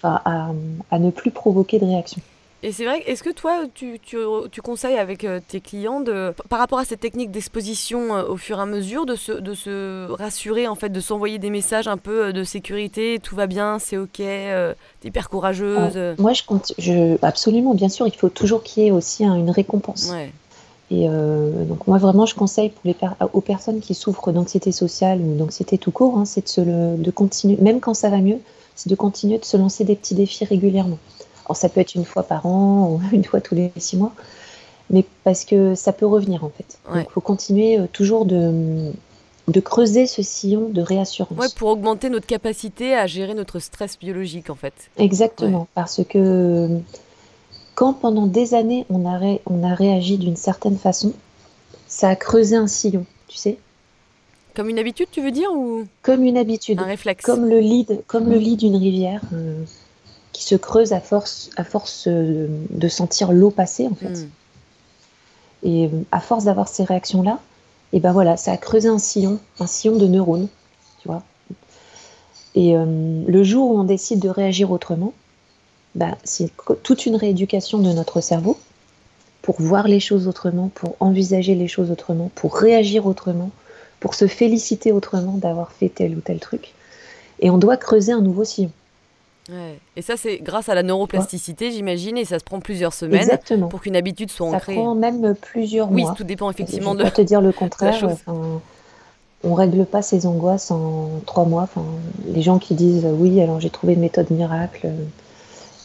à, 0.03 0.99
ne 0.99 1.11
plus 1.11 1.31
provoquer 1.31 1.79
de 1.79 1.85
réactions. 1.85 2.23
Et 2.62 2.73
c'est 2.73 2.85
vrai, 2.85 3.03
est-ce 3.07 3.23
que 3.23 3.31
toi, 3.31 3.64
tu, 3.75 3.99
conseilles 4.62 4.97
avec 4.97 5.25
euh, 5.25 5.40
tes 5.47 5.61
clients, 5.61 6.01
de, 6.01 6.35
par 6.49 6.59
rapport 6.59 6.79
à 6.79 6.85
cette 6.85 7.01
technique 7.01 7.31
d'exposition 7.31 8.16
euh, 8.16 8.25
au 8.29 8.37
fur 8.37 8.59
et 8.59 8.62
à 8.62 8.66
mesure, 8.66 9.07
de 9.07 9.14
se, 9.14 9.33
de 9.33 9.55
se 9.55 10.11
rassurer, 10.12 10.66
en 10.66 10.75
fait, 10.75 10.88
de 10.88 11.01
s'envoyer 11.01 11.38
des 11.38 11.51
messages 11.51 11.87
un 11.87 11.99
peu 11.99 12.33
de 12.33 12.45
sécurité, 12.45 13.21
tout 13.23 13.37
va 13.37 13.47
bien, 13.47 13.79
c'est 13.79 13.99
ok, 13.99 14.16
t'es 14.16 14.75
hyper 15.05 15.29
courageuse 15.29 16.16
Moi, 16.19 16.33
je, 16.33 16.42
compte, 16.45 16.73
je, 16.79 17.16
absolument, 17.23 17.75
bien 17.75 17.88
sûr, 17.88 18.07
il 18.07 18.16
faut 18.16 18.31
toujours 18.31 18.62
qu'il 18.62 18.83
y 18.83 18.87
ait 18.87 18.90
aussi 18.90 19.25
une 19.25 19.51
récompense. 19.51 20.12
Et 20.90 21.09
euh, 21.09 21.64
donc 21.64 21.87
moi 21.88 21.99
vraiment 21.99 22.27
je 22.27 22.35
conseille 22.37 22.71
pour 22.71 22.83
les 22.85 22.95
aux 23.33 23.40
personnes 23.40 23.81
qui 23.81 23.95
souffrent 23.95 24.31
d'anxiété 24.31 24.71
sociale 24.71 25.21
ou 25.21 25.35
d'anxiété 25.37 25.79
tout 25.79 25.90
court, 25.90 26.16
hein, 26.19 26.25
c'est 26.25 26.42
de, 26.42 26.49
se 26.49 26.61
de 26.61 27.11
continuer, 27.11 27.57
même 27.61 27.81
quand 27.81 27.95
ça 27.95 28.09
va 28.09 28.19
mieux, 28.19 28.38
c'est 28.77 28.88
de 28.88 28.95
continuer 28.95 29.38
de 29.38 29.45
se 29.45 29.57
lancer 29.57 29.83
des 29.85 29.97
petits 29.97 30.14
défis 30.14 30.45
régulièrement. 30.45 30.99
Alors 31.46 31.56
ça 31.56 31.68
peut 31.68 31.80
être 31.80 31.94
une 31.94 32.04
fois 32.04 32.22
par 32.22 32.46
an 32.46 32.90
ou 32.90 33.00
une 33.12 33.24
fois 33.24 33.40
tous 33.40 33.54
les 33.54 33.72
six 33.76 33.96
mois, 33.96 34.12
mais 34.90 35.04
parce 35.24 35.44
que 35.44 35.74
ça 35.74 35.92
peut 35.92 36.06
revenir 36.06 36.44
en 36.44 36.50
fait. 36.50 36.78
Il 36.94 37.06
faut 37.11 37.20
continuer 37.20 37.78
euh, 37.78 37.87
toujours 37.92 38.24
de, 38.24 38.92
de 39.48 39.61
creuser 39.61 40.06
ce 40.06 40.22
sillon 40.22 40.68
de 40.68 40.82
réassurance. 40.82 41.38
Ouais, 41.38 41.48
pour 41.56 41.68
augmenter 41.68 42.11
notre 42.11 42.26
capacité 42.26 42.94
à 42.94 43.06
gérer 43.06 43.35
notre 43.35 43.59
stress 43.59 43.98
biologique 43.98 44.50
en 44.50 44.56
fait. 44.56 44.74
Exactement, 44.98 45.68
parce 45.74 46.02
que 46.09 46.68
quand 47.74 47.92
pendant 47.92 48.26
des 48.26 48.54
années 48.54 48.87
on 48.90 49.06
a, 49.09 49.38
on 49.46 49.62
a 49.62 49.74
réagi 49.74 50.18
d'une 50.18 50.37
certaine 50.37 50.78
façon, 50.78 51.12
ça 51.87 52.09
a 52.09 52.16
creusé 52.16 52.56
un 52.56 52.66
sillon, 52.66 53.06
tu 53.28 53.37
sais. 53.37 53.59
Comme 54.54 54.70
une 54.70 54.78
habitude, 54.78 55.09
tu 55.12 55.20
veux 55.20 55.30
dire 55.30 55.50
ou 55.52 55.85
Comme 56.02 56.24
une 56.24 56.38
habitude. 56.38 56.80
Un 56.80 56.85
réflexe. 56.85 57.22
Comme 57.24 57.46
le 57.46 57.61
lit, 57.61 57.87
comme 58.06 58.30
le 58.30 58.38
lit 58.38 58.56
d'une 58.56 58.76
rivière 58.76 59.20
euh, 59.35 59.62
qui 60.37 60.44
se 60.44 60.55
creuse 60.55 60.92
à 60.92 61.01
force, 61.01 61.49
à 61.57 61.64
force 61.64 62.09
euh, 62.09 62.46
de 62.68 62.88
sentir 62.88 63.33
l'eau 63.33 63.51
passer 63.51 63.87
en 63.87 63.94
fait. 63.94 64.11
Hmm. 64.11 64.29
Et 65.62 65.87
euh, 65.87 65.88
à 66.12 66.20
force 66.20 66.44
d'avoir 66.44 66.68
ces 66.68 66.85
réactions-là, 66.85 67.40
et 67.94 68.01
ben 68.01 68.12
voilà, 68.12 68.37
ça 68.37 68.53
a 68.53 68.59
creusé 68.59 68.88
un 68.88 68.99
sillon, 68.99 69.38
un 69.61 69.66
sillon 69.66 69.96
de 69.96 70.07
neurones, 70.07 70.49
tu 71.01 71.09
vois. 71.09 71.22
Et 72.55 72.75
le 72.75 73.44
jour 73.44 73.70
où 73.70 73.79
on 73.79 73.85
décide 73.85 74.18
de 74.18 74.31
réagir 74.31 74.70
autrement, 74.70 75.12
bah, 75.94 76.16
c'est 76.25 76.51
toute 76.83 77.05
une 77.05 77.14
rééducation 77.14 77.79
de 77.79 77.92
notre 77.92 78.22
cerveau 78.22 78.59
pour 79.42 79.61
voir 79.61 79.88
les 79.88 80.01
choses 80.01 80.27
autrement, 80.27 80.68
pour 80.75 80.96
envisager 80.99 81.55
les 81.55 81.68
choses 81.68 81.90
autrement, 81.90 82.31
pour 82.35 82.57
réagir 82.57 83.07
autrement, 83.07 83.51
pour 84.01 84.14
se 84.14 84.27
féliciter 84.27 84.90
autrement 84.90 85.35
d'avoir 85.35 85.70
fait 85.70 85.90
tel 85.90 86.16
ou 86.16 86.20
tel 86.20 86.40
truc. 86.40 86.72
Et 87.40 87.51
on 87.51 87.59
doit 87.59 87.77
creuser 87.77 88.12
un 88.12 88.22
nouveau 88.22 88.44
sillon. 88.44 88.72
Et 89.96 90.02
ça, 90.02 90.16
c'est 90.16 90.38
grâce 90.38 90.68
à 90.68 90.74
la 90.74 90.82
neuroplasticité, 90.82 91.70
j'imagine, 91.70 92.16
et 92.16 92.24
ça 92.24 92.38
se 92.38 92.44
prend 92.44 92.61
plusieurs 92.61 92.92
semaines 92.92 93.28
pour 93.70 93.80
qu'une 93.80 93.96
habitude 93.96 94.30
soit 94.30 94.48
ancrée. 94.48 94.74
Ça 94.74 94.80
prend 94.80 94.94
même 94.94 95.35
plusieurs 95.35 95.90
mois. 95.90 96.11
Oui, 96.11 96.16
tout 96.16 96.24
dépend 96.24 96.50
effectivement 96.50 96.92
Je 96.92 97.04
de. 97.04 97.09
Te 97.09 97.22
dire 97.22 97.40
le 97.40 97.52
contraire. 97.52 98.09
on 99.44 99.54
règle 99.54 99.87
pas 99.87 100.02
ses 100.02 100.26
angoisses 100.26 100.70
en 100.70 101.09
trois 101.24 101.44
mois. 101.44 101.62
Enfin, 101.62 101.85
les 102.26 102.42
gens 102.42 102.59
qui 102.59 102.74
disent 102.74 103.06
oui, 103.18 103.40
alors 103.40 103.61
j'ai 103.61 103.70
trouvé 103.70 103.94
une 103.94 104.00
méthode 104.00 104.30
miracle 104.30 104.90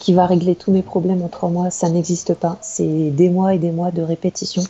qui 0.01 0.13
va 0.13 0.25
régler 0.25 0.55
tous 0.55 0.71
mes 0.71 0.81
problèmes 0.81 1.21
en 1.21 1.27
trois 1.27 1.49
mois, 1.49 1.69
ça 1.69 1.87
n'existe 1.87 2.33
pas. 2.33 2.57
C'est 2.61 3.11
des 3.11 3.29
mois 3.29 3.53
et 3.53 3.59
des 3.59 3.71
mois 3.71 3.91
de 3.91 4.01
répétition. 4.01 4.63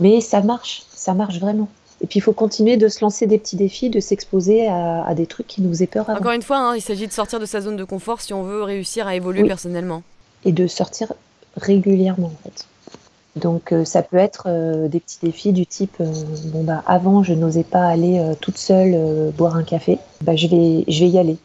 Mais 0.00 0.20
ça 0.20 0.40
marche, 0.40 0.84
ça 0.94 1.12
marche 1.12 1.38
vraiment. 1.38 1.68
Et 2.02 2.06
puis 2.06 2.18
il 2.18 2.22
faut 2.22 2.32
continuer 2.32 2.76
de 2.76 2.88
se 2.88 3.00
lancer 3.00 3.26
des 3.26 3.38
petits 3.38 3.56
défis, 3.56 3.88
de 3.88 4.00
s'exposer 4.00 4.68
à, 4.68 5.14
des 5.14 5.26
trucs 5.26 5.46
qui 5.46 5.62
nous 5.62 5.70
faisaient 5.70 5.86
peur 5.86 6.08
Encore 6.10 6.32
une 6.32 6.42
fois, 6.42 6.58
hein, 6.58 6.76
il 6.76 6.82
s'agit 6.82 7.06
de 7.06 7.12
sortir 7.12 7.40
de 7.40 7.46
sa 7.46 7.60
zone 7.60 7.76
de 7.76 7.84
confort 7.84 8.20
si 8.20 8.34
on 8.34 8.42
veut 8.42 8.62
réussir 8.62 9.06
à 9.06 9.16
évoluer 9.16 9.44
personnellement. 9.44 10.02
Et 10.44 10.52
de 10.52 10.66
sortir 10.66 11.12
régulièrement 11.56 12.26
en 12.26 12.42
fait. 12.44 12.66
Donc 13.36 13.72
euh, 13.72 13.84
ça 13.84 14.02
peut 14.02 14.16
être 14.16 14.44
euh, 14.46 14.88
des 14.88 14.98
petits 14.98 15.18
défis 15.22 15.52
du 15.52 15.66
type 15.66 15.96
euh, 16.00 16.10
bon 16.46 16.64
bah 16.64 16.82
avant 16.86 17.22
je 17.22 17.34
n'osais 17.34 17.64
pas 17.64 17.86
aller 17.86 18.22
toute 18.40 18.56
seule 18.56 19.32
boire 19.36 19.56
un 19.56 19.62
café, 19.62 19.98
bah, 20.22 20.36
je 20.36 20.48
vais 20.48 20.84
je 20.88 21.00
vais 21.00 21.10
y 21.10 21.18
aller. 21.18 21.36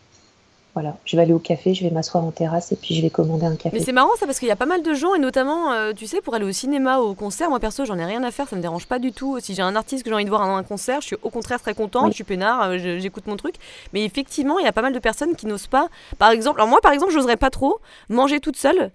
Voilà, 0.73 0.95
je 1.03 1.17
vais 1.17 1.23
aller 1.23 1.33
au 1.33 1.39
café, 1.39 1.73
je 1.73 1.83
vais 1.83 1.89
m'asseoir 1.89 2.23
en 2.23 2.31
terrasse 2.31 2.71
et 2.71 2.77
puis 2.77 2.95
je 2.95 3.01
vais 3.01 3.09
commander 3.09 3.45
un 3.45 3.57
café. 3.57 3.77
Mais 3.77 3.83
c'est 3.83 3.91
marrant 3.91 4.15
ça 4.17 4.25
parce 4.25 4.39
qu'il 4.39 4.47
y 4.47 4.51
a 4.51 4.55
pas 4.55 4.65
mal 4.65 4.83
de 4.83 4.93
gens 4.93 5.13
et 5.15 5.19
notamment, 5.19 5.73
euh, 5.73 5.91
tu 5.91 6.07
sais, 6.07 6.21
pour 6.21 6.33
aller 6.33 6.45
au 6.45 6.51
cinéma, 6.53 6.99
au 6.99 7.13
concert, 7.13 7.49
moi 7.49 7.59
perso, 7.59 7.83
j'en 7.83 7.97
ai 7.97 8.05
rien 8.05 8.23
à 8.23 8.31
faire, 8.31 8.47
ça 8.47 8.55
me 8.55 8.61
dérange 8.61 8.87
pas 8.87 8.97
du 8.97 9.11
tout. 9.11 9.37
Si 9.41 9.53
j'ai 9.53 9.63
un 9.63 9.75
artiste 9.75 10.03
que 10.03 10.09
j'ai 10.09 10.15
envie 10.15 10.23
de 10.23 10.29
voir 10.29 10.47
dans 10.47 10.55
un 10.55 10.63
concert, 10.63 11.01
je 11.01 11.07
suis 11.07 11.17
au 11.23 11.29
contraire 11.29 11.59
très 11.61 11.73
contente, 11.73 12.11
je 12.11 12.15
suis 12.15 12.23
peinard, 12.23 12.69
euh, 12.69 12.77
j'écoute 12.77 13.27
mon 13.27 13.35
truc. 13.35 13.55
Mais 13.91 14.05
effectivement, 14.05 14.59
il 14.59 14.65
y 14.65 14.67
a 14.67 14.71
pas 14.71 14.81
mal 14.81 14.93
de 14.93 14.99
personnes 14.99 15.35
qui 15.35 15.45
n'osent 15.45 15.67
pas. 15.67 15.89
Par 16.17 16.31
exemple, 16.31 16.61
alors 16.61 16.69
moi 16.69 16.79
par 16.79 16.93
exemple, 16.93 17.11
j'oserais 17.11 17.37
pas 17.37 17.49
trop 17.49 17.79
manger 18.09 18.39
toute 18.39 18.55
seule. 18.55 18.91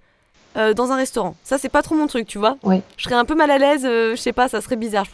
Euh, 0.56 0.72
dans 0.72 0.90
un 0.90 0.96
restaurant. 0.96 1.36
Ça, 1.44 1.58
c'est 1.58 1.68
pas 1.68 1.82
trop 1.82 1.94
mon 1.94 2.06
truc, 2.06 2.26
tu 2.26 2.38
vois. 2.38 2.56
Oui. 2.62 2.80
Je 2.96 3.04
serais 3.04 3.14
un 3.14 3.26
peu 3.26 3.34
mal 3.34 3.50
à 3.50 3.58
l'aise, 3.58 3.82
je 3.82 4.16
sais 4.16 4.32
pas, 4.32 4.48
ça 4.48 4.62
serait 4.62 4.76
bizarre. 4.76 5.04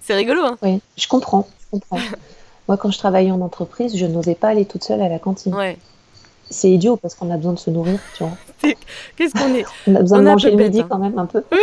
C'est 0.00 0.14
rigolo, 0.14 0.42
hein. 0.42 0.58
Oui, 0.60 0.80
je 0.96 1.06
comprends. 1.06 1.46
Je 1.60 1.78
comprends. 1.78 2.00
Moi, 2.68 2.76
quand 2.76 2.90
je 2.90 2.98
travaillais 2.98 3.30
en 3.30 3.40
entreprise, 3.40 3.96
je 3.96 4.06
n'osais 4.06 4.34
pas 4.34 4.48
aller 4.48 4.64
toute 4.64 4.84
seule 4.84 5.00
à 5.00 5.08
la 5.08 5.18
cantine. 5.18 5.54
Ouais 5.54 5.76
c'est 6.50 6.70
idiot 6.70 6.96
parce 6.96 7.14
qu'on 7.14 7.30
a 7.30 7.36
besoin 7.36 7.52
de 7.52 7.58
se 7.58 7.70
nourrir, 7.70 7.98
tu 8.16 8.24
vois. 8.24 8.36
Qu'est-ce 9.16 9.34
qu'on 9.34 9.54
est 9.54 9.64
On 9.86 9.94
a 9.94 10.00
besoin 10.00 10.18
de 10.18 10.24
manger 10.24 10.50
le 10.50 10.56
midi 10.56 10.80
hein. 10.80 10.86
quand 10.88 10.98
même 10.98 11.18
un 11.18 11.26
peu. 11.26 11.42
Oui. 11.52 11.58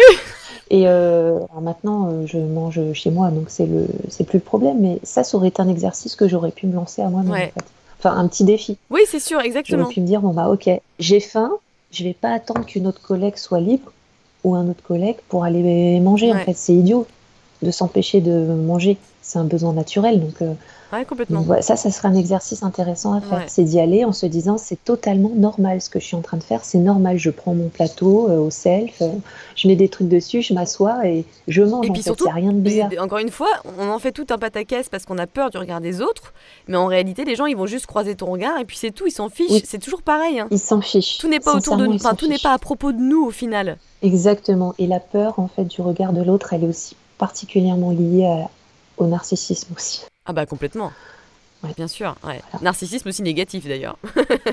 Et 0.70 0.88
euh, 0.88 1.40
maintenant, 1.62 2.10
euh, 2.10 2.26
je 2.26 2.38
mange 2.38 2.80
chez 2.94 3.12
moi, 3.12 3.30
donc 3.30 3.46
c'est 3.48 3.66
le, 3.66 3.88
c'est 4.10 4.24
plus 4.24 4.38
le 4.38 4.44
problème. 4.44 4.80
Mais 4.80 5.00
ça, 5.04 5.24
ça 5.24 5.38
aurait 5.38 5.50
été 5.50 5.62
un 5.62 5.68
exercice 5.68 6.16
que 6.16 6.28
j'aurais 6.28 6.52
pu 6.52 6.68
me 6.68 6.76
lancer 6.76 7.02
à 7.02 7.10
moi-même. 7.10 7.32
En 7.32 7.36
fait. 7.36 7.54
Enfin, 8.00 8.18
un 8.18 8.28
petit 8.28 8.44
défi. 8.44 8.78
Oui, 8.90 9.02
c'est 9.08 9.20
sûr, 9.20 9.40
exactement. 9.40 9.84
J'aurais 9.84 9.94
pu 9.94 10.02
me 10.02 10.08
dire 10.08 10.22
bon 10.22 10.34
bah 10.34 10.50
ok, 10.50 10.70
j'ai 11.00 11.20
faim, 11.22 11.52
je 11.92 12.04
vais 12.04 12.14
pas 12.14 12.32
attendre 12.32 12.66
qu'une 12.66 12.88
autre 12.88 13.02
collègue 13.02 13.38
soit 13.38 13.62
libre 13.62 13.92
ou 14.44 14.56
un 14.56 14.68
autre 14.68 14.84
collègue 14.84 15.18
pour 15.30 15.46
aller 15.46 16.00
manger. 16.02 16.34
En 16.34 16.40
fait, 16.40 16.58
c'est 16.58 16.74
idiot 16.74 17.08
de 17.62 17.72
s'empêcher 17.72 18.20
de 18.20 18.32
manger. 18.32 18.98
C'est 19.22 19.40
un 19.40 19.46
besoin 19.46 19.74
naturel, 19.74 20.20
donc. 20.20 20.42
Euh, 20.42 20.54
complètement. 21.06 21.46
ça, 21.62 21.76
ça 21.76 21.92
serait 21.92 22.08
un 22.08 22.16
exercice 22.16 22.64
intéressant 22.64 23.14
à 23.14 23.22
faire. 23.22 23.44
C'est 23.48 23.64
d'y 23.64 23.80
aller 23.80 24.06
en 24.06 24.12
se 24.12 24.26
disant 24.26 24.58
c'est 24.58 24.82
totalement 24.84 25.32
normal 25.36 25.82
ce 25.82 25.90
que 25.90 26.00
je 26.00 26.06
suis 26.06 26.16
en 26.16 26.22
train 26.22 26.38
de 26.38 26.44
faire. 26.44 26.64
C'est 26.64 26.78
normal. 26.78 27.18
Je 27.18 27.30
prends 27.30 27.54
mon 27.54 27.70
plateau 27.70 28.30
euh, 28.30 28.38
au 28.38 28.50
self, 28.50 29.02
euh, 29.02 29.10
je 29.56 29.68
mets 29.68 29.76
des 29.76 29.90
trucs 29.90 30.08
dessus, 30.08 30.42
je 30.42 30.54
m'assois 30.54 31.08
et 31.08 31.26
je 31.48 31.64
mange. 31.64 31.86
Et 31.86 31.90
puis 31.90 32.04
surtout, 32.04 32.26
il 32.28 32.32
a 32.32 32.34
rien 32.34 32.54
de 32.54 32.60
bizarre. 32.60 32.90
encore 33.00 33.20
une 33.20 33.32
fois, 33.32 33.50
on 33.80 33.90
en 33.90 34.00
fait 34.00 34.12
tout 34.12 34.28
un 34.30 34.38
pataquès 34.38 34.90
parce 34.90 35.06
qu'on 35.06 35.18
a 35.18 35.28
peur 35.28 35.50
du 35.50 35.58
regard 35.58 35.82
des 35.82 36.02
autres. 36.02 36.34
Mais 36.68 36.78
en 36.78 36.88
réalité, 36.88 37.26
les 37.26 37.36
gens, 37.36 37.46
ils 37.46 37.58
vont 37.58 37.66
juste 37.66 37.86
croiser 37.86 38.16
ton 38.16 38.28
regard 38.28 38.60
et 38.60 38.66
puis 38.66 38.78
c'est 38.78 38.92
tout. 38.92 39.08
Ils 39.08 39.12
s'en 39.12 39.30
fichent. 39.30 39.64
C'est 39.66 39.80
toujours 39.80 40.02
pareil. 40.02 40.40
Hein. 40.40 40.48
Ils 40.52 40.60
s'en 40.60 40.82
fichent. 40.82 41.18
Tout 41.18 41.28
n'est 41.28 41.40
pas 41.40 41.56
autour 41.56 41.78
de 41.78 41.88
nous. 41.88 41.96
Enfin, 41.96 42.16
tout 42.16 42.28
n'est 42.28 42.38
pas 42.38 42.54
à 42.54 42.58
propos 42.58 42.92
de 42.92 43.00
nous 43.00 43.26
au 43.26 43.32
final. 43.32 43.78
Exactement. 44.02 44.74
Et 44.78 44.88
la 44.88 45.00
peur, 45.00 45.40
en 45.40 45.48
fait, 45.48 45.66
du 45.66 45.82
regard 45.82 46.14
de 46.14 46.22
l'autre, 46.22 46.54
elle 46.54 46.64
est 46.66 46.68
aussi 46.68 46.96
particulièrement 47.18 47.92
liée 47.92 48.46
au 48.98 49.08
narcissisme 49.08 49.74
aussi. 49.76 50.04
Ah 50.26 50.34
bah 50.34 50.46
complètement. 50.46 50.92
Bien 51.78 51.88
sûr. 51.88 52.16
Narcissisme 52.62 53.10
aussi 53.10 53.22
négatif 53.22 53.68
d'ailleurs. 53.68 53.98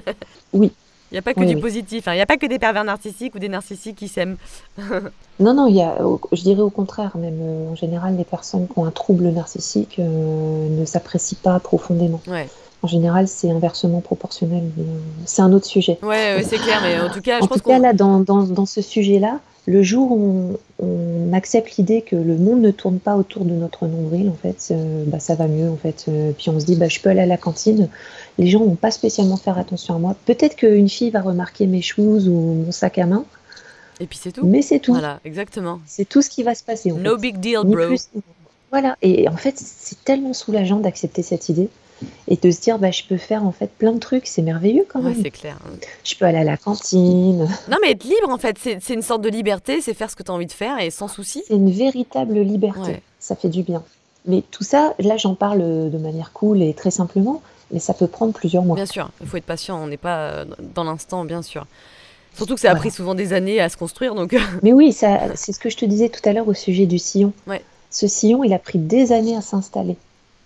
oui. 0.53 0.73
Il 1.11 1.15
n'y 1.15 1.19
a 1.19 1.23
pas 1.23 1.35
que 1.35 1.45
du 1.45 1.57
positif. 1.57 2.07
Hein. 2.07 2.13
Il 2.13 2.17
n'y 2.17 2.23
a 2.23 2.27
pas 2.27 2.37
que 2.37 2.47
des 2.47 2.61
pervers 2.61 2.85
narcissiques 2.85 3.35
ou 3.35 3.41
des 3.41 3.49
narcissiques 3.49 3.97
qui 3.97 4.07
s'aiment. 4.07 4.37
non, 5.41 5.55
non, 5.55 5.67
y 5.67 5.83
a, 5.83 5.99
je 6.31 6.43
dirais 6.43 6.63
au 6.63 6.71
contraire. 6.71 7.17
Même 7.17 7.41
euh, 7.43 7.73
en 7.73 7.75
général, 7.75 8.17
les 8.17 8.25
personnes 8.25 8.69
qui 8.69 8.79
ont 8.79 8.85
un 8.85 8.93
trouble 8.93 9.29
narcissique 9.31 9.97
euh, 9.99 10.69
ne 10.69 10.85
s'apprécient 10.85 11.39
pas 11.43 11.59
profondément. 11.59 12.21
En 12.83 12.87
général, 12.87 13.27
c'est 13.27 13.51
inversement 13.51 14.01
proportionnel. 14.01 14.71
Euh, 14.79 14.83
c'est 15.27 15.43
un 15.43 15.53
autre 15.53 15.67
sujet. 15.67 15.99
Oui, 16.03 16.09
ouais, 16.09 16.45
c'est 16.45 16.59
clair. 16.59 16.81
Mais 16.83 17.01
en 17.01 17.11
tout 17.11 17.21
cas, 17.21 17.41
je 17.41 17.47
pense 17.47 17.59
tout 17.59 17.69
cas, 17.69 17.81
là, 17.81 17.93
dans, 17.93 18.21
dans, 18.21 18.45
dans 18.45 18.67
ce 18.67 18.81
sujet-là, 18.81 19.41
le 19.66 19.83
jour 19.83 20.12
où 20.12 20.59
on, 20.79 21.33
accepte 21.33 21.77
l'idée 21.77 22.03
que 22.03 22.16
le 22.16 22.37
monde 22.37 22.61
ne 22.61 22.73
tourne 22.73 22.99
pas 22.99 23.16
autour 23.16 23.44
de 23.44 23.53
notre 23.53 23.87
nombril, 23.87 24.29
en 24.29 24.35
fait, 24.35 24.68
euh, 24.73 25.05
bah, 25.07 25.20
ça 25.20 25.37
va 25.37 25.46
mieux, 25.46 25.70
en 25.70 25.77
fait. 25.77 26.07
Euh, 26.09 26.33
puis 26.37 26.51
on 26.51 26.59
se 26.59 26.66
dit, 26.66 26.75
bah, 26.75 26.88
je 26.88 26.99
peux 26.99 27.09
aller 27.09 27.20
à 27.20 27.27
la 27.27 27.37
cantine. 27.37 27.88
Les 28.38 28.49
gens 28.49 28.59
vont 28.59 28.75
pas 28.75 28.90
spécialement 28.90 29.37
faire 29.37 29.57
attention 29.57 29.94
à 29.94 29.99
moi. 29.99 30.16
Peut-être 30.27 30.57
qu'une 30.57 30.88
fille 30.88 31.11
va 31.11 31.20
remarquer 31.20 31.66
mes 31.66 31.83
shoes 31.83 32.27
ou 32.27 32.64
mon 32.64 32.73
sac 32.73 32.99
à 32.99 33.07
main. 33.07 33.25
Et 34.01 34.07
puis 34.07 34.18
c'est 34.20 34.33
tout. 34.33 34.44
Mais 34.44 34.62
c'est 34.62 34.81
tout. 34.81 34.92
Voilà, 34.92 35.20
exactement. 35.25 35.81
C'est 35.87 36.09
tout 36.09 36.23
ce 36.23 36.31
qui 36.31 36.42
va 36.42 36.55
se 36.55 36.64
passer. 36.64 36.90
no 36.90 37.16
big 37.16 37.38
deal, 37.38 37.61
bro. 37.64 37.94
voilà. 38.70 38.96
Et 39.03 39.29
en 39.29 39.37
fait, 39.37 39.55
c'est 39.57 40.03
tellement 40.05 40.33
soulageant 40.33 40.81
d'accepter 40.81 41.23
cette 41.23 41.49
idée 41.49 41.68
et 42.29 42.37
de 42.37 42.51
se 42.51 42.61
dire 42.61 42.79
bah, 42.79 42.91
je 42.91 43.03
peux 43.05 43.17
faire 43.17 43.45
en 43.45 43.53
fait 43.53 43.71
plein 43.71 43.93
de 43.93 43.99
trucs, 43.99 44.27
c'est 44.27 44.43
merveilleux 44.43 44.87
quand 44.89 45.03
même. 45.03 45.17
c'est 45.23 45.31
clair. 45.31 45.59
Je 46.05 46.15
peux 46.15 46.25
aller 46.25 46.39
à 46.39 46.45
la 46.45 46.57
cantine. 46.57 47.49
Non 47.71 47.77
mais 47.83 47.93
être 47.93 48.05
libre 48.05 48.29
en 48.29 48.39
fait, 48.39 48.57
c'est 48.59 48.95
une 48.95 49.03
sorte 49.03 49.23
de 49.23 49.29
liberté, 49.29 49.81
c'est 49.81 49.95
faire 49.95 50.11
ce 50.11 50.17
que 50.17 50.23
tu 50.23 50.31
as 50.31 50.35
envie 50.35 50.47
de 50.47 50.53
faire 50.53 50.79
et 50.81 50.91
sans 50.91 51.09
souci. 51.09 51.43
C'est 51.47 51.55
une 51.55 51.71
véritable 51.71 52.39
liberté, 52.41 53.03
ça 53.19 53.37
fait 53.37 53.49
du 53.49 53.63
bien. 53.63 53.83
Mais 54.27 54.43
tout 54.51 54.65
ça, 54.65 54.95
là 54.99 55.17
j'en 55.17 55.35
parle 55.35 55.61
de 55.91 55.99
manière 55.99 56.33
cool 56.33 56.63
et 56.63 56.75
très 56.75 56.91
simplement, 56.91 57.43
mais 57.73 57.79
ça 57.79 57.95
peut 57.95 58.07
prendre 58.07 58.33
plusieurs 58.33 58.65
mois. 58.65 58.77
Bien 58.77 58.87
sûr, 58.87 59.11
il 59.21 59.27
faut 59.27 59.37
être 59.37 59.45
patient, 59.45 59.83
on 59.83 59.87
n'est 59.87 59.97
pas 59.97 60.45
dans 60.75 60.85
l'instant 60.85 61.25
bien 61.25 61.43
sûr. 61.43 61.67
Surtout 62.37 62.55
que 62.55 62.61
ça 62.61 62.71
a 62.71 62.77
pris 62.77 62.91
souvent 62.91 63.15
des 63.15 63.33
années 63.33 63.61
à 63.61 63.69
se 63.69 63.77
construire. 63.77 64.15
Donc... 64.15 64.37
Mais 64.63 64.73
oui, 64.73 64.93
c'est 64.93 65.35
ce 65.35 65.59
que 65.59 65.69
je 65.69 65.77
te 65.77 65.85
disais 65.85 66.09
tout 66.09 66.27
à 66.29 66.33
l'heure 66.33 66.47
au 66.47 66.55
sujet 66.55 66.87
du 66.87 66.99
sillon. 66.99 67.33
Ouais. 67.47 67.63
Ce 67.91 68.07
sillon, 68.07 68.45
il 68.45 68.53
a 68.53 68.59
pris 68.59 68.79
des 68.79 69.11
années 69.11 69.37
à 69.37 69.41
s'installer. 69.41 69.97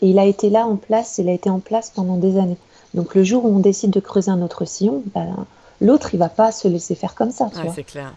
Et 0.05 0.09
il 0.09 0.19
a 0.19 0.27
été 0.27 0.51
là 0.51 0.67
en 0.67 0.77
place, 0.77 1.17
il 1.17 1.31
a 1.31 1.33
été 1.33 1.49
en 1.49 1.61
place 1.61 1.91
pendant 1.91 2.19
des 2.19 2.37
années. 2.37 2.59
Donc 2.93 3.15
le 3.15 3.25
jour 3.25 3.47
où 3.47 3.49
on 3.49 3.59
décide 3.59 3.89
de 3.89 4.01
creuser 4.01 4.31
un 4.31 4.43
autre 4.43 4.67
sillon, 4.67 5.03
ben, 5.15 5.47
l'autre, 5.81 6.11
il 6.13 6.19
va 6.19 6.29
pas 6.29 6.53
se 6.53 6.69
laisser 6.69 6.95
faire 6.95 7.15
comme 7.15 7.31
ça. 7.31 7.51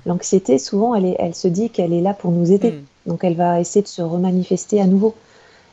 L'anxiété, 0.06 0.60
souvent, 0.60 0.96
elle, 0.96 1.06
est, 1.06 1.16
elle 1.18 1.34
se 1.34 1.48
dit 1.48 1.70
qu'elle 1.70 1.94
est 1.94 2.02
là 2.02 2.14
pour 2.14 2.32
nous 2.32 2.52
aider. 2.52 2.72
Hmm. 2.72 3.10
Donc 3.10 3.24
elle 3.24 3.36
va 3.36 3.62
essayer 3.62 3.84
de 3.84 3.88
se 3.88 4.02
remanifester 4.02 4.82
à 4.82 4.86
nouveau. 4.86 5.16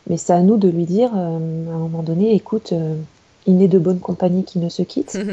Mais 0.09 0.17
c'est 0.17 0.33
à 0.33 0.41
nous 0.41 0.57
de 0.57 0.69
lui 0.69 0.85
dire, 0.85 1.11
euh, 1.17 1.73
à 1.73 1.75
un 1.75 1.79
moment 1.79 2.05
donné, 2.05 2.33
écoute, 2.33 2.73
euh, 2.73 2.95
il 3.49 3.57
n'est 3.57 3.67
de 3.67 3.81
bonne 3.81 3.99
compagnie 3.99 4.45
qui 4.45 4.61
ne 4.61 4.69
se 4.69 4.83
quitte. 4.83 5.19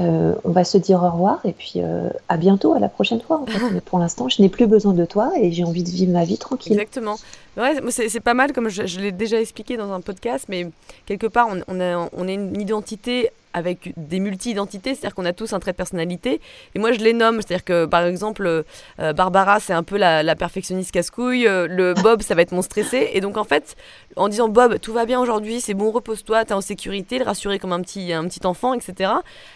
Euh, 0.00 0.34
on 0.42 0.50
va 0.50 0.64
se 0.64 0.76
dire 0.76 1.00
au 1.04 1.10
revoir 1.10 1.38
et 1.44 1.52
puis 1.52 1.74
euh, 1.76 2.08
à 2.28 2.36
bientôt, 2.36 2.74
à 2.74 2.80
la 2.80 2.88
prochaine 2.88 3.20
fois. 3.20 3.44
Mais 3.72 3.80
pour 3.80 3.98
l'instant, 4.00 4.28
je 4.28 4.42
n'ai 4.42 4.48
plus 4.48 4.66
besoin 4.66 4.92
de 4.92 5.04
toi 5.04 5.32
et 5.40 5.52
j'ai 5.52 5.62
envie 5.62 5.84
de 5.84 5.88
vivre 5.88 6.12
ma 6.12 6.24
vie 6.24 6.36
tranquille. 6.36 6.72
Exactement. 6.72 7.16
Ouais, 7.56 7.80
c'est 7.90 8.20
pas 8.20 8.34
mal, 8.34 8.52
comme 8.52 8.68
je, 8.68 8.98
l'ai 8.98 9.12
déjà 9.12 9.40
expliqué 9.40 9.76
dans 9.76 9.92
un 9.92 10.00
podcast, 10.00 10.46
mais 10.48 10.68
quelque 11.06 11.28
part, 11.28 11.48
on, 11.48 11.60
on, 11.68 11.80
a, 11.80 12.08
on 12.12 12.26
a 12.26 12.32
une 12.32 12.60
identité 12.60 13.30
avec 13.54 13.94
des 13.96 14.20
multi-identités, 14.20 14.94
c'est-à-dire 14.94 15.14
qu'on 15.14 15.24
a 15.24 15.32
tous 15.32 15.52
un 15.54 15.60
trait 15.60 15.70
de 15.70 15.76
personnalité. 15.76 16.40
Et 16.74 16.78
moi, 16.78 16.92
je 16.92 16.98
les 16.98 17.14
nomme, 17.14 17.36
c'est-à-dire 17.36 17.64
que 17.64 17.86
par 17.86 18.04
exemple, 18.04 18.46
euh, 18.46 19.12
Barbara, 19.14 19.60
c'est 19.60 19.72
un 19.72 19.82
peu 19.82 19.96
la, 19.96 20.34
perfectionniste 20.36 20.90
casse-couille, 20.90 21.46
euh, 21.46 21.66
le 21.68 21.94
Bob, 21.94 22.20
ça 22.20 22.34
va 22.34 22.42
être 22.42 22.52
mon 22.52 22.62
stressé. 22.62 23.10
Et 23.14 23.20
donc, 23.20 23.36
en 23.36 23.44
fait, 23.44 23.76
en 24.16 24.28
disant 24.28 24.48
Bob, 24.48 24.78
tout 24.80 24.92
va 24.92 25.06
bien 25.06 25.20
aujourd'hui, 25.20 25.60
c'est 25.60 25.74
bon, 25.74 25.90
repose-toi, 25.90 26.44
t'es 26.44 26.54
en 26.54 26.60
sécurité, 26.60 27.18
le 27.18 27.24
rassurer 27.24 27.58
comme 27.58 27.72
un 27.72 27.80
petit, 27.80 28.12
un 28.12 28.24
petit 28.24 28.44
enfant, 28.44 28.74
etc. 28.74 29.12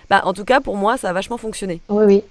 Bah, 0.08 0.22
en 0.24 0.32
tout 0.32 0.44
cas, 0.44 0.60
pour 0.60 0.76
moi, 0.76 0.96
ça 0.96 1.10
a 1.10 1.12
vachement 1.12 1.36
fonctionné. 1.36 1.82
Oui, 1.88 2.04
oui. 2.06 2.24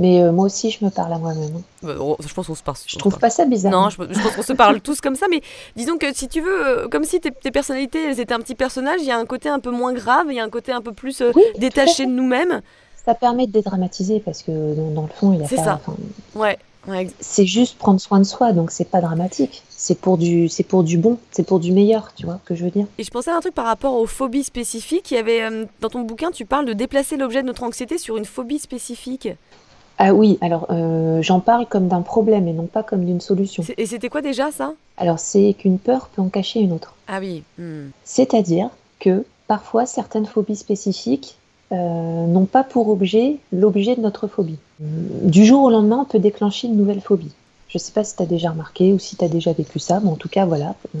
Mais 0.00 0.22
euh, 0.22 0.32
moi 0.32 0.46
aussi, 0.46 0.70
je 0.70 0.82
me 0.82 0.90
parle 0.90 1.12
à 1.12 1.18
moi-même. 1.18 1.60
Oh, 1.84 2.16
je 2.26 2.32
pense 2.32 2.46
qu'on 2.46 2.54
se 2.54 2.62
parle. 2.62 2.78
Je 2.86 2.96
trouve 2.96 3.18
pas 3.18 3.28
ça 3.28 3.44
bizarre. 3.44 3.70
Non, 3.70 3.90
je, 3.90 3.98
pense 3.98 4.34
qu'on 4.34 4.42
se 4.42 4.54
parle 4.54 4.80
tous 4.80 5.02
comme 5.02 5.14
ça. 5.14 5.26
Mais 5.30 5.42
disons 5.76 5.98
que 5.98 6.14
si 6.14 6.26
tu 6.26 6.40
veux, 6.40 6.66
euh, 6.66 6.88
comme 6.88 7.04
si 7.04 7.20
tes, 7.20 7.50
personnalités, 7.50 8.02
elles 8.06 8.18
étaient 8.18 8.32
un 8.32 8.38
petit 8.38 8.54
personnage, 8.54 9.00
il 9.02 9.06
y 9.06 9.10
a 9.10 9.18
un 9.18 9.26
côté 9.26 9.50
un 9.50 9.58
peu 9.58 9.70
moins 9.70 9.92
grave, 9.92 10.28
il 10.30 10.36
y 10.36 10.40
a 10.40 10.44
un 10.44 10.48
côté 10.48 10.72
un 10.72 10.80
peu 10.80 10.94
plus 10.94 11.20
euh, 11.20 11.32
détaché 11.58 12.06
de 12.06 12.12
nous-mêmes. 12.12 12.62
Ça 13.04 13.12
permet 13.14 13.46
de 13.46 13.52
dédramatiser 13.52 14.20
parce 14.20 14.42
que 14.42 14.74
dans, 14.74 15.02
le 15.02 15.08
fond, 15.08 15.34
il 15.34 15.40
y 15.40 15.44
a 15.44 15.46
C'est 15.46 15.58
ça. 15.58 15.78
Ouais. 16.34 16.56
C'est 17.20 17.44
juste 17.44 17.76
prendre 17.76 18.00
soin 18.00 18.20
de 18.20 18.24
soi, 18.24 18.54
donc 18.54 18.70
c'est 18.70 18.88
pas 18.88 19.02
dramatique. 19.02 19.64
C'est 19.68 19.98
pour 19.98 20.16
du, 20.16 20.48
c'est 20.48 20.62
pour 20.62 20.82
du 20.82 20.96
bon, 20.96 21.18
c'est 21.30 21.46
pour 21.46 21.60
du 21.60 21.72
meilleur, 21.72 22.14
tu 22.14 22.24
vois 22.24 22.40
que 22.46 22.54
je 22.54 22.64
veux 22.64 22.70
dire. 22.70 22.86
Et 22.96 23.04
je 23.04 23.10
pensais 23.10 23.30
à 23.30 23.36
un 23.36 23.40
truc 23.40 23.54
par 23.54 23.66
rapport 23.66 23.92
aux 23.92 24.06
phobies 24.06 24.44
spécifiques. 24.44 25.10
Il 25.10 25.14
y 25.14 25.18
avait 25.18 25.42
dans 25.82 25.90
ton 25.90 26.00
bouquin, 26.00 26.30
tu 26.30 26.46
parles 26.46 26.64
de 26.64 26.72
déplacer 26.72 27.18
l'objet 27.18 27.42
de 27.42 27.48
notre 27.48 27.64
anxiété 27.64 27.98
sur 27.98 28.16
une 28.16 28.24
phobie 28.24 28.58
spécifique. 28.58 29.28
Ah 30.02 30.14
oui, 30.14 30.38
alors 30.40 30.66
euh, 30.70 31.20
j'en 31.20 31.40
parle 31.40 31.66
comme 31.66 31.86
d'un 31.86 32.00
problème 32.00 32.48
et 32.48 32.54
non 32.54 32.64
pas 32.64 32.82
comme 32.82 33.04
d'une 33.04 33.20
solution. 33.20 33.62
Et 33.76 33.84
c'était 33.84 34.08
quoi 34.08 34.22
déjà 34.22 34.50
ça? 34.50 34.72
Alors 34.96 35.18
c'est 35.18 35.54
qu'une 35.58 35.78
peur 35.78 36.08
peut 36.08 36.22
en 36.22 36.30
cacher 36.30 36.60
une 36.60 36.72
autre. 36.72 36.94
Ah 37.06 37.18
oui. 37.20 37.42
Hmm. 37.58 37.88
C'est-à-dire 38.02 38.70
que 38.98 39.26
parfois 39.46 39.84
certaines 39.84 40.24
phobies 40.24 40.56
spécifiques 40.56 41.36
euh, 41.72 41.76
n'ont 42.26 42.46
pas 42.46 42.64
pour 42.64 42.88
objet 42.88 43.36
l'objet 43.52 43.94
de 43.94 44.00
notre 44.00 44.26
phobie. 44.26 44.56
Du 44.78 45.44
jour 45.44 45.64
au 45.64 45.70
lendemain, 45.70 45.98
on 46.00 46.10
peut 46.10 46.18
déclencher 46.18 46.68
une 46.68 46.78
nouvelle 46.78 47.02
phobie. 47.02 47.32
Je 47.68 47.76
ne 47.76 47.80
sais 47.80 47.92
pas 47.92 48.02
si 48.02 48.16
tu 48.16 48.22
as 48.22 48.26
déjà 48.26 48.52
remarqué 48.52 48.94
ou 48.94 48.98
si 48.98 49.16
tu 49.16 49.24
as 49.26 49.28
déjà 49.28 49.52
vécu 49.52 49.78
ça, 49.78 50.00
mais 50.02 50.08
en 50.08 50.16
tout 50.16 50.30
cas, 50.30 50.46
voilà. 50.46 50.76
Euh, 50.96 51.00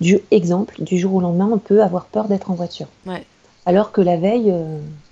du 0.00 0.18
exemple, 0.32 0.82
du 0.82 0.98
jour 0.98 1.14
au 1.14 1.20
lendemain, 1.20 1.48
on 1.52 1.58
peut 1.58 1.80
avoir 1.80 2.06
peur 2.06 2.26
d'être 2.26 2.50
en 2.50 2.54
voiture. 2.54 2.88
Ouais. 3.06 3.24
Alors 3.66 3.92
que 3.92 4.00
la 4.00 4.16
veille, 4.16 4.52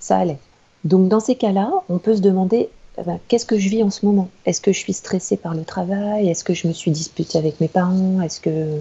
ça 0.00 0.16
allait. 0.16 0.38
Donc 0.82 1.08
dans 1.08 1.20
ces 1.20 1.36
cas-là, 1.36 1.70
on 1.88 1.98
peut 1.98 2.16
se 2.16 2.20
demander 2.20 2.68
ben, 3.02 3.18
qu'est-ce 3.28 3.46
que 3.46 3.58
je 3.58 3.68
vis 3.68 3.82
en 3.82 3.90
ce 3.90 4.06
moment? 4.06 4.28
Est-ce 4.46 4.60
que 4.60 4.72
je 4.72 4.78
suis 4.78 4.92
stressée 4.92 5.36
par 5.36 5.54
le 5.54 5.64
travail? 5.64 6.28
Est-ce 6.28 6.44
que 6.44 6.54
je 6.54 6.68
me 6.68 6.72
suis 6.72 6.90
disputée 6.90 7.38
avec 7.38 7.60
mes 7.60 7.68
parents? 7.68 8.20
Est-ce 8.20 8.40
que 8.40 8.80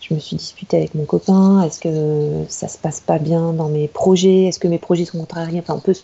je 0.00 0.14
me 0.14 0.20
suis 0.20 0.36
disputée 0.36 0.76
avec 0.76 0.94
mon 0.94 1.04
copain? 1.04 1.62
Est-ce 1.62 1.80
que 1.80 2.44
ça 2.48 2.68
se 2.68 2.78
passe 2.78 3.00
pas 3.00 3.18
bien 3.18 3.52
dans 3.52 3.68
mes 3.68 3.88
projets? 3.88 4.44
Est-ce 4.44 4.58
que 4.58 4.68
mes 4.68 4.78
projets 4.78 5.04
sont 5.04 5.18
contrariés? 5.18 5.58
Enfin, 5.58 5.74
on 5.74 5.80
peut 5.80 5.96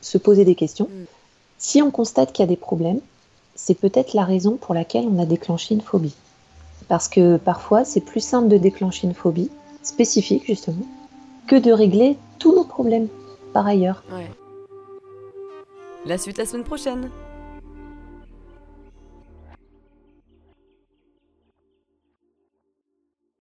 se 0.00 0.18
poser 0.18 0.44
des 0.44 0.54
questions. 0.54 0.86
Mm. 0.86 1.04
Si 1.58 1.82
on 1.82 1.90
constate 1.90 2.32
qu'il 2.32 2.42
y 2.42 2.48
a 2.48 2.48
des 2.48 2.56
problèmes, 2.56 3.00
c'est 3.54 3.74
peut-être 3.74 4.14
la 4.14 4.24
raison 4.24 4.56
pour 4.56 4.74
laquelle 4.74 5.06
on 5.08 5.20
a 5.20 5.26
déclenché 5.26 5.74
une 5.74 5.80
phobie. 5.80 6.14
Parce 6.88 7.08
que 7.08 7.36
parfois, 7.36 7.84
c'est 7.84 8.00
plus 8.00 8.20
simple 8.20 8.48
de 8.48 8.58
déclencher 8.58 9.06
une 9.06 9.14
phobie 9.14 9.50
spécifique, 9.82 10.44
justement, 10.46 10.84
que 11.46 11.56
de 11.56 11.70
régler 11.70 12.16
tous 12.38 12.54
nos 12.54 12.64
problèmes 12.64 13.08
par 13.52 13.66
ailleurs. 13.66 14.02
La 16.06 16.18
suite 16.18 16.36
la 16.36 16.44
semaine 16.44 16.64
prochaine 16.64 17.10